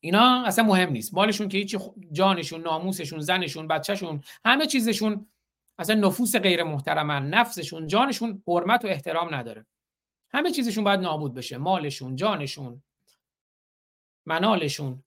[0.00, 1.14] اینا اصلا مهم نیست.
[1.14, 1.78] مالشون که هیچی
[2.12, 5.26] جانشون ناموسشون زنشون بچهشون همه چیزشون
[5.78, 7.28] اصلا نفوس غیر محترمن.
[7.28, 9.66] نفسشون جانشون حرمت و احترام نداره.
[10.30, 11.58] همه چیزشون باید نابود بشه.
[11.58, 12.82] مالشون جانشون
[14.26, 15.04] منالشون.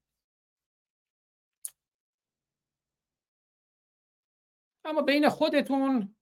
[4.91, 6.15] اما بین خودتون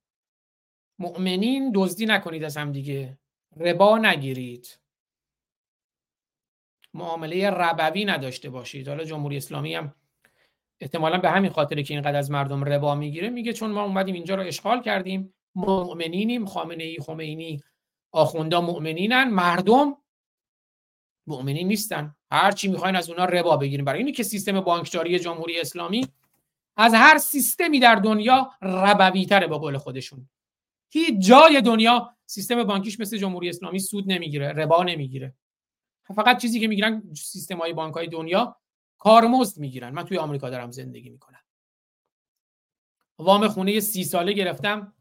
[0.99, 3.17] مؤمنین دزدی نکنید از هم دیگه.
[3.57, 4.79] ربا نگیرید.
[6.93, 8.87] معامله ربوی نداشته باشید.
[8.87, 9.95] حالا جمهوری اسلامی هم
[10.81, 14.35] احتمالا به همین خاطر که اینقدر از مردم ربا می‌گیره میگه چون ما اومدیم اینجا
[14.35, 17.63] رو اشغال کردیم مؤمنینیم خامنه ای خمینی
[18.11, 19.97] آخوندا مؤمنینن مردم
[21.27, 22.15] مؤمنین نیستن.
[22.31, 26.07] هر چی می‌خواین از اونا ربا بگیریم برای اینی که سیستم بانکداری جمهوری اسلامی
[26.81, 30.29] از هر سیستمی در دنیا ربوی تره با قول خودشون.
[30.89, 35.33] هیچ جای دنیا سیستم بانکیش مثل جمهوری اسلامی سود نمی‌گیره ربا نمی‌گیره.
[36.15, 38.57] فقط چیزی که می‌گیرن سیستم های بانک های دنیا
[38.97, 39.89] کارمزد می‌گیرن.
[39.89, 41.43] من توی آمریکا دارم زندگی می‌کنم.
[43.17, 44.93] وام خونه سی ساله گرفتم.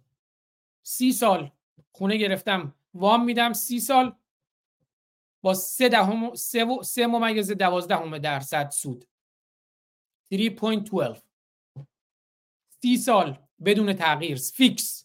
[0.82, 1.50] سی سال
[1.92, 2.74] خونه گرفتم.
[2.94, 4.16] وام میدم سی سال.
[5.42, 9.08] با سه دهم سه, و سه ممیز دوازدهم درصد سود.
[10.30, 11.27] 3.12
[12.82, 14.38] سی سال بدون تغییر.
[14.38, 15.04] fix.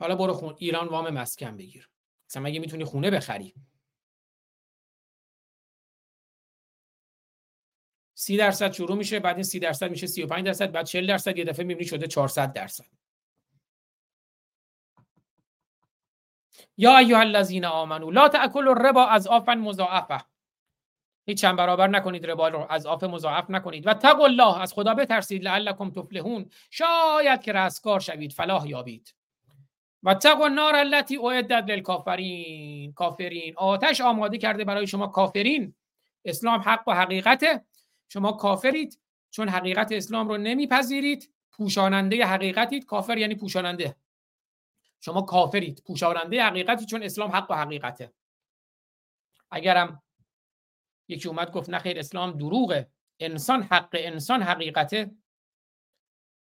[0.00, 0.54] حالا برو خونه.
[0.58, 1.88] ایران وام مسکن بگیر.
[2.30, 3.54] مثلا مگه می‌تونی خونه بخری؟
[8.14, 11.06] سی درصد شروع میشه بعد این سی درصد میشه سی و پنج درصد بعد چل
[11.06, 12.84] درصد یه دفعه می‌بینی شده 400 درصد.
[16.82, 20.18] یا ایها الذین آمنوا لا تاکلوا الربا اضعافا مضاعفه.
[21.26, 23.86] هیچ چند برابر نکنید ربا رو اضعاف مضاعف نکنید.
[23.86, 26.50] واتقوا الله از خدا بترسید لعلکم تفلحون.
[26.70, 29.14] شاید که رستگار شوید فلاح یابید.
[30.02, 32.92] و تقوا النار التي اعدت للکافرین.
[32.92, 35.74] کافرین آتش آماده کرده برای شما کافرین.
[36.24, 37.64] اسلام حق و حقیقته.
[38.08, 39.00] شما کافرید
[39.30, 41.32] چون حقیقت اسلام رو نمیپذیرید.
[41.52, 42.86] پوشاننده حقیقتید.
[42.86, 43.96] کافر یعنی پوشاننده.
[45.04, 45.82] شما کافرید.
[45.86, 48.12] پوشاننده حقیقتی چون اسلام حق و حقیقته.
[49.50, 50.02] اگرم
[51.08, 52.92] یکی اومد گفت نخیر اسلام دروغه.
[53.20, 55.10] انسان حق انسان حقیقته.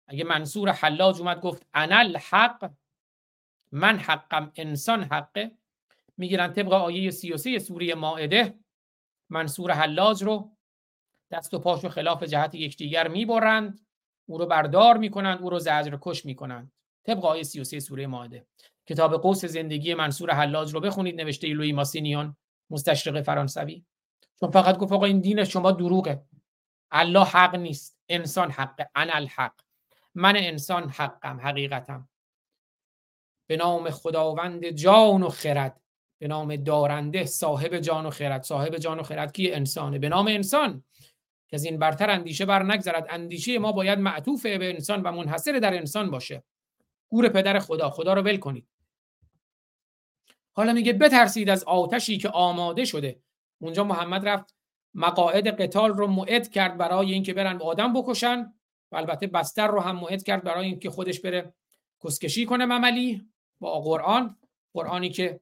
[0.08, 2.72] اگه منصور حلاج اومد گفت انا الحق
[3.72, 5.52] من حقم انسان حقه.
[6.18, 8.60] می‌گیرن طبق آیه 33 سوره مائده
[9.30, 10.58] منصور حلاج رو
[11.32, 13.86] دست و پاشو خلاف جهت یکدیگر می‌برند.
[14.26, 16.72] او رو بردار می‌کنند او رو زجر کش می‌کنند.
[17.10, 18.46] طبق آیه 33 سوره مائده.
[18.86, 22.38] کتاب قوس زندگی منصور حلاج رو بخونید نوشته لوی ماسینیان
[22.70, 23.86] مستشرق فرانسوی.
[24.40, 26.24] چون فقط گفت آقا این دین شما دروغه.
[26.92, 28.00] الله حق نیست.
[28.10, 28.90] انسان حقه.
[28.96, 29.54] انا الحق.
[30.16, 32.10] من انسان حقم حقیقتم.
[33.48, 35.82] به نام خداوند جان و خرد.
[36.22, 38.44] به نام دارنده صاحب جان و خرد.
[38.44, 40.84] صاحب جان و خرد کی انسانه؟ به نام انسان.
[41.48, 45.52] که از این برتر اندیشه بر نگذرد اندیشه ما باید معطوف به انسان و منحصر
[45.52, 46.44] در انسان باشه.
[47.10, 48.68] گور پدر خدا خدا رو ول کنید.
[50.52, 53.22] حالا میگه بترسید از آتشی که آماده شده.
[53.62, 54.56] اونجا محمد رفت
[54.94, 58.54] مقاعد قتال رو معد کرد برای اینکه برن آدم بکشن.
[58.92, 61.54] و البته بستر رو هم معد کرد برای اینکه خودش بره
[62.04, 63.30] کسکشی کنه مملی
[63.60, 64.38] با قرآن.
[64.74, 65.40] قرآنی که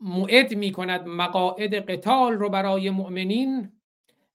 [0.00, 3.72] معد می کند مقاعد قتال رو برای مؤمنین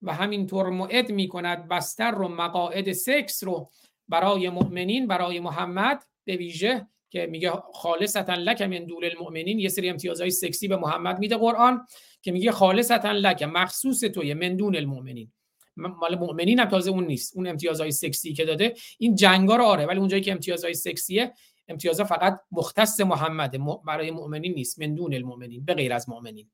[0.01, 3.69] و همینطور معد می کند بستر رو مقاعد سکس رو
[4.09, 9.89] برای مؤمنین برای محمد به ویژه که میگه خالصتا لک من دول المؤمنین یه سری
[9.89, 11.85] امتیازهای سکسی به محمد میده قرآن
[12.21, 15.31] که میگه خالصتا لک مخصوص توی من دون المؤمنین.
[15.77, 17.35] مال مؤمنین هم تازه اون نیست.
[17.35, 21.33] اون امتیازهای سکسی که داده این جنگا رو آره ولی اونجایی که امتیازهای سکسیه
[21.67, 23.55] امتیازها فقط مختص محمد
[23.85, 24.79] برای مؤمنین نیست.
[24.79, 26.49] من دون المؤمنین به غیر از مؤمنین.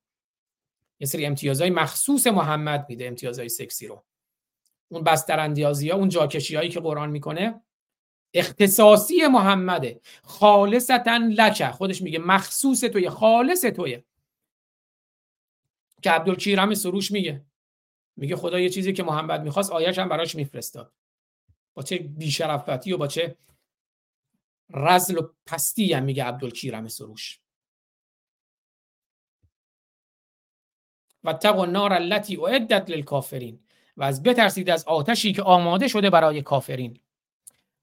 [1.00, 4.04] یه سری امتیازهای مخصوص محمد میده امتیازهای سکسی رو.
[4.88, 7.62] اون بستراندازی ها اون جاکشی هایی که قرآن می‌کنه
[8.34, 10.02] اختصاصی محمده.
[10.24, 14.04] خالصتا لکه خودش میگه مخصوص توی خالص توی
[16.02, 17.46] که عبدالکیرم سروش میگه.
[18.18, 20.94] میگه خدا یه چیزی که محمد می‌خواست آیش هم براش میفرستاد.
[21.74, 23.38] با چه بیشرفتی و با چه
[24.70, 27.42] رزل و پستی هم میگه عبدالکیرم سروش.
[31.24, 33.65] و تقو نار التي اعدت للکافرین
[33.98, 37.00] و از بترسید از آتشی که آماده شده برای کافرین.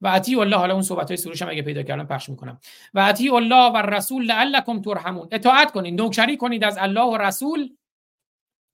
[0.00, 2.60] و اطیع الله حالا اون صحبت های سروش هم اگه پیدا کردم پخش می‌کنم.
[2.94, 5.28] و اطیع الله و رسول لعلکم ترحمون.
[5.32, 7.76] اطاعت کنید نوکری کنید از الله و رسول.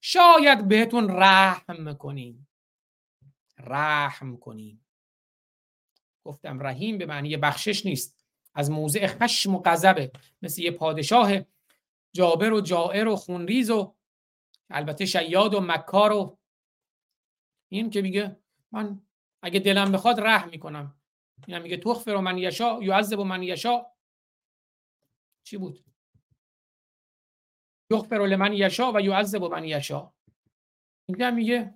[0.01, 2.47] شاید بهتون رحم کنیم.
[3.59, 4.85] رحم کنیم.
[6.23, 8.25] گفتم رحیم به معنی بخشش نیست.
[8.55, 10.11] از موضع خشم و غضبه
[10.41, 11.31] مثل یه پادشاه
[12.13, 13.95] جابر و جائر و خونریز و
[14.69, 16.38] البته شیاد و مکار و
[17.69, 18.37] این که میگه
[18.71, 19.01] من
[19.43, 20.95] اگه دلم بخواد رحم می‌کنم.
[21.47, 23.85] این میگه تخفر و من یشا یعذب و من یشا.
[25.43, 25.83] چی بود؟
[27.91, 30.13] یغفر لمن یشا و یعذب من یشا.
[31.09, 31.73] اینجا میگه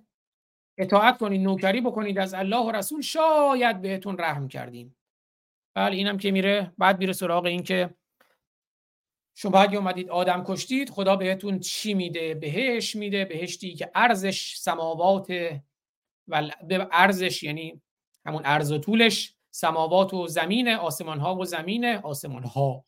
[0.78, 4.96] اطاعت کنید نوکری بکنید از الله و رسول شاید بهتون رحم کردیم.
[5.76, 7.94] بله اینم که میره بعد میره سراغ این که
[9.36, 15.60] شما اگه اومدید آدم کشتید خدا بهتون چی میده؟ بهش میده بهشتی که ارزش سماوات
[16.28, 17.82] و به ارزش یعنی
[18.26, 22.84] همون ارز و طولش سماوات و زمین آسمان ها و زمین آسمان ها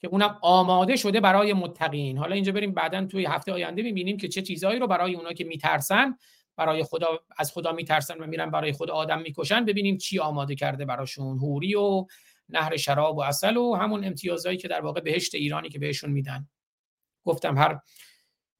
[0.00, 2.18] که اونم آماده شده برای متقین.
[2.18, 5.44] حالا اینجا بریم بعدا توی هفته آینده می‌بینیم که چه چیزهایی رو برای اونا که
[5.44, 6.16] میترسن
[6.56, 7.06] برای خدا
[7.36, 11.38] از خدا میترسن و میرن برای خدا آدم می‌کشن ببینیم چی آماده کرده براشون.
[11.38, 12.06] هوری و
[12.48, 16.48] نهر شراب و اصل و همون امتیازهایی که در واقع بهشت ایرانی که بهشون میدن.
[17.24, 17.80] گفتم هر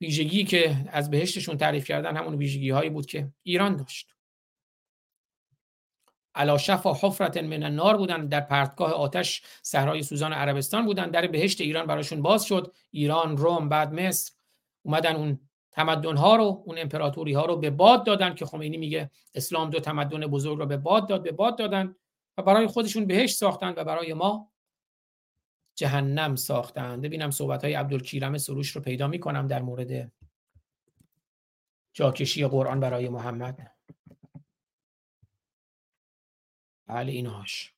[0.01, 4.15] ویژگی که از بهشتشون تعریف کردن همون ویژگی هایی بود که ایران داشت.
[6.35, 11.61] علا شفا حفرت من النار بودن در پرتگاه آتش صحرای سوزان عربستان بودن در بهشت
[11.61, 12.75] ایران براشون باز شد.
[12.91, 14.33] ایران روم بعد مصر.
[14.83, 15.41] اومدن اون
[15.73, 19.81] تمدن ها رو اون امپراتوری ها رو به باد دادن که خمینی میگه اسلام دو
[19.81, 21.95] تمدن بزرگ رو به باد داد به باد دادن
[22.39, 24.50] و برای خودشون بهشت ساختن و برای ما
[25.81, 27.01] جهنم ساختن.
[27.01, 30.13] ببینم صحبت های عبدالکیرم سروش رو پیدا می‌کنم در مورد
[31.93, 33.77] جاکشی قرآن برای محمد.
[36.87, 37.75] بله اینهاش.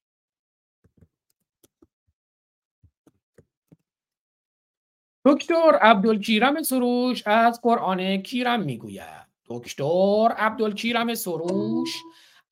[5.25, 9.27] دکتر عبدالکیرم سروش از قرآن کیرم می‌گوید.
[9.47, 11.91] دکتر عبدالکیرم سروش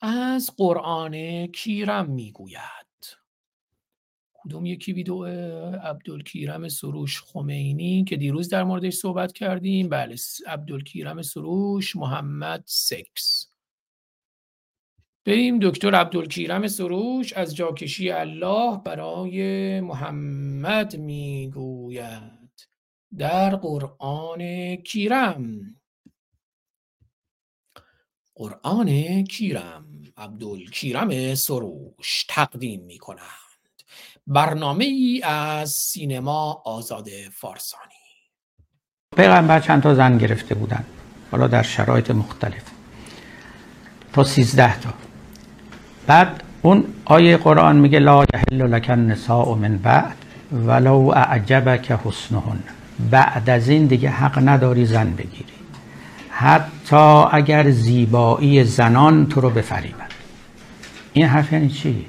[0.01, 2.80] از قرآن کیرم می‌گوید.
[4.45, 5.25] کدوم یکی ویدیو
[5.75, 9.89] عبدالکیرم سروش خمینی که دیروز در موردش صحبت کردیم.
[9.89, 13.51] بله عبدالکیرم سروش محمد سکس
[15.27, 22.41] بریم دکتر عبدالکیرم سروش از جاکشی الله برای محمد می‌گوید.
[23.19, 25.77] در قرآن کیرم.
[28.35, 33.40] قرآن کیرم عبدالکیرم سروش تقدیم می کنند
[34.31, 37.82] برنامه ای از سینما آزاد فارسانی.
[39.16, 40.85] پیغمبر چند تا زن گرفته بودن.
[41.31, 42.62] حالا در شرایط مختلف.
[44.12, 44.90] تا سیزده تا.
[46.07, 50.16] بعد اون آیه قرآن میگه لا یحل لک النساء من بعد
[50.52, 52.61] ولو اعجبک حسنهن.
[53.11, 55.44] بعد از این دیگه حق نداری زن بگیری.
[56.31, 60.11] حتی اگر زیبایی زنان تو رو بفریبد
[61.12, 62.07] این حرف یعنی چی؟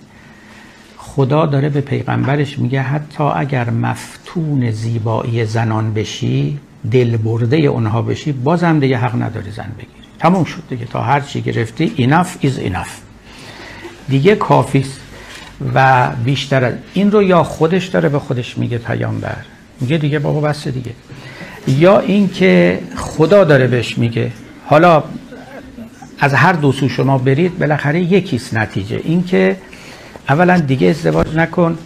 [1.15, 6.59] خدا داره به پیغمبرش میگه حتی اگر مفتون زیبایی زنان بشی
[6.91, 10.07] دل برده اونها بشی بازم دیگه حق نداری زن بگیری.
[10.19, 10.85] تموم شد دیگه.
[10.85, 12.99] تا هر چی گرفتی اینف ایز اینف
[14.09, 14.99] دیگه کافیست
[15.75, 19.38] و بیشتر از این رو یا خودش داره به خودش میگه پیامبر.
[19.81, 20.91] میگه دیگه بابا بس دیگه.
[21.67, 24.31] یا اینکه خدا داره بهش میگه.
[24.65, 25.03] حالا
[26.19, 29.01] از هر دو سو شما برید بالاخره یکیست نتیجه.
[29.03, 29.57] اینکه
[30.30, 31.77] اولا دیگه ازدواج نکن.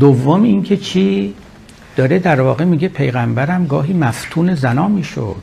[0.00, 1.34] دوم اینکه چی؟
[1.96, 5.42] داره در واقع میگه پیغمبرم گاهی مفتون زنا می‌شد.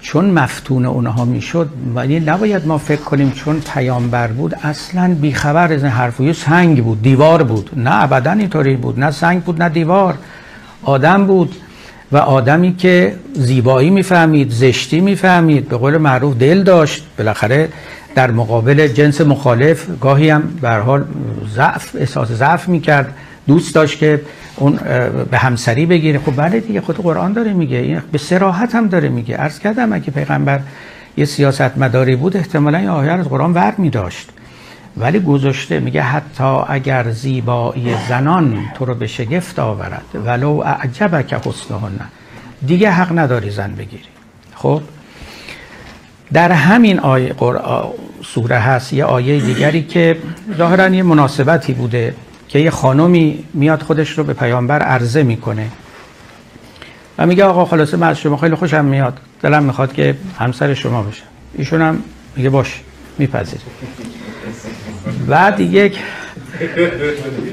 [0.00, 5.82] چون مفتون اونها می‌شد ولی نباید ما فکر کنیم چون پیامبر بود اصلا بیخبر از
[5.82, 7.70] این حرف سنگ بود دیوار بود.
[7.76, 10.14] نه ابدا اینطوری بود نه سنگ بود نه دیوار.
[10.82, 11.56] آدم بود
[12.12, 17.04] و آدمی که زیبایی می‌فهمید زشتی می‌فهمید به قول معروف دل داشت.
[17.18, 17.68] بالاخره
[18.14, 21.04] در مقابل جنس مخالف گاهی هم به حال
[21.54, 23.14] ضعف احساس ضعف می‌کرد.
[23.46, 24.20] دوست داشت که
[24.56, 24.78] اون
[25.30, 26.18] به همسری بگیره.
[26.18, 27.76] خب بله دیگه خود قرآن داره میگه.
[27.76, 29.36] این به سراحت هم داره میگه.
[29.36, 30.60] عرض کردم اگه پیغمبر
[31.16, 34.28] یه سیاست مداری بود احتمالا یه آیه از قرآن ور میداشت.
[34.96, 42.00] ولی گذاشته میگه حتی اگر زیبایی زنان تو رو به شگفت آورد ولو اعجبک حسنهن.
[42.66, 44.04] دیگه حق نداری زن بگیری.
[44.54, 44.82] خب؟
[46.32, 47.34] در همین آیه
[48.24, 50.16] سوره هست یه آیه دیگری که
[50.58, 52.14] ظاهرا یه مناسبتی بوده
[52.48, 55.68] که یه خانمی میاد خودش رو به پیامبر عرضه می‌کنه.
[57.18, 59.18] و میگه آقا خلاصه من از شما خیلی خوشم میاد.
[59.42, 61.22] دلم می‌خواد که همسر شما بشه
[61.54, 62.02] ایشون هم
[62.36, 62.80] میگه باش
[63.18, 63.60] میپذیر
[65.26, 65.98] بعد یک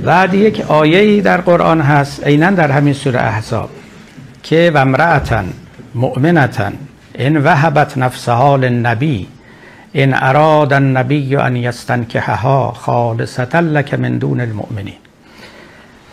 [0.03, 3.69] بعد یک آیه در قرآن هست عینا در همین سوره احزاب
[4.43, 5.43] که و امرأتا
[5.95, 6.71] مؤمنتا
[7.19, 9.27] ان وهبت نفسها للنبی
[9.93, 14.97] ان اراد النبی ان یستنکحها خالصتا لک من دون المؤمنین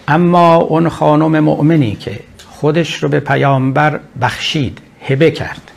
[0.09, 4.78] اما اون خانم مؤمنی که خودش رو به پیامبر بخشید
[5.09, 5.70] هبه کرد.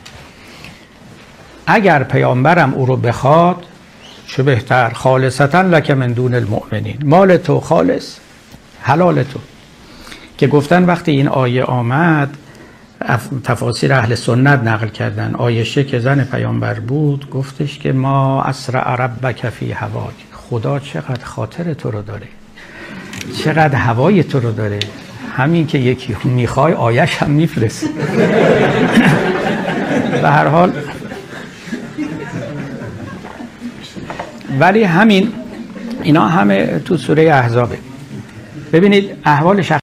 [1.66, 3.64] اگر پیامبرم او رو بخواد
[4.26, 6.98] چه بهتر خالصتا لک من دون المؤمنین.
[7.04, 8.16] مال تو خالص
[8.82, 9.38] حلال تو.
[10.38, 12.36] که گفتن وقتی این آیه آمد
[13.44, 15.34] تفاسیر اهل سنت نقل کردن.
[15.34, 20.14] آیشه که زن پیامبر بود گفتش که ما اسرع ربک فی هواک.
[20.32, 22.28] خدا چقدر خاطر تو رو داره.
[23.44, 24.78] چقدر هوای تو رو داره.
[25.36, 27.88] همین که یکی می‌خوای آیش هم میفرست
[30.22, 30.72] به هر حال.
[34.60, 35.32] ولی همین
[36.02, 37.78] اینا همه تو سوره احزابه.
[38.72, 39.80] ببینید احوال شخص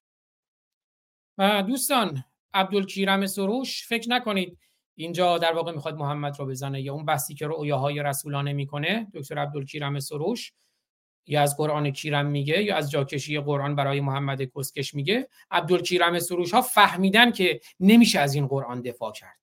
[1.68, 2.24] دوستان
[2.54, 4.58] عبدالکیرم سروش فکر نکنید
[4.96, 9.38] اینجا در واقع می‌خواد محمد رو بزنه یا اون بحثی که رؤیاهای رسولانه می‌کنه دکتر
[9.38, 10.54] عبدالکیرم سروش
[11.28, 16.54] یا از قرآن کیرم میگه یا از جاکشی قرآن برای محمد کسکش میگه عبدالکیرم سروش
[16.54, 19.40] ها فهمیدن که نمیشه از این قرآن دفاع کرد.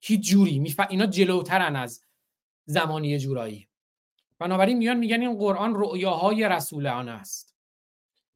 [0.00, 0.80] هیچ جوری میف...
[0.90, 2.04] اینا جلوترن از
[2.64, 3.68] زمانی جورایی.
[4.38, 7.56] بنابراین میان میگن این قرآن رؤیاهای رسولانه است.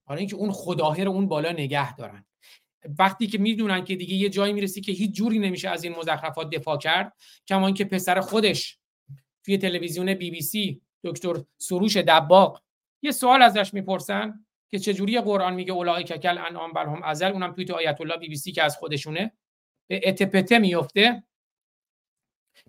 [0.07, 2.25] برای اینکه اون خداهر اون بالا نگه دارن.
[2.99, 6.51] وقتی که می‌دونن که دیگه یه جایی می‌رسی که هیچ جوری نمیشه از این مزخرفات
[6.51, 8.79] دفاع کرد کما اینکه پسر خودش
[9.45, 12.63] توی تلویزیون بی بی سی دکتر سروش دباغ
[13.03, 17.53] یه سوال ازش می‌پرسن که چجوری قرآن میگه اولای ککل انعام بر هم ازل؟ اونم
[17.53, 19.33] توی تو آیت الله بی بی سی که از خودشونه.
[19.91, 21.23] به اتپته میفته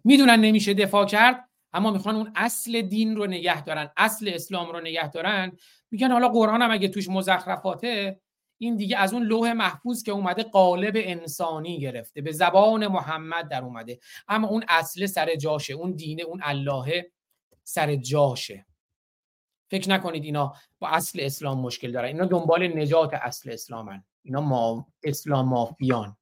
[0.03, 4.80] می‌دونن نمیشه دفاع کرد اما می‌خوان اون اصل دین رو نگه دارن اصل اسلام رو
[4.80, 5.52] نگه دارن.
[5.91, 8.22] میگن حالا قرآن هم اگه توش مزخرفاته
[8.64, 12.22] این دیگه از اون لوح محفوظ که اومده قالب انسانی گرفته.
[12.22, 13.99] به زبان محمد در اومده.
[14.27, 15.73] اما اون اصل سر جاشه.
[15.73, 17.11] اون دینه اون الله
[17.64, 18.65] سر جاشه.
[19.72, 22.07] فکر نکنید اینا با اصل اسلام مشکل دارن.
[22.07, 26.18] اینا دنبال نجات اصل اسلامن اینا ما اسلام مافیان.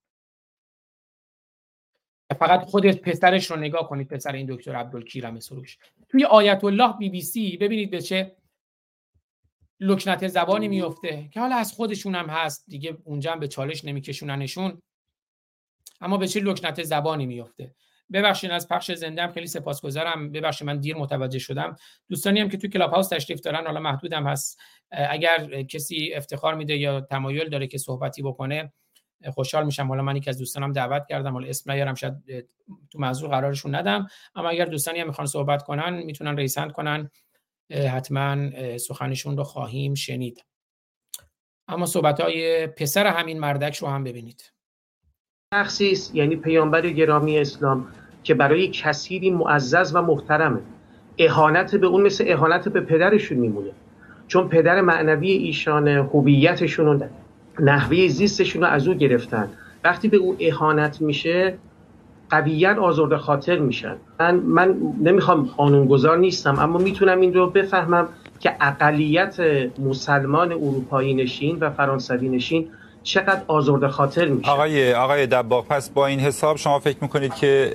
[2.39, 5.77] فقط خودت پسرش رو نگاه کنید پسر این دکتر عبدالکیرم سروش.
[6.09, 8.35] توی آیت الله بی بی سی ببینید به چه
[9.81, 12.65] لکنت زبانی میفته که حالا از خودشون هم هست.
[12.67, 14.81] دیگه اونجا هم به چالش نمیکشوننشون.
[16.01, 17.75] اما به چه لکنت زبانی میفته
[18.13, 20.31] ببخشید از پخش زنده هم خیلی سپاسگزارم.
[20.31, 21.75] ببخشید من دیر متوجه شدم.
[22.09, 24.59] دوستانی هم که توی کلاب هاوس تشریف دارن حالا محدودم هست.
[24.91, 28.73] اگر کسی افتخار میده یا تمایل داره که صحبتی بکنه
[29.33, 29.87] خوشحال میشم.
[29.87, 31.33] حالا من یکی از دوستانم دعوت کردم.
[31.33, 32.13] حالا اسم نیارم شاید
[32.91, 34.07] تو موضوع قرارشون ندم.
[34.35, 37.11] اما اگر دوستانی هم می‌خوان صحبت کنن می‌تونن ریسند کنن.
[37.71, 38.37] حتما
[38.77, 40.43] سخنشون رو خواهیم شنید.
[41.67, 44.51] اما صحبت های پسر همین مردک رو هم ببینید.
[45.53, 47.87] شخصی یعنی پیامبر گرامی اسلام
[48.23, 50.61] که برای کثیری معزز و محترمه.
[51.17, 53.71] اهانت به اون مثل اهانت به پدرشون میمونه.
[54.27, 57.07] چون پدر معنوی ایشان هویتشون و
[57.59, 59.49] نحوه زیستشون رو از او گرفتن.
[59.83, 61.57] وقتی به او اهانت میشه
[62.31, 63.95] قویا آزرده خاطر میشن.
[64.19, 68.07] من من نمی‌خوام قانونگذار نیستم اما می‌تونم این رو بفهمم
[68.39, 69.39] که اقلیت
[69.79, 72.67] مسلمان اروپایی نشین و فرانسوی نشین
[73.03, 74.51] چقدر آزرده خاطر میشه.
[74.51, 77.71] آقای آقای دباغ پس با این حساب شما فکر می‌کنید که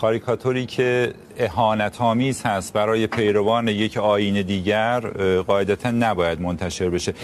[0.00, 5.00] کاریکاتوری که اهانت آمیز هست برای پیروان یک آیین دیگر
[5.46, 7.14] قاعدتا نباید منتشر بشه.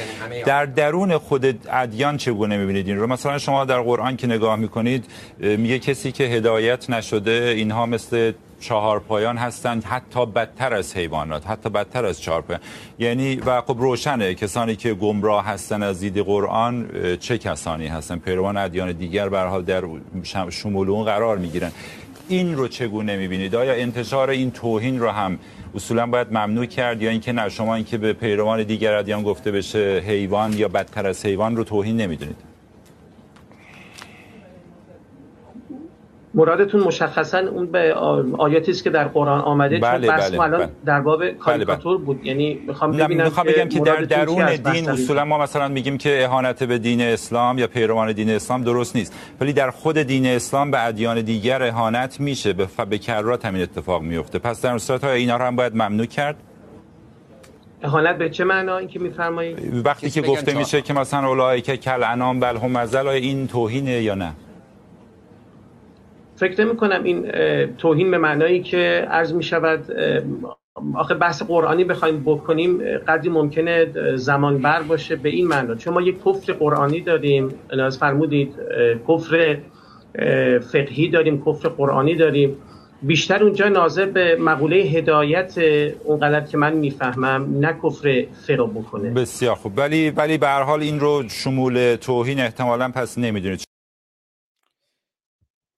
[0.46, 5.04] در درون خود ادیان چگونه می‌بینید این رو؟ مثلا شما در قرآن که نگاه می‌کنید
[5.38, 11.68] میگه کسی که هدایت نشده اینها مثل چهار پایان هستند حتی بدتر از حیوانات حتی
[11.68, 12.60] بدتر از چهار پایان
[12.98, 16.88] یعنی و خب روشنه کسانی که گمراه هستن از دید قرآن
[17.20, 19.82] چه کسانی هستن؟ پیروان ادیان دیگر به حال در
[20.50, 21.72] شمول اون قرار می‌گیرن.
[22.28, 25.38] این رو چگونه می‌بینید؟ آیا انتشار این توهین رو هم
[25.74, 30.02] اصولا باید ممنوع کرد یا اینکه نه شما اینکه به پیروان دیگر ادیان گفته بشه
[30.06, 32.51] حیوان یا بدتر از حیوان رو توهین نمی‌دونید؟
[36.34, 37.94] مرادتون مشخصا اون به
[38.38, 40.68] آیاتی است که در قرآن آمده بله چون بس بله الان بله.
[40.84, 41.32] در باب بله.
[41.32, 42.26] کاریکاتور بود.
[42.26, 46.24] یعنی می‌خوام نه ببینم می‌خوام بگم که در درون دین اصولا ما مثلا میگیم که
[46.24, 49.14] اهانت به دین اسلام یا پیروان دین اسلام درست نیست.
[49.40, 52.52] ولی در خود دین اسلام به ادیان دیگر اهانت میشه.
[52.52, 52.80] به, ف...
[52.80, 56.36] به کرات همین اتفاق میفته پس در صورت اینا رو هم باید ممنوع کرد.
[57.82, 62.02] اهانت به چه معنا؟ این که میفرمایید؟ وقتی که گفته میشه که مثلا اولئک کل
[62.04, 64.32] انام بل هم این توهینه یا نه؟
[66.42, 67.30] فکر نمی کنم این
[67.78, 69.84] توهین به معنایی که عرض می شود
[70.94, 72.78] آخه بحث قرآنی بخوایم بکنیم
[73.08, 73.86] قدری ممکنه
[74.16, 75.74] زمان بر باشه به این معنا.
[75.74, 78.54] چون ما یک کفر قرآنی داریم از فرمودید
[79.08, 79.58] کفر
[80.72, 82.56] فقهی داریم کفر قرآنی داریم.
[83.02, 85.58] بیشتر اونجا ناظر به مقوله هدایت
[86.04, 89.10] اونقدر که من می‌فهمم نه کفر فرا بکنه.
[89.10, 89.72] بسیار خوب.
[89.76, 93.64] ولی ولی به هر حال این رو شمول توهین احتمالاً پس نمی‌دونید.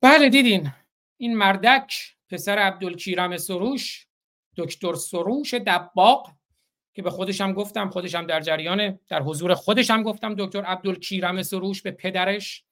[0.04, 0.72] بله دیدین.
[1.16, 4.06] این مردک پسر عبدالکیرم سروش
[4.56, 6.32] دکتر سروش دباغ
[6.94, 11.90] که به خودشم گفتم خودشم در جریان در حضور خودشم گفتم دکتر عبدالکیرم سروش به
[11.90, 12.64] پدرش.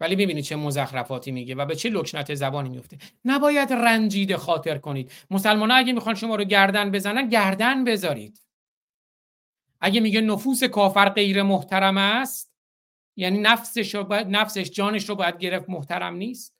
[0.00, 2.98] ولی ببینید چه مزخرفاتی میگه و به چه لکنت زبانی میفته.
[3.24, 5.12] نباید رنجیده خاطر کنید.
[5.30, 8.49] مسلمان اگه می‌خوان شما رو گردن بزنن گردن بذارید.
[9.80, 12.52] اگه میگه نفوس کافر غیر محترم است
[13.16, 16.56] یعنی نفسش رو نفسش جانش رو باید گرفت محترم نیست.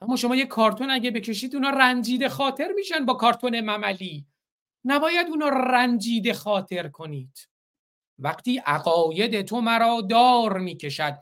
[0.00, 4.26] اما شما یه کارتون اگه بکشید اونا رنجیده خاطر میشن با کارتون مملی.
[4.84, 7.48] نباید اونا رنجیده خاطر کنید.
[8.18, 11.18] وقتی عقاید تو مرا دار می‌کشد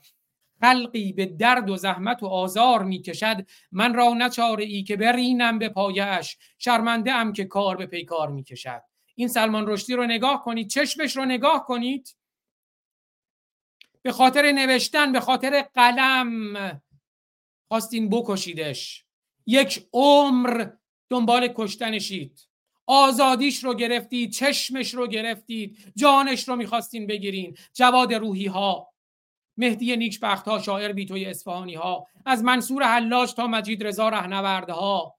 [0.61, 5.69] خلقی به درد و زحمت و آزار می‌کشد من را نچاره ای که برینم به
[5.69, 8.83] پایش شرمنده ام که کار به پیکار می‌کشد.
[9.15, 12.17] این سلمان رشدی رو نگاه کنید چشمش رو نگاه کنید.
[14.03, 16.83] به خاطر نوشتن به خاطر قلم
[17.69, 19.07] خواستین بکشیدش.
[19.47, 20.71] یک عمر
[21.11, 22.49] دنبال کشتنشید
[22.87, 27.57] آزادیش رو گرفتید چشمش رو گرفتید جانش رو می‌خواستین بگیرین.
[27.73, 28.93] جواد روحی ها
[29.57, 35.19] مهدی نیکبخت ها شاعر بیتوی اصفهانی ها از منصور حلاج تا مجید رضا رهنورد ها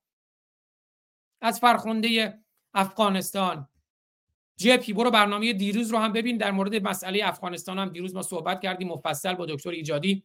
[1.41, 2.39] از فرخنده
[2.73, 3.69] افغانستان.
[4.57, 6.37] جپی برو برنامه دیروز رو هم ببین.
[6.37, 8.87] در مورد مسئله افغانستان هم دیروز ما صحبت کردیم.
[8.87, 10.23] مفصل با دکتر ایجادی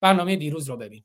[0.00, 1.04] برنامه دیروز رو ببین.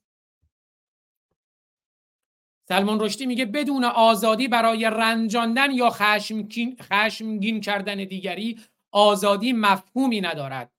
[2.70, 8.60] سلمان رشدی میگه بدون آزادی برای رنجاندن یا خشمگین, خشمگین کردن دیگری
[8.92, 10.72] آزادی مفهومی ندارد.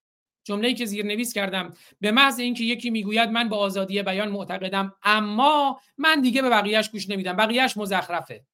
[0.45, 5.81] جمله‌ای که زیرنویس کردم به محض اینکه یکی می‌گوید من به آزادی بیان معتقدم اما
[5.99, 7.37] من دیگه به بقیهش گوش نمیدم.
[7.37, 8.45] بقیهش مزخرفه.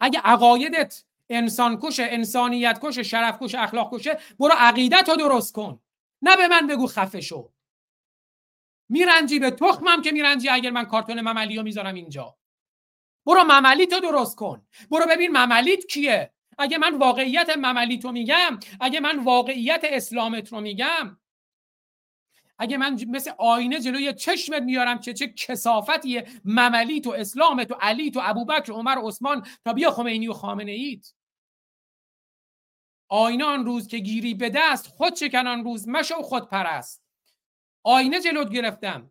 [0.00, 5.80] اگه عقایدت انسان کشه انسانیت کشه شرف کشه اخلاق کشه برو عقیدت رو درست کن.
[6.22, 7.52] نه به من بگو خفه شو.
[8.88, 12.36] میرنجی به تخمم که میرنجی اگر من کارتون مملی رو می‌ذارم اینجا.
[13.26, 14.66] برو مملیت رو درست کن.
[14.90, 16.32] برو ببین مملیت کیه.
[16.58, 21.18] اگه من واقعیت مملیت رو میگم اگه من واقعیت اسلامت رو میگم
[22.58, 28.16] اگه من مثل آینه جلوی چشمت میارم که چه کسافتیه مملیت و اسلامت و علیت
[28.16, 31.12] و ابوبکر عمر و عثمان تا بیا خمینی و خامنه ایت.
[33.08, 37.02] آینه آن روز که گیری به دست خود شکن آن روز مشو خود پرست.
[37.82, 39.10] آینه جلوت گرفتم.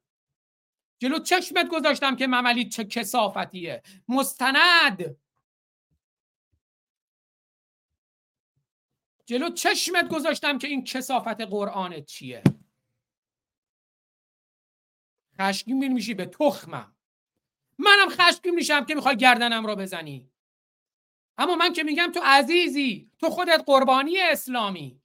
[0.99, 3.83] جلو چشمت گذاشتم که مملی چه کسافتیه.
[4.07, 5.17] مستند.
[9.25, 12.43] جلو چشمت گذاشتم که این کسافت قرآنت چیه.
[15.39, 16.95] خشمگین میشی به تخمم.
[17.77, 20.31] منم خشمگین میشم که می‌خوای گردنم رو بزنی.
[21.37, 25.01] اما من که میگم تو عزیزی تو خودت قربانی اسلامی.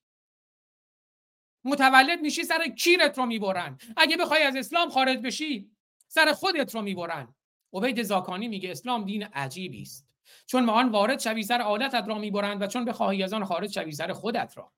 [1.64, 3.78] متولد میشی سر کیرت رو می‌برن.
[3.96, 5.70] اگه بخوای از اسلام خارج بشی
[6.08, 7.34] سر خودت رو می‌برن.
[7.72, 10.08] عبید زاکانی میگه اسلام دین عجیبی است.
[10.46, 13.72] چون ما آن وارد شوی سر عادتت را می‌برند و چون بخواهی از آن خارج
[13.72, 14.72] شوی سر خودت را.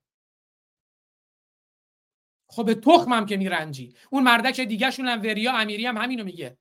[2.49, 3.95] خب به تخمم که میرنجی.
[4.11, 6.59] اون مردک دیگه شون هم وریا امیری هم همینو میگه.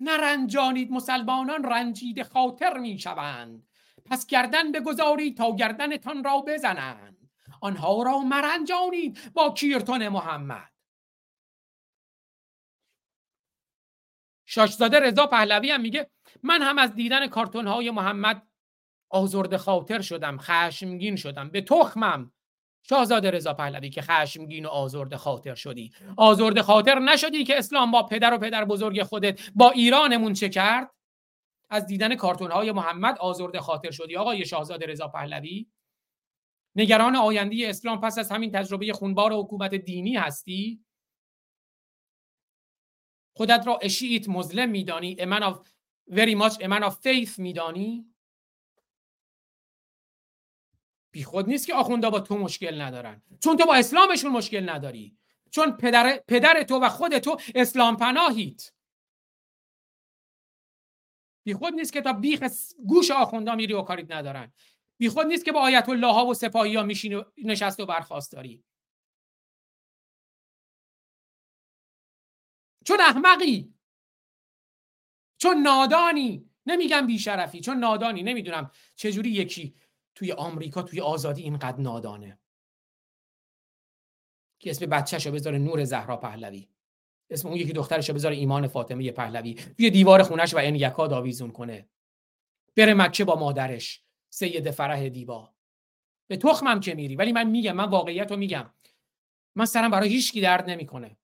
[0.00, 3.66] نرنجانید مسلمانان رنجیده خاطر می‌شوند.
[4.04, 7.30] پس گردن بگذارید تا گردنتان را بزنند.
[7.60, 10.70] آنها را مرنجانید با کیرتون محمد.
[14.46, 16.10] شاشزاده رضا پهلوی هم میگه
[16.42, 18.46] من هم از دیدن کارتون های محمد
[19.08, 22.32] آزرد خاطر شدم خشمگین شدم به تخمم.
[22.82, 25.92] شاهزاده رضا پهلوی که خشمگین و آزرد خاطر شدی.
[26.16, 30.90] آزرد خاطر نشدی که اسلام با پدر و پدر بزرگ خودت با ایرانمون چه کرد؟
[31.70, 35.66] از دیدن کارتون های محمد آزرد خاطر شدی آقای شاهزاده رضا پهلوی؟
[36.76, 40.84] نگران آینده اسلام پس از همین تجربه خونبار حکومت دینی هستی؟
[43.36, 45.56] خودت را اشیت مظلم میدانی man of
[46.10, 48.09] very much man of faith میدانی؟
[51.10, 53.22] بی خود نیست که آخوندا با تو مشکل ندارن.
[53.44, 55.16] چون تو با اسلامشون مشکل نداری.
[55.50, 58.72] چون پدر, پدر تو و خود تو اسلام پناهید
[61.44, 62.44] بی خود نیست که تا بیخ
[62.86, 64.52] گوش آخوندا میری و کاریت ندارن.
[64.98, 67.86] بی خود نیست که با آیت الله ها و سپاهی ها میشین و نشست و
[67.86, 68.64] برخواست داری.
[72.84, 73.74] چون احمقی.
[75.38, 76.50] چون نادانی.
[76.66, 77.60] نمیگم بیشرفی.
[77.60, 78.22] چون نادانی.
[78.22, 79.74] نمی‌دونم چجوری یکی
[80.14, 82.38] توی آمریکا توی آزادی اینقدر نادانه.
[84.58, 86.68] که اسم بچهش رو بذاره نور زهرا پهلوی.
[87.30, 89.54] اسم اون یکی دخترش رو بذاره ایمان فاطمه پهلوی.
[89.54, 91.88] توی دیوار خونش و این یکاد آویزون کنه.
[92.76, 94.04] بره مکه با مادرش.
[94.30, 95.54] سید فرح دیبا.
[96.26, 97.16] به تخمم که میری.
[97.16, 98.74] ولی من میگم من واقعیت رو میگم.
[99.56, 101.16] من سرم برای هیچکی درد نمی‌کنه.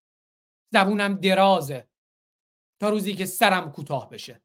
[0.73, 1.89] زبونم درازه.
[2.81, 4.43] تا روزی که سرم کوتاه بشه.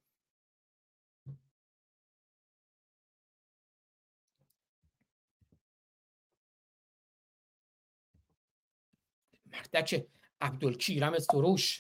[9.54, 10.08] مردک
[10.42, 11.80] عبدالکیرم سروش.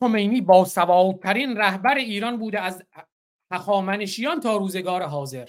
[0.00, 2.82] خمینی با سوادترین رهبر ایران بوده از
[3.52, 5.48] هخامنشیان تا روزگار حاضر.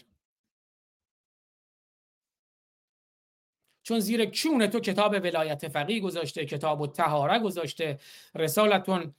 [3.84, 8.00] چون زیر کون تو کتاب ولایت فقیه گذاشته کتاب و تهاره گذاشته
[8.36, 9.16] رسالتون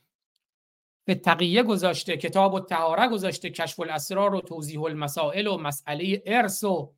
[1.04, 6.64] به تقیه گذاشته کتاب و تهاره گذاشته کشف الاسرار و توضیح المسائل و مسئله ارث
[6.64, 6.94] و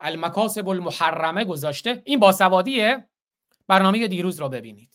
[0.00, 2.02] المکاسب المحرمه گذاشته.
[2.04, 3.08] این باسوادیه؟
[3.66, 4.90] برنامه دیروز را ببینید.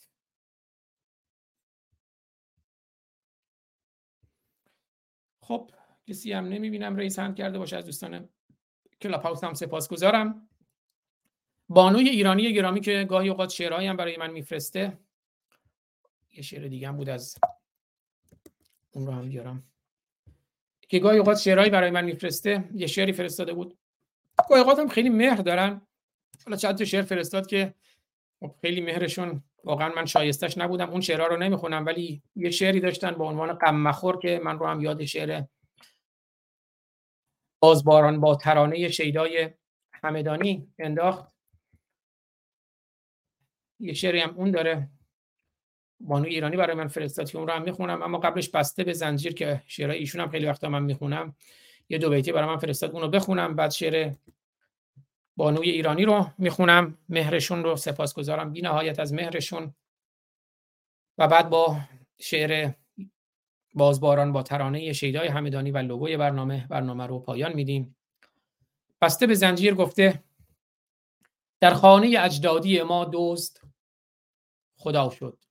[5.40, 5.70] خب
[6.06, 8.28] کسی هم نمی‌بینم رئیس هند کرده باشه از دوستان
[9.00, 10.48] کلاب هاوس هم سپاسگزارم.
[11.68, 14.98] بانوی ایرانی گرامی که گاهی اوقات شعرهایی هم برای من میفرسته.
[16.32, 17.38] یه شعر دیگه هم بود از
[18.92, 19.64] اون رو هم بیارم.
[20.88, 22.68] که گاهی اوقات شعرهایی برای من میفرسته.
[22.74, 23.78] یه شعری فرستاده بود.
[24.48, 25.86] گاهی هم خیلی مهر دارن.
[26.44, 27.74] حالا چند تا شعر فرستاد که
[28.40, 30.90] خب خیلی مهرشون واقعا من شایستش نبودم.
[30.90, 34.66] اون شعرها رو نمی‌خونم ولی یه شعری داشتن با عنوان غم مخور که من رو
[34.66, 35.42] هم یاد شعر
[37.62, 39.50] بازباران با ترانه شیدای
[39.92, 41.32] همدانی انداخت.
[43.80, 44.90] یه شعری هم اون داره.
[46.00, 48.02] بانو ایرانی برای من فرستاد که اون رو هم می‌خونم.
[48.02, 51.36] اما قبلش بسته به زنجیر که شعرهای ایشون هم خیلی وقتا من می‌خونم.
[51.88, 52.90] یه دو بیتی برای من فرستاد.
[52.90, 54.14] اون رو بخونم بعد شعر
[55.36, 56.98] بانوی ایرانی رو می‌خونم.
[57.08, 58.52] مهرشون رو سپاسگزارم.
[58.52, 59.74] بی نهایت از مهرشون.
[61.18, 61.80] و بعد با
[62.20, 62.72] شعر
[63.74, 67.96] بازباران با ترانه شیدای همدانی و لوگوی برنامه برنامه رو پایان میدیم.
[69.00, 70.24] بسته به زنجیر گفته
[71.60, 73.62] در خانه اجدادی ما دوست
[74.76, 75.44] خدا شد.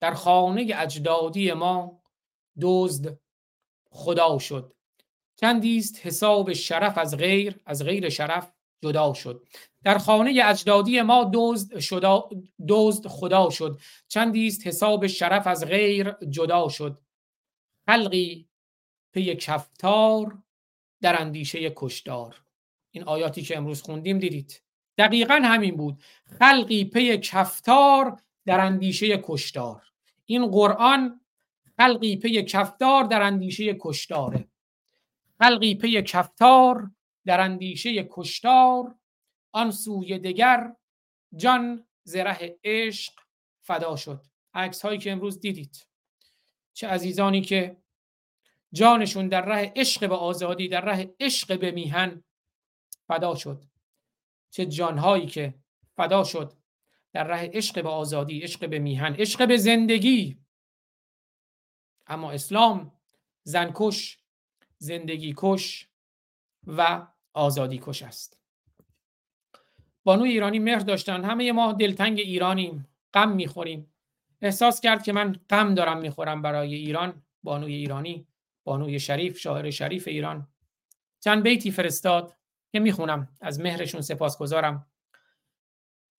[0.00, 2.02] در خانه اجدادی ما
[2.60, 3.21] دزد
[3.92, 4.74] خدا شد.
[5.36, 8.52] چندیست حساب شرف از غیر از غیر شرف
[8.82, 9.46] جدا شد.
[9.84, 12.28] در خانه اجدادی ما دزد شدا
[12.68, 13.80] دزد خدا شد.
[14.08, 17.00] چندیست حساب شرف از غیر جدا شد.
[17.86, 18.48] خلقی
[19.12, 20.38] پی کفتار
[21.00, 22.42] در اندیشه کشتار
[22.90, 24.62] این آیاتی که امروز خوندیم دیدید.
[24.98, 26.02] دقیقا همین بود.
[26.38, 29.82] خلقی پی کفتار در اندیشه کشتار
[30.26, 31.20] این قرآن
[31.76, 34.48] خلقی پی کفتار در اندیشه کشتاره
[35.38, 36.90] خلقی پی کفتار
[37.24, 38.94] در اندیشه کشتار
[39.52, 40.76] آن سوی دگر
[41.36, 43.12] جان ز ره عشق
[43.60, 44.20] فدا شد.
[44.54, 45.86] عکس هایی که امروز دیدید.
[46.72, 47.76] چه عزیزانی که
[48.72, 52.24] جانشون در ره عشق به آزادی در ره عشق به میهن
[53.06, 53.64] فدا شد.
[54.50, 55.54] چه جانهایی که
[55.96, 56.52] فدا شد
[57.12, 60.41] در ره عشق به آزادی عشق به میهن عشق به زندگی
[62.12, 62.92] اما اسلام
[63.42, 64.18] زنکش
[64.78, 65.88] زندگی کش
[66.66, 68.38] و آزادی کش است.
[70.04, 71.24] بانوی ایرانی مهر داشتن.
[71.24, 72.88] همه ما دلتنگ ایرانیم.
[73.14, 73.94] غم می‌خوریم.
[74.42, 77.22] احساس کرد که من غم دارم می‌خورم برای ایران.
[77.42, 78.26] بانوی ایرانی
[78.64, 80.48] بانوی شریف شاعر شریف ایران.
[81.20, 82.36] چند بیتی فرستاد
[82.72, 83.28] که می‌خونم.
[83.40, 84.86] از مهرشون سپاسگزارم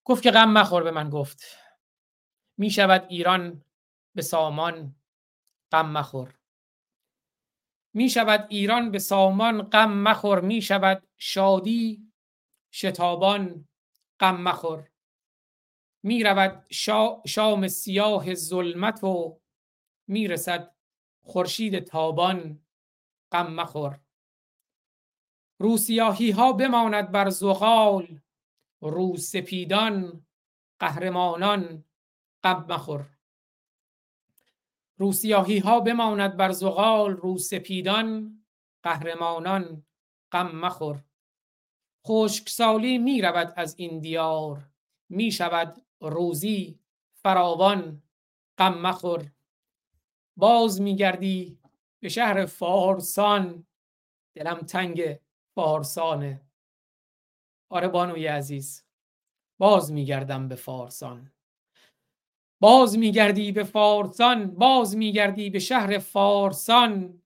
[0.03, 1.09] گفت که غم مخور به من.
[1.09, 1.43] گفت
[2.57, 3.63] می‌شود ایران
[4.15, 4.95] به سامان
[5.73, 6.35] غم مخور.
[7.93, 10.41] می شود ایران به سامان غم مخور.
[10.41, 12.11] می شود شادی
[12.71, 13.67] شتابان
[14.19, 14.89] غم مخور.
[16.03, 16.65] می رود
[17.25, 19.41] شام سیاه ظلمت و
[20.07, 20.75] می رسد
[21.21, 22.59] خورشید تابان
[23.31, 23.99] غم مخور.
[25.59, 28.21] روسیاهی ها بماند بر زغال
[28.81, 30.25] رو سپیدان
[30.79, 31.83] قهرمانان
[32.43, 33.12] غم مخور.
[35.03, 38.39] روسیاهی ها بماند بر زغال رو سپیدان
[38.83, 39.85] قهرمانان
[40.31, 41.03] غم مخور.
[42.07, 44.69] خشکسالی می رود از این دیار
[45.09, 46.79] می شود روزی
[47.13, 48.03] فراوان
[48.57, 49.31] غم مخور.
[50.37, 51.59] باز می گردی
[51.99, 53.67] به شهر فارسان
[54.35, 55.19] دلم تنگ
[55.55, 56.41] فارسانه.
[57.69, 58.83] آره بانوی عزیز
[59.59, 61.31] باز می گردم به فارسان.
[62.63, 67.21] باز میگردی به فارسان باز میگردی به شهر فارسان.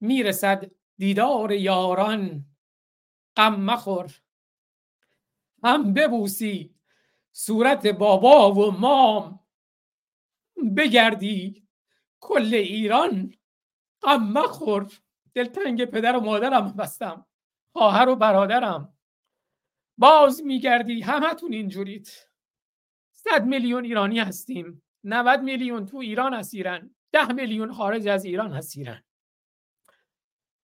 [0.00, 2.44] می‌رسد دیدار یاران.
[3.36, 4.14] غم مخور.
[5.64, 6.74] هم ببوسی
[7.32, 9.40] صورت بابا و مام.
[10.76, 11.68] بگردی
[12.20, 13.34] کل ایران.
[14.02, 14.92] غم مخور.
[15.34, 17.26] دلتنگ پدر و مادرم بستم
[17.72, 18.98] خواهر و برادرم.
[19.98, 22.33] باز میگردی همتون اینجورید
[23.24, 24.82] صد میلیون ایرانی هستیم.
[25.04, 29.04] 90 میلیون تو ایران هستیرن ده میلیون خارج از ایران هستیرن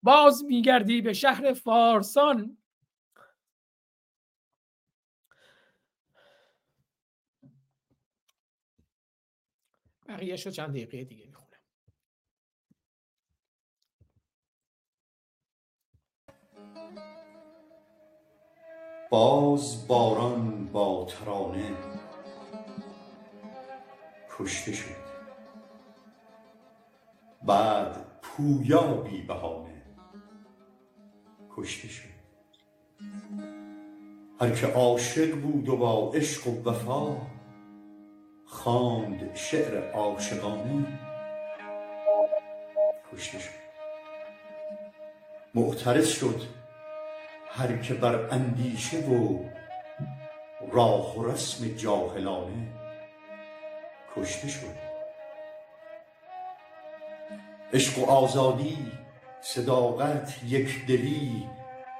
[0.02, 2.58] باز میگردی به شهر فارسان.
[10.08, 11.48] بقیه شو چند دقیقه دیگه می‌خونم.
[19.10, 22.07] باز باران با ترانه
[24.38, 25.08] کشته شد.
[27.42, 29.82] بعد پویا بی بهانه
[31.56, 32.08] کشته شد.
[34.40, 37.16] هر که عاشق بود و با عشق و وفا
[38.46, 40.98] خواند شعر عاشقانه
[43.12, 43.58] کشته شد.
[45.54, 46.40] معترض شد
[47.50, 49.44] هر که بر اندیشه و
[50.72, 52.87] راه و رسم جاهلانه
[54.16, 54.88] کشته شد.
[57.72, 58.92] عشق و آزادی
[59.40, 61.46] صداقت یک دلی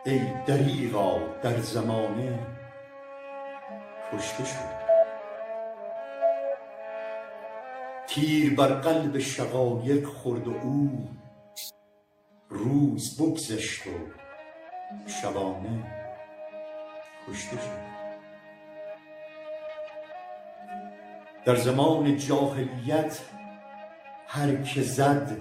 [0.07, 2.39] ای دریغا در زمانه
[4.13, 4.79] کشته شد.
[8.07, 11.09] تیر بر قلب شقایق خورد و او
[12.49, 13.91] روز بگذشت و
[15.07, 15.85] شبانه
[17.29, 17.88] کشته شد.
[21.49, 23.21] در زمان جاهلیت
[24.27, 25.37] هر که زد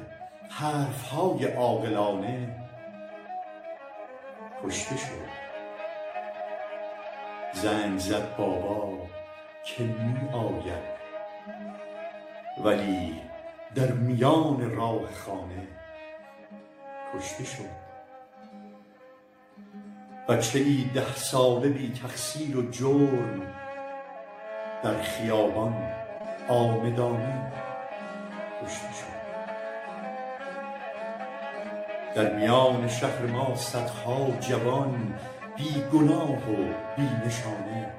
[0.49, 2.55] حرفهای عاقلانه
[4.63, 5.29] کشته شد.
[7.53, 8.97] زنگ زد بابا
[9.65, 10.84] که می آید.
[12.63, 13.21] ولی
[13.75, 15.67] در میان راه خانه
[17.15, 17.77] کشته شد.
[20.29, 23.41] بچه ای ده ساله بی تقصیر و جرم
[24.84, 25.96] در خیابان
[26.47, 27.51] آمدانه
[28.63, 29.17] کشته شد
[32.15, 35.13] در میان شهر ما صدها جوان
[35.57, 36.55] بی گناه و
[36.97, 37.93] بی نشانه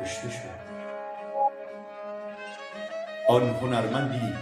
[0.00, 0.60] کشته شد.
[3.28, 4.34] آن هنرمندی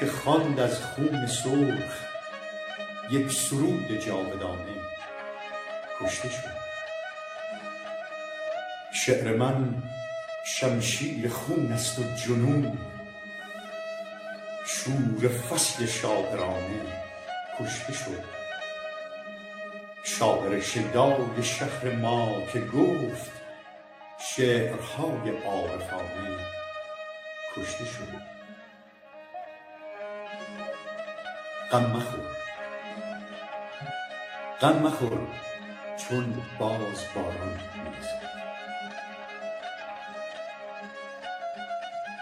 [0.00, 2.04] که خواند از خون سرخ
[3.10, 4.76] یک سرود جاودانه
[6.00, 6.56] کشته شد.
[8.92, 9.82] شعر من
[10.48, 12.78] شمشیر خون است و جنون.
[14.66, 16.80] شور فصل شاعرانه
[17.60, 18.24] کشته شد.
[20.04, 23.32] شاعر شداد شهر ما که گفت
[24.18, 26.36] شعرهای عارفانه
[27.56, 28.08] کشته شد.
[31.72, 32.36] غم مخور.
[34.60, 35.18] غم مخور
[35.96, 38.35] چون باز باران می‌رسد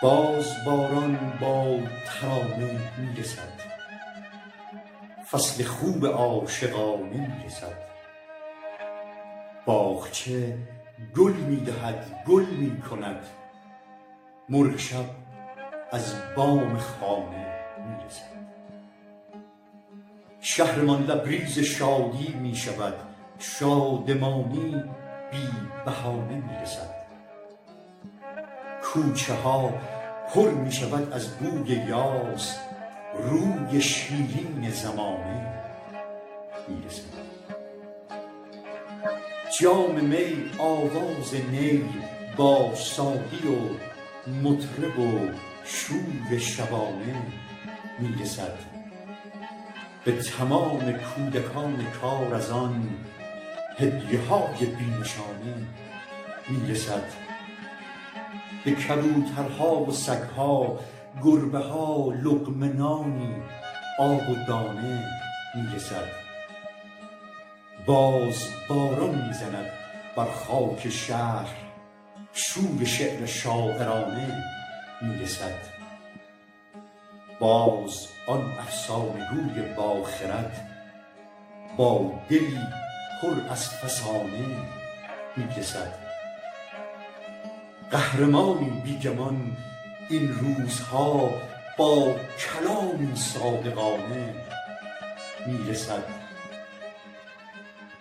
[0.05, 3.53] باز باران با ترانه می‌رسد
[5.31, 7.79] فصل خوب عاشقانه می‌رسد
[9.67, 10.59] باغچه
[11.17, 13.27] گل می‌دهد گل می‌کند
[14.49, 15.05] مرغ شب
[15.93, 17.47] از بام خانه
[17.87, 18.35] می‌رسد
[20.41, 22.95] شهرمان لبریز شادی می‌شود
[23.39, 24.83] شادمانی
[25.31, 25.49] بی
[25.85, 26.95] بهانه می‌رسد
[28.83, 29.73] کوچه ها
[30.35, 32.59] پر می‌شود از بوی یاس
[33.19, 35.47] روی شیرین زمانه.
[36.69, 37.25] می‌رسد.
[39.61, 41.85] جام می آواز نی
[42.37, 43.59] با ساقی و
[44.43, 45.19] مطرب و
[45.65, 47.17] شور شبانه
[47.99, 48.59] می‌رسد.
[50.05, 52.89] به تمام کودکان کار از آن
[53.79, 55.67] هدیه های بی نشانه
[56.49, 57.24] می‌رسد.
[58.65, 60.79] به کبوترها و سگها
[61.23, 63.43] گربه ها لقمه نانی
[63.99, 65.05] آب و دانه
[65.55, 66.09] می‌رسد.
[67.87, 69.71] باز باران می‌زند
[70.17, 71.49] بر خاک شهر
[72.33, 74.45] شور شعر شاعرانه
[75.01, 75.75] می‌رسد.
[77.41, 80.69] باز آن افسانه گوی با خرد
[81.77, 82.59] با دلی
[83.23, 84.47] پر از فسانه
[85.37, 86.04] می‌رسد.
[87.91, 89.57] قهرمانی بی گمان
[90.09, 91.31] این روزها
[91.79, 94.35] با کلامی صادقانه
[95.47, 96.05] می‌رسد.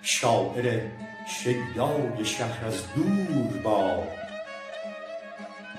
[0.02, 0.82] شاعر
[1.28, 4.04] شیدای شهر از دور با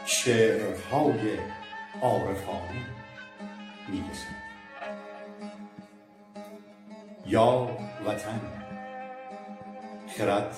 [0.06, 1.38] شعرهای
[2.02, 2.86] عارفانه
[3.88, 4.44] می‌رسد.
[7.26, 7.68] یا
[8.06, 8.40] وطن
[10.16, 10.56] خرد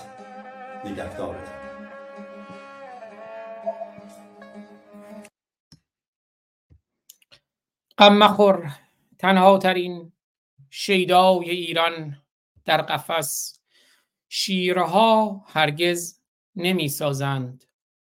[0.85, 1.66] نگهدارت
[7.99, 8.73] غم مخور
[9.19, 10.13] تنها ترین
[10.71, 12.23] شیدای ایران
[12.65, 13.61] در قفس.
[14.29, 16.21] شیرها هرگز
[16.57, 17.65] نمی سازند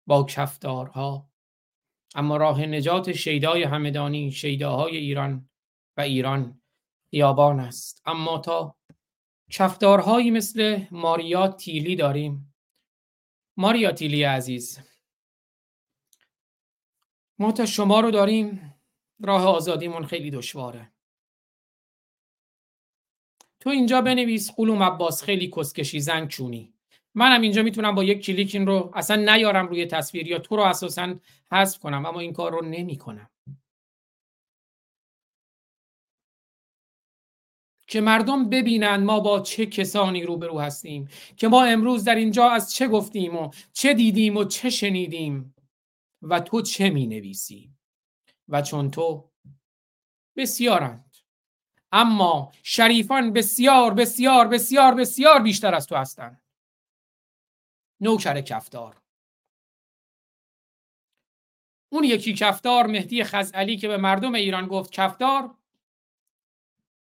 [0.07, 1.29] با کفتارها.
[2.15, 5.49] اما راه نجات شیدای همدانی شیداهای ایران
[5.97, 6.61] و ایران
[7.11, 8.01] خیابان است.
[8.05, 8.75] اما تا
[9.51, 12.55] کفتارهایی مثل ماریا تیلی داریم.
[13.57, 14.79] ماریا تیلی عزیز
[17.39, 18.76] ما تا شما رو داریم.
[19.21, 20.91] راه آزادیمون خیلی دشواره.
[23.59, 26.73] تو اینجا بنویس قلوم عباس خیلی کسکشی زنگ چونی.
[27.15, 30.63] منم اینجا می‌تونم با یک کلیک این رو اصلا نیارم روی تصویر یا تو رو
[30.63, 31.19] اساسا
[31.51, 33.29] حذف کنم اما این کار رو نمی‌کنم.
[37.87, 41.07] که مردم ببینند ما با چه کسانی روبرو هستیم
[41.37, 45.55] که ما امروز در اینجا از چه گفتیم و چه دیدیم و چه شنیدیم
[46.21, 47.76] و تو چه می نویسی
[48.49, 49.31] و چون تو
[50.35, 51.17] بسیارند.
[51.91, 56.41] اما شریفان بسیار بسیار بسیار بسیار بیشتر از تو هستند.
[57.99, 59.01] نوکر کفتار.
[61.89, 65.55] اون یکی کفتار مهدی خزعلی که به مردم ایران گفت کفتار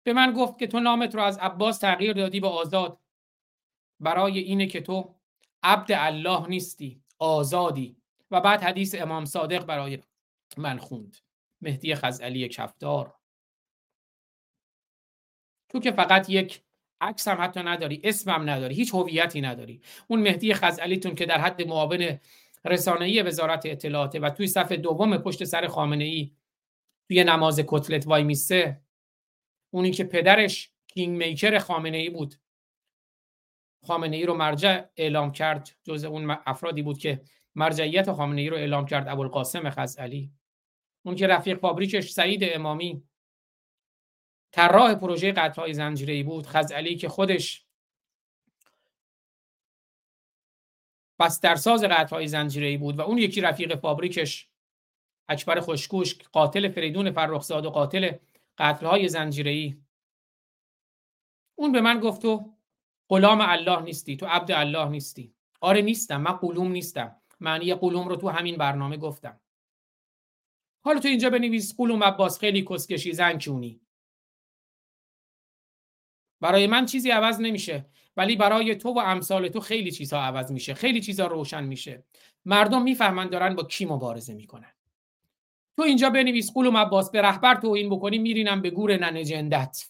[0.03, 2.99] به من گفت که تو نامت رو از عباس تغییر دادی به آزاد.
[3.99, 5.15] برای اینه که تو
[5.63, 8.01] عبد الله نیستی آزادی.
[8.31, 9.99] و بعد حدیث امام صادق برای
[10.57, 11.17] من خوند.
[11.61, 13.13] مهدی خزعلی کفتار
[15.69, 16.61] تو که فقط یک
[17.01, 19.81] عکس هم حتی نداری اسمم نداری هیچ هویتی نداری.
[20.07, 22.19] اون مهدی خزعلیتون که در حد معاون
[22.65, 26.31] رسانه‌ای وزارت اطلاعاته و توی صفحه دوم پشت سر خامنه ای
[27.07, 28.81] توی نماز کتلت وای میسه
[29.73, 32.35] اونی که پدرش کینگ میکر خامنه ای بود.
[33.83, 37.21] خامنه ای رو مرجع اعلام کرد جز اون افرادی بود که
[37.55, 40.31] مرجعیت خامنه ای رو اعلام کرد ابوالقاسم خزعلی
[41.03, 43.03] اون که رفیق فابریکش سعید امامی.
[44.51, 46.47] طراح پروژه قطعهای زنجیره بود.
[46.47, 47.65] خزعلی که خودش
[51.19, 54.49] بسترساز قطعهای زنجیره بود و اون یکی رفیق فابریکش
[55.29, 58.11] اکبر خوشگوش قاتل فریدون فرخزاد و قاتل
[58.57, 59.77] قتلهای زنجیره
[61.55, 62.53] اون به من گفت تو
[63.09, 65.33] غلام الله نیستی تو عبد الله نیستی.
[65.61, 67.15] آره نیستم من قلوم نیستم.
[67.39, 69.39] معنی قلوم رو تو همین برنامه گفتم.
[70.83, 73.81] حالا تو اینجا بنویس قلوم عباس خیلی کسکشی زنکونی
[76.41, 77.85] برای من چیزی عوض نمیشه
[78.17, 82.03] ولی برای تو و امثال تو خیلی چیزها عوض میشه خیلی چیزها روشن میشه.
[82.45, 84.73] مردم می‌فهمن دارن با کی مبارزه می‌کنن.
[85.75, 89.89] تو اینجا بنویس قلوم عباس به رهبر توهین بکنی میرینم به گور ننجندت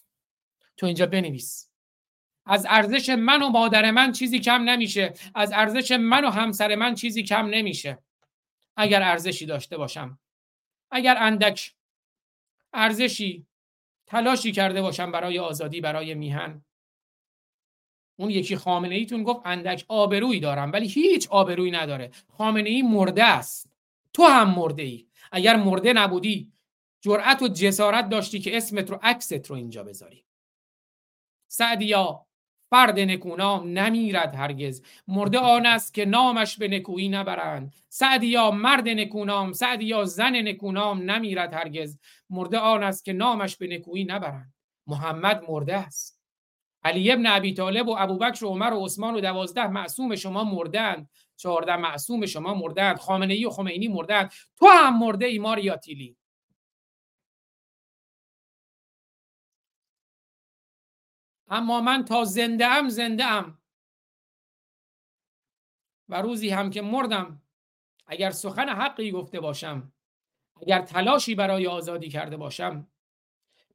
[0.76, 1.68] تو اینجا بنویس.
[2.46, 5.12] از ارزش من و مادر من چیزی کم نمیشه.
[5.34, 7.98] از ارزش من و همسر من چیزی کم نمیشه.
[8.76, 10.18] اگر ارزشی داشته باشم.
[10.92, 11.74] اگر اندک
[12.72, 13.46] ارزشی
[14.06, 16.64] تلاشی کرده باشم برای آزادی برای میهن.
[18.16, 22.10] اون یکی خامنه ایتون گفت اندک آبرویی دارم ولی هیچ آبرویی نداره.
[22.28, 23.70] خامنه ای مرده است.
[24.12, 26.52] تو هم مرده ای اگر مرده نبودی
[27.00, 30.24] جرأت و جسارت داشتی که اسمت رو عکست رو اینجا بذاری.
[31.48, 32.26] سعدیا
[32.72, 34.82] فرد نکونام نمیرد هرگز.
[35.08, 37.72] مرده آن است که نامش به نکویی نبرند.
[37.88, 41.98] سعدیا مرد نکونام سعدیا زن نکونام نمیرد هرگز.
[42.30, 44.54] مرده آن است که نامش به نکویی نبرند.
[44.86, 46.20] محمد مرده است.
[46.84, 51.10] علی ابن ابی طالب و ابوبکر و عمر و عثمان و دوازده معصوم شما مردند.
[51.36, 52.98] چهارده معصوم شما مردند.
[52.98, 54.32] خامنه ای و خمینی مردند.
[54.58, 56.16] تو هم مرده ای ماریاتیلی.
[61.52, 63.58] اما من تا زنده ام زنده ام.
[66.08, 67.42] و روزی هم که مردم
[68.06, 69.92] اگر سخن حقی گفته باشم
[70.62, 72.88] اگر تلاشی برای آزادی کرده باشم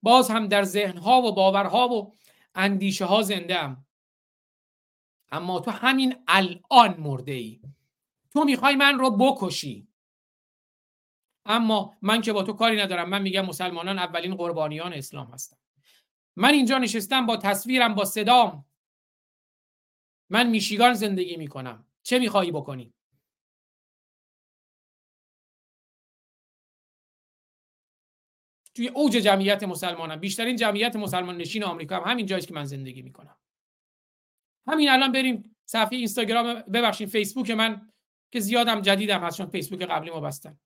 [0.01, 2.17] باز هم در ذهنها و باورها و
[2.55, 3.85] اندیشه ها زنده ام.
[5.31, 7.61] اما تو همین الان مرده ای.
[8.33, 9.87] تو می‌خوای من رو بکشی.
[11.45, 13.09] اما من که با تو کاری ندارم.
[13.09, 15.66] من میگم مسلمانان اولین قربانیان اسلام هستن.
[16.39, 18.65] من اینجا نشستم با تصویرم با صدام.
[20.30, 21.88] من میشیگان زندگی می‌کنم.
[22.03, 22.93] چه میخوایی بکنی؟
[28.76, 30.15] توی اوج جمعیت مسلمانم.
[30.19, 33.38] بیشترین جمعیت مسلمان نشین آمریکا هم همین جاییست که من زندگی می‌کنم.
[34.68, 37.93] همین الان بریم صفحه اینستاگرام ببخشید فیسبوک من
[38.31, 40.59] که زیادم جدیدم هست چون فیسبوک قبلی ما بستن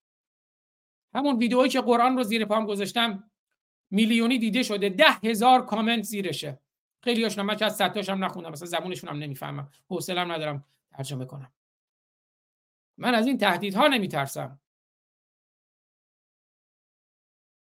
[1.15, 3.30] همون ویدئویی که قرآن رو زیر پام گذاشتم
[3.91, 4.89] میلیونی دیده شده.
[4.89, 6.59] ده هزار کامنت زیرشه.
[7.03, 9.69] خیلی هاشون من که از صد هم نخوندم مثلا زبونشون هم نمی‌فهمم.
[9.89, 11.53] حوصله‌ام ندارم ترجمه کنم.
[12.97, 14.59] من از این تهدیدها نمیترسم.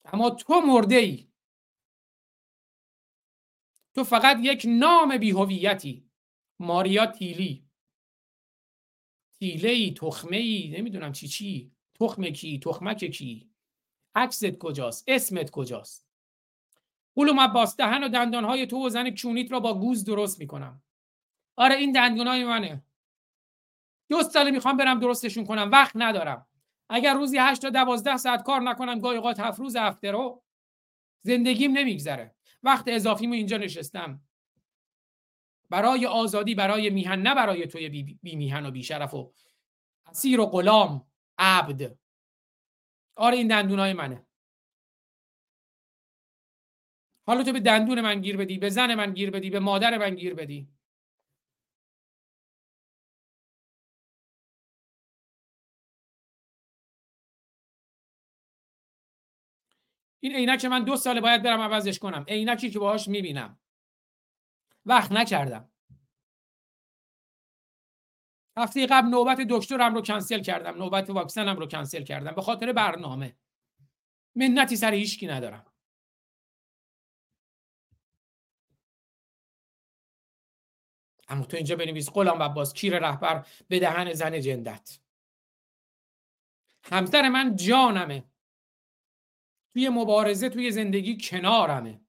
[0.05, 1.27] اما تو مرده ای
[3.95, 6.09] تو فقط یک نام بیهویتی.
[6.59, 7.65] ماریا تیلی.
[9.39, 11.71] تیله ای تخمه ای نمی‌دونم چی چی.
[11.99, 13.49] تخمه کی تخمک کی.
[14.15, 16.04] عکست کجاست؟ اسمت کجاست؟
[17.15, 20.83] قولم عباس دهن و دندانهای تو و زن کونیت را با گوز درست می‌کنم.
[21.55, 22.83] آره این دندونای منه.
[24.09, 25.69] دو ساله می‌خوام برم درستشون کنم.
[25.71, 26.47] وقت ندارم.
[26.89, 30.43] اگر روزی 8 تا 12 ساعت کار نکنم گاهی اوقات هفت روز هفته رو
[31.21, 32.35] زندگیم نمیگذره.
[32.63, 34.21] وقت اضافیمو اینجا نشستم.
[35.69, 39.33] برای آزادی برای میهن نه برای توی بی, بی میهن و بی شرف و
[40.05, 41.97] اسیر و غلام عبد.
[43.15, 44.24] آره این دندونای منه.
[47.27, 50.15] حالا تو به دندون من گیر بدی به زن من گیر بدی به مادر من
[50.15, 50.69] گیر بدی.
[60.19, 62.25] این عینک من دو ساله باید برم عوضش کنم.
[62.27, 63.59] عینکی که باهاش می‌بینم.
[64.85, 65.71] وقت نکردم.
[68.57, 70.75] هفته قبل نوبت دکترم رو کنسل کردم.
[70.77, 72.31] نوبت واکسنم رو کنسل کردم.
[72.31, 73.37] به خاطر برنامه.
[74.35, 75.74] منتی سر هیچکی ندارم.
[81.27, 84.99] اما تو اینجا بنویس غلام عباس کیر رهبر به دهن زن جندت.
[86.83, 88.23] همسر من جانمه.
[89.73, 92.01] توی مبارزه توی زندگی کنارمه.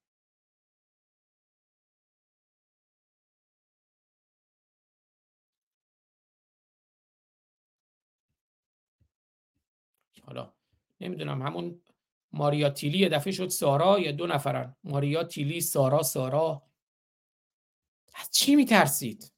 [10.26, 10.52] حالا
[11.00, 11.82] نمی‌دونم همون
[12.32, 14.76] ماریا تیلی یه دفعه شد سارا یا دو نفرن.
[14.84, 16.62] ماریا تیلی سارا سارا.
[18.16, 19.32] از چی میترسید؟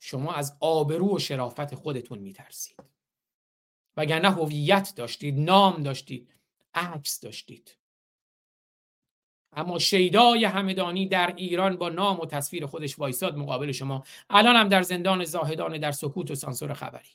[0.00, 2.76] شما از آبرو و شرافت خودتون میترسید.
[3.96, 6.34] وگرنه هویت داشتید نام داشتید
[6.74, 7.76] عکس داشتید.
[9.52, 14.68] اما شیدای همدانی در ایران با نام و تصویر خودش وایساد مقابل شما الان هم
[14.68, 17.10] در زندان زاهدان در سکوت و سانسور خبری.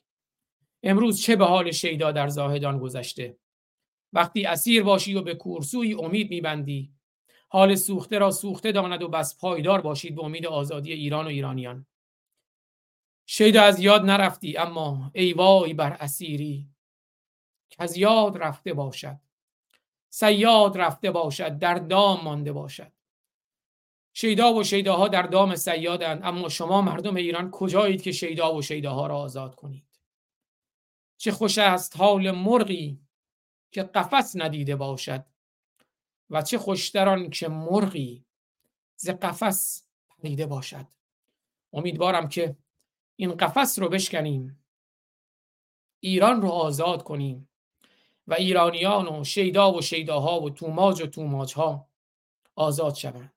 [0.84, 3.38] امروز چه به حال شیدا در زاهدان گذشته؟
[4.14, 6.94] وقتی اسیر باشی و به کورسوی امید میبندی
[7.54, 11.86] حال سوخته را سوخته داند و بس پایدار باشید به امید آزادی ایران و ایرانیان.
[13.26, 16.70] شیدا از یاد نرفتی اما ای وای بر اسیری
[17.70, 19.18] که از یاد رفته باشد.
[20.10, 22.92] سیاد رفته باشد در دام مانده باشد.
[24.14, 29.08] شیدا و شیداها در دام سیادند اما شما مردم ایران کجایید که شیدا و شیداها
[29.08, 30.00] را آزاد کنید؟
[31.18, 33.00] چه خوش است حال مرغی
[33.72, 35.31] که قفس ندیده باشد.
[36.32, 38.26] و چه خوشتر آن که مرغی
[38.96, 39.84] ز قفس
[40.20, 40.86] پریده باشد.
[41.74, 42.56] امیدوارم که
[43.16, 44.64] این قفس رو بشکنیم
[46.00, 47.50] ایران رو آزاد کنیم
[48.28, 51.88] و ایرانیان و شیدا و شیداها و توماج و توماجها
[52.56, 53.34] آزاد شوند.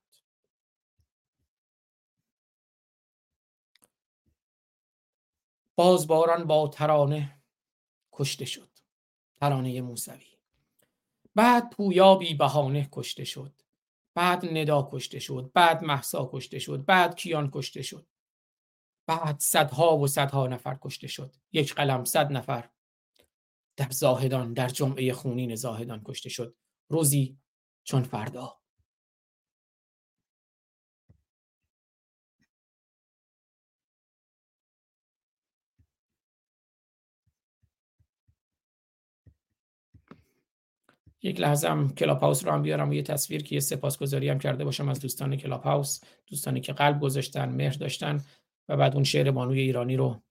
[5.75, 7.39] باز باران با ترانه
[8.11, 8.69] کشته شد.
[9.39, 10.34] ترانه موسوی.
[11.35, 13.61] بعد پویا بی بهانه کشته شد.
[14.15, 15.51] بعد ندا کشته شد.
[15.53, 16.85] بعد محسا کشته شد.
[16.85, 18.07] بعد کیان کشته شد.
[19.07, 21.35] بعد صدها و صدها نفر کشته شد.
[21.51, 22.69] یک قلم صد نفر.
[23.77, 26.55] در زاهدان در جمعه خونین زاهدان کشته شد.
[26.89, 27.37] روزی
[27.83, 28.64] چون فردا.
[41.25, 44.39] یک لحظه هم کلاب هاوس رو هم بیارم و یه تصویر که یه سپاسگزاری هم
[44.39, 48.23] کرده باشم از دوستان کلاب هاوس دوستانی که قلب گذاشتن مهر داشتن
[48.69, 50.21] و بعد اون شعر بانوی ایرانی رو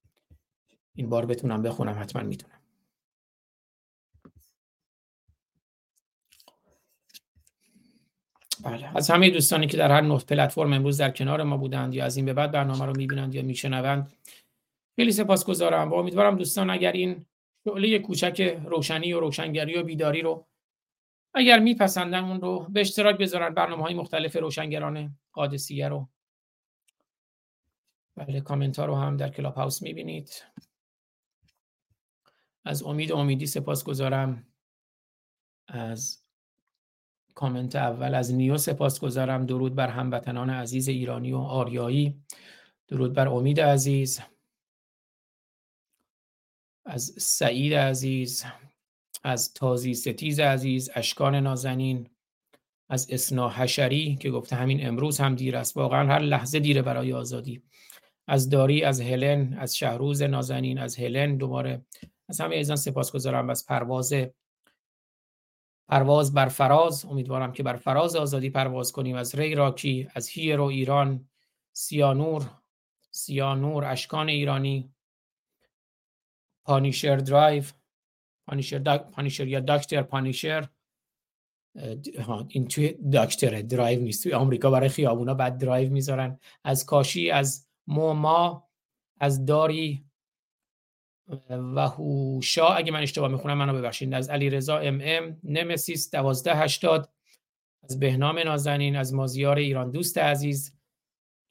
[0.94, 2.60] این بار بتونم بخونم حتما می‌تونم.
[8.64, 12.04] بله از همه دوستانی که در هر نوع پلتفرم امروز در کنار ما بودند یا
[12.04, 14.12] از این به بعد برنامه رو می‌بینند یا میشنوند
[14.96, 17.26] خیلی سپاسگزارم و امیدوارم دوستان اگر این
[17.64, 20.46] شعله کوچک روشنی و روشنگری و بیداری رو
[21.34, 26.08] اگر میپسندن اون رو به اشتراک بذارن برنامه های مختلف روشنگران قادسیه رو.
[28.16, 30.44] بله کامنت ها رو هم در کلاب هاوس می‌بینید.
[32.64, 34.46] از امید امیدی سپاس گذارم
[35.68, 36.24] از
[37.34, 42.22] کامنت اول از نیو سپاس گذارم درود بر هموطنان عزیز ایرانی و آریایی.
[42.88, 44.20] درود بر امید عزیز.
[46.84, 48.44] از سعید عزیز.
[49.24, 52.10] از تازی ستیز عزیز اشکان نازنین
[52.88, 55.76] از اسنا حشری که گفته همین امروز هم دیر است.
[55.76, 57.62] واقعا هر لحظه دیره برای آزادی.
[58.26, 61.86] از داری از هلن از شهروز نازنین از هلن دوباره.
[62.28, 64.14] از همه عزیزان سپاس گذارم از پرواز
[65.88, 67.04] پرواز بر فراز.
[67.04, 69.16] امیدوارم که بر فراز آزادی پرواز کنیم.
[69.16, 71.28] از ری راکی از هیرو ایران
[71.72, 72.50] سیانور
[73.10, 74.94] سیانور اشکان ایرانی
[76.64, 77.64] پانیشر درایو.
[78.46, 78.98] پانیشر, دا...
[78.98, 80.68] پانیشر یا داکتر پانیشر
[82.48, 84.22] این توی داکتر درایو نیست.
[84.22, 86.38] توی آمریکا برای خیابونا بعد درایو می‌ذارن.
[86.64, 88.68] از کاشی از موما
[89.20, 90.04] از داری
[91.48, 92.68] و هوشا.
[92.68, 94.14] اگه من اشتباه می‌خونم منو ببخشید.
[94.14, 97.12] از علی رضا ام ام نمسیس 1280
[97.82, 100.76] از بهنام نازنین از مازیار ایران دوست عزیز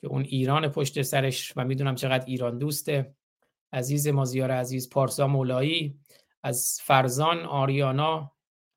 [0.01, 3.15] که اون ایران پشت سرش و می‌دونم چقدر ایران دوسته.
[3.73, 5.99] عزیز مازیار عزیز پارسا مولایی.
[6.43, 8.31] از فرزان آریانا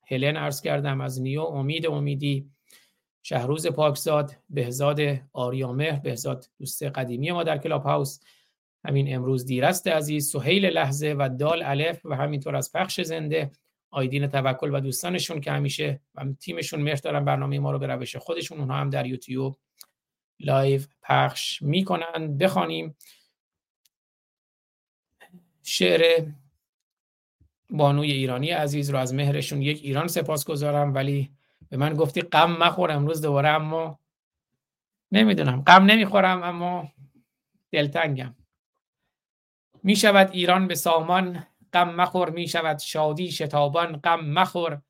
[0.07, 2.51] هلن عرض کردم از نیو امید امیدی
[3.23, 5.01] شهروز پاکزاد بهزاد
[5.33, 8.21] آریامهر بهزاد دوست قدیمی ما در کلاب هاوس.
[8.85, 13.51] همین امروز دیرست عزیز سهیل لحظه و دال الف و همینطور از پخش زنده.
[13.91, 18.17] آیدین توکل و دوستانشون که همیشه و تیمشون مهر دارن برنامه ما رو به روش
[18.17, 19.59] خودشون اونها هم در یوتیوب
[20.41, 22.39] live پخش می‌کنن.
[22.39, 22.97] بخوانیم.
[25.63, 26.27] شعر
[27.71, 31.33] بانوی ایرانی عزیز رو از مهرشون یک ایران سپاس گذارم ولی
[31.69, 33.99] به من گفتی غم مخور امروز دوباره اما
[35.13, 35.63] نمی‌دونم.
[35.63, 36.93] غم نمی‌خورم اما
[37.73, 38.35] دلتنگم.
[39.83, 42.31] می شود ایران به سامان غم مخور.
[42.31, 44.83] می شود شادی شتابان غم مخور.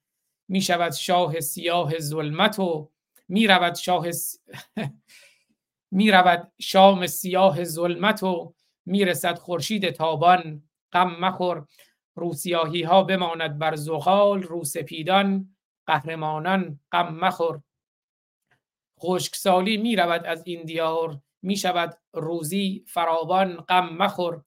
[0.49, 2.91] می شود شاه سیاه ظلمت و
[3.29, 4.39] می رود شاه س...
[5.91, 8.55] می رود شام سیاه ظلمت و
[8.87, 10.63] می رسد خورشید تابان.
[10.93, 11.67] غم مخور.
[12.17, 15.57] روسیاهی ها بماند بر زغال روسپیدان
[15.87, 17.63] قهرمانان غم مخور.
[19.01, 24.43] خشکسالی می رود از این دیار می شود روزی فراوان غم مخور.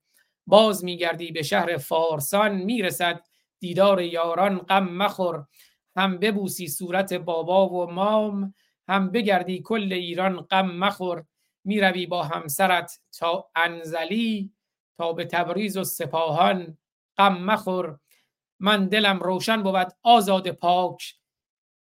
[0.48, 3.24] باز می گردی به شهر فارسان می رسد
[3.60, 5.46] دیدار یاران غم مخور.
[5.96, 8.54] هم ببوسی صورت بابا و مام
[8.88, 11.26] هم بگردی کل ایران غم مخور.
[11.66, 14.54] می روی با همسرت تا انزلی
[14.98, 16.78] تا به تبریز و سپاهان
[17.20, 18.00] غم مخور
[18.60, 21.16] من دلم روشن بود آزاد پاک.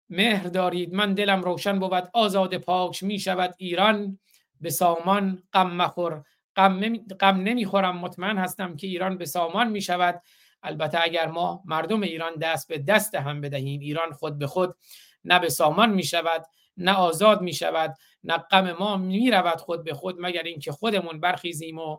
[0.09, 3.03] مهر دارید من دلم روشن بود آزاد پاک.
[3.03, 4.19] می شود ایران
[4.61, 6.23] به سامان غم مخور.
[6.55, 7.05] غم نمی...
[7.21, 10.21] نمی‌خورم مطمئن هستم که ایران به سامان می شود.
[10.63, 14.75] البته اگر ما مردم ایران دست به دست هم بدهیم ایران خود به خود
[15.23, 16.45] نه به سامان می شود
[16.77, 21.19] نه آزاد می شود نه غم ما می رود خود به خود مگر اینکه خودمون
[21.19, 21.97] برخیزیم و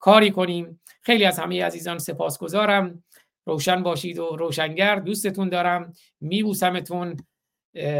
[0.00, 0.80] کاری کنیم.
[1.02, 3.04] خیلی از همه عزیزان سپاسگزارم.
[3.46, 5.92] روشن باشید و روشنگر دوستتون دارم.
[6.20, 7.16] میبوسمتون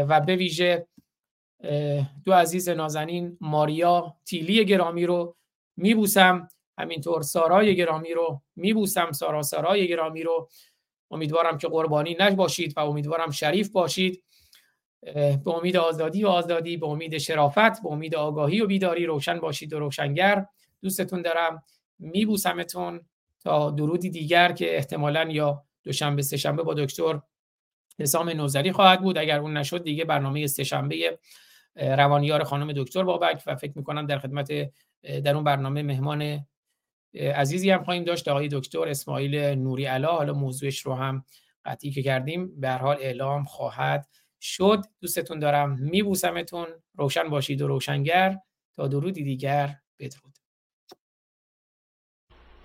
[0.09, 0.87] و به ویژه
[2.25, 5.35] دو عزیز نازنین ماریا تیلی گرامی رو
[5.77, 6.47] میبوسم.
[6.77, 9.11] همینطور سارای گرامی رو میبوسم.
[9.11, 10.49] سارا سارای گرامی رو.
[11.11, 14.23] امیدوارم که قربانی نباشید و امیدوارم شریف باشید.
[15.45, 19.73] به امید آزادی و آزادی به امید شرافت به امید آگاهی و بیداری روشن باشید
[19.73, 20.45] و روشنگر.
[20.81, 21.63] دوستتون دارم.
[22.01, 23.01] میبوسمتون
[23.39, 27.21] تا درودی دیگر که احتمالا یا دوشنبه سهشنبه با دکتر
[27.99, 29.17] حسام نوزری خواهد بود.
[29.17, 31.19] اگر اون نشد دیگه برنامه سهشنبه
[31.75, 34.71] روانیار خانم دکتر بابک و فکر می‌کنم در خدمت
[35.03, 36.45] در اون برنامه مهمان
[37.15, 40.11] عزیزی هم خواهیم داشت آقای دکتر اسماعیل نوری علا.
[40.11, 41.25] حالا موضوعش رو هم
[41.65, 44.07] قطعی که کردیم به حال اعلام خواهد
[44.41, 44.85] شد.
[45.01, 46.67] دوستتون دارم میبوسمتون.
[46.95, 48.37] روشن باشید و روشنگر.
[48.75, 50.30] تا درودی دیگر بدرود.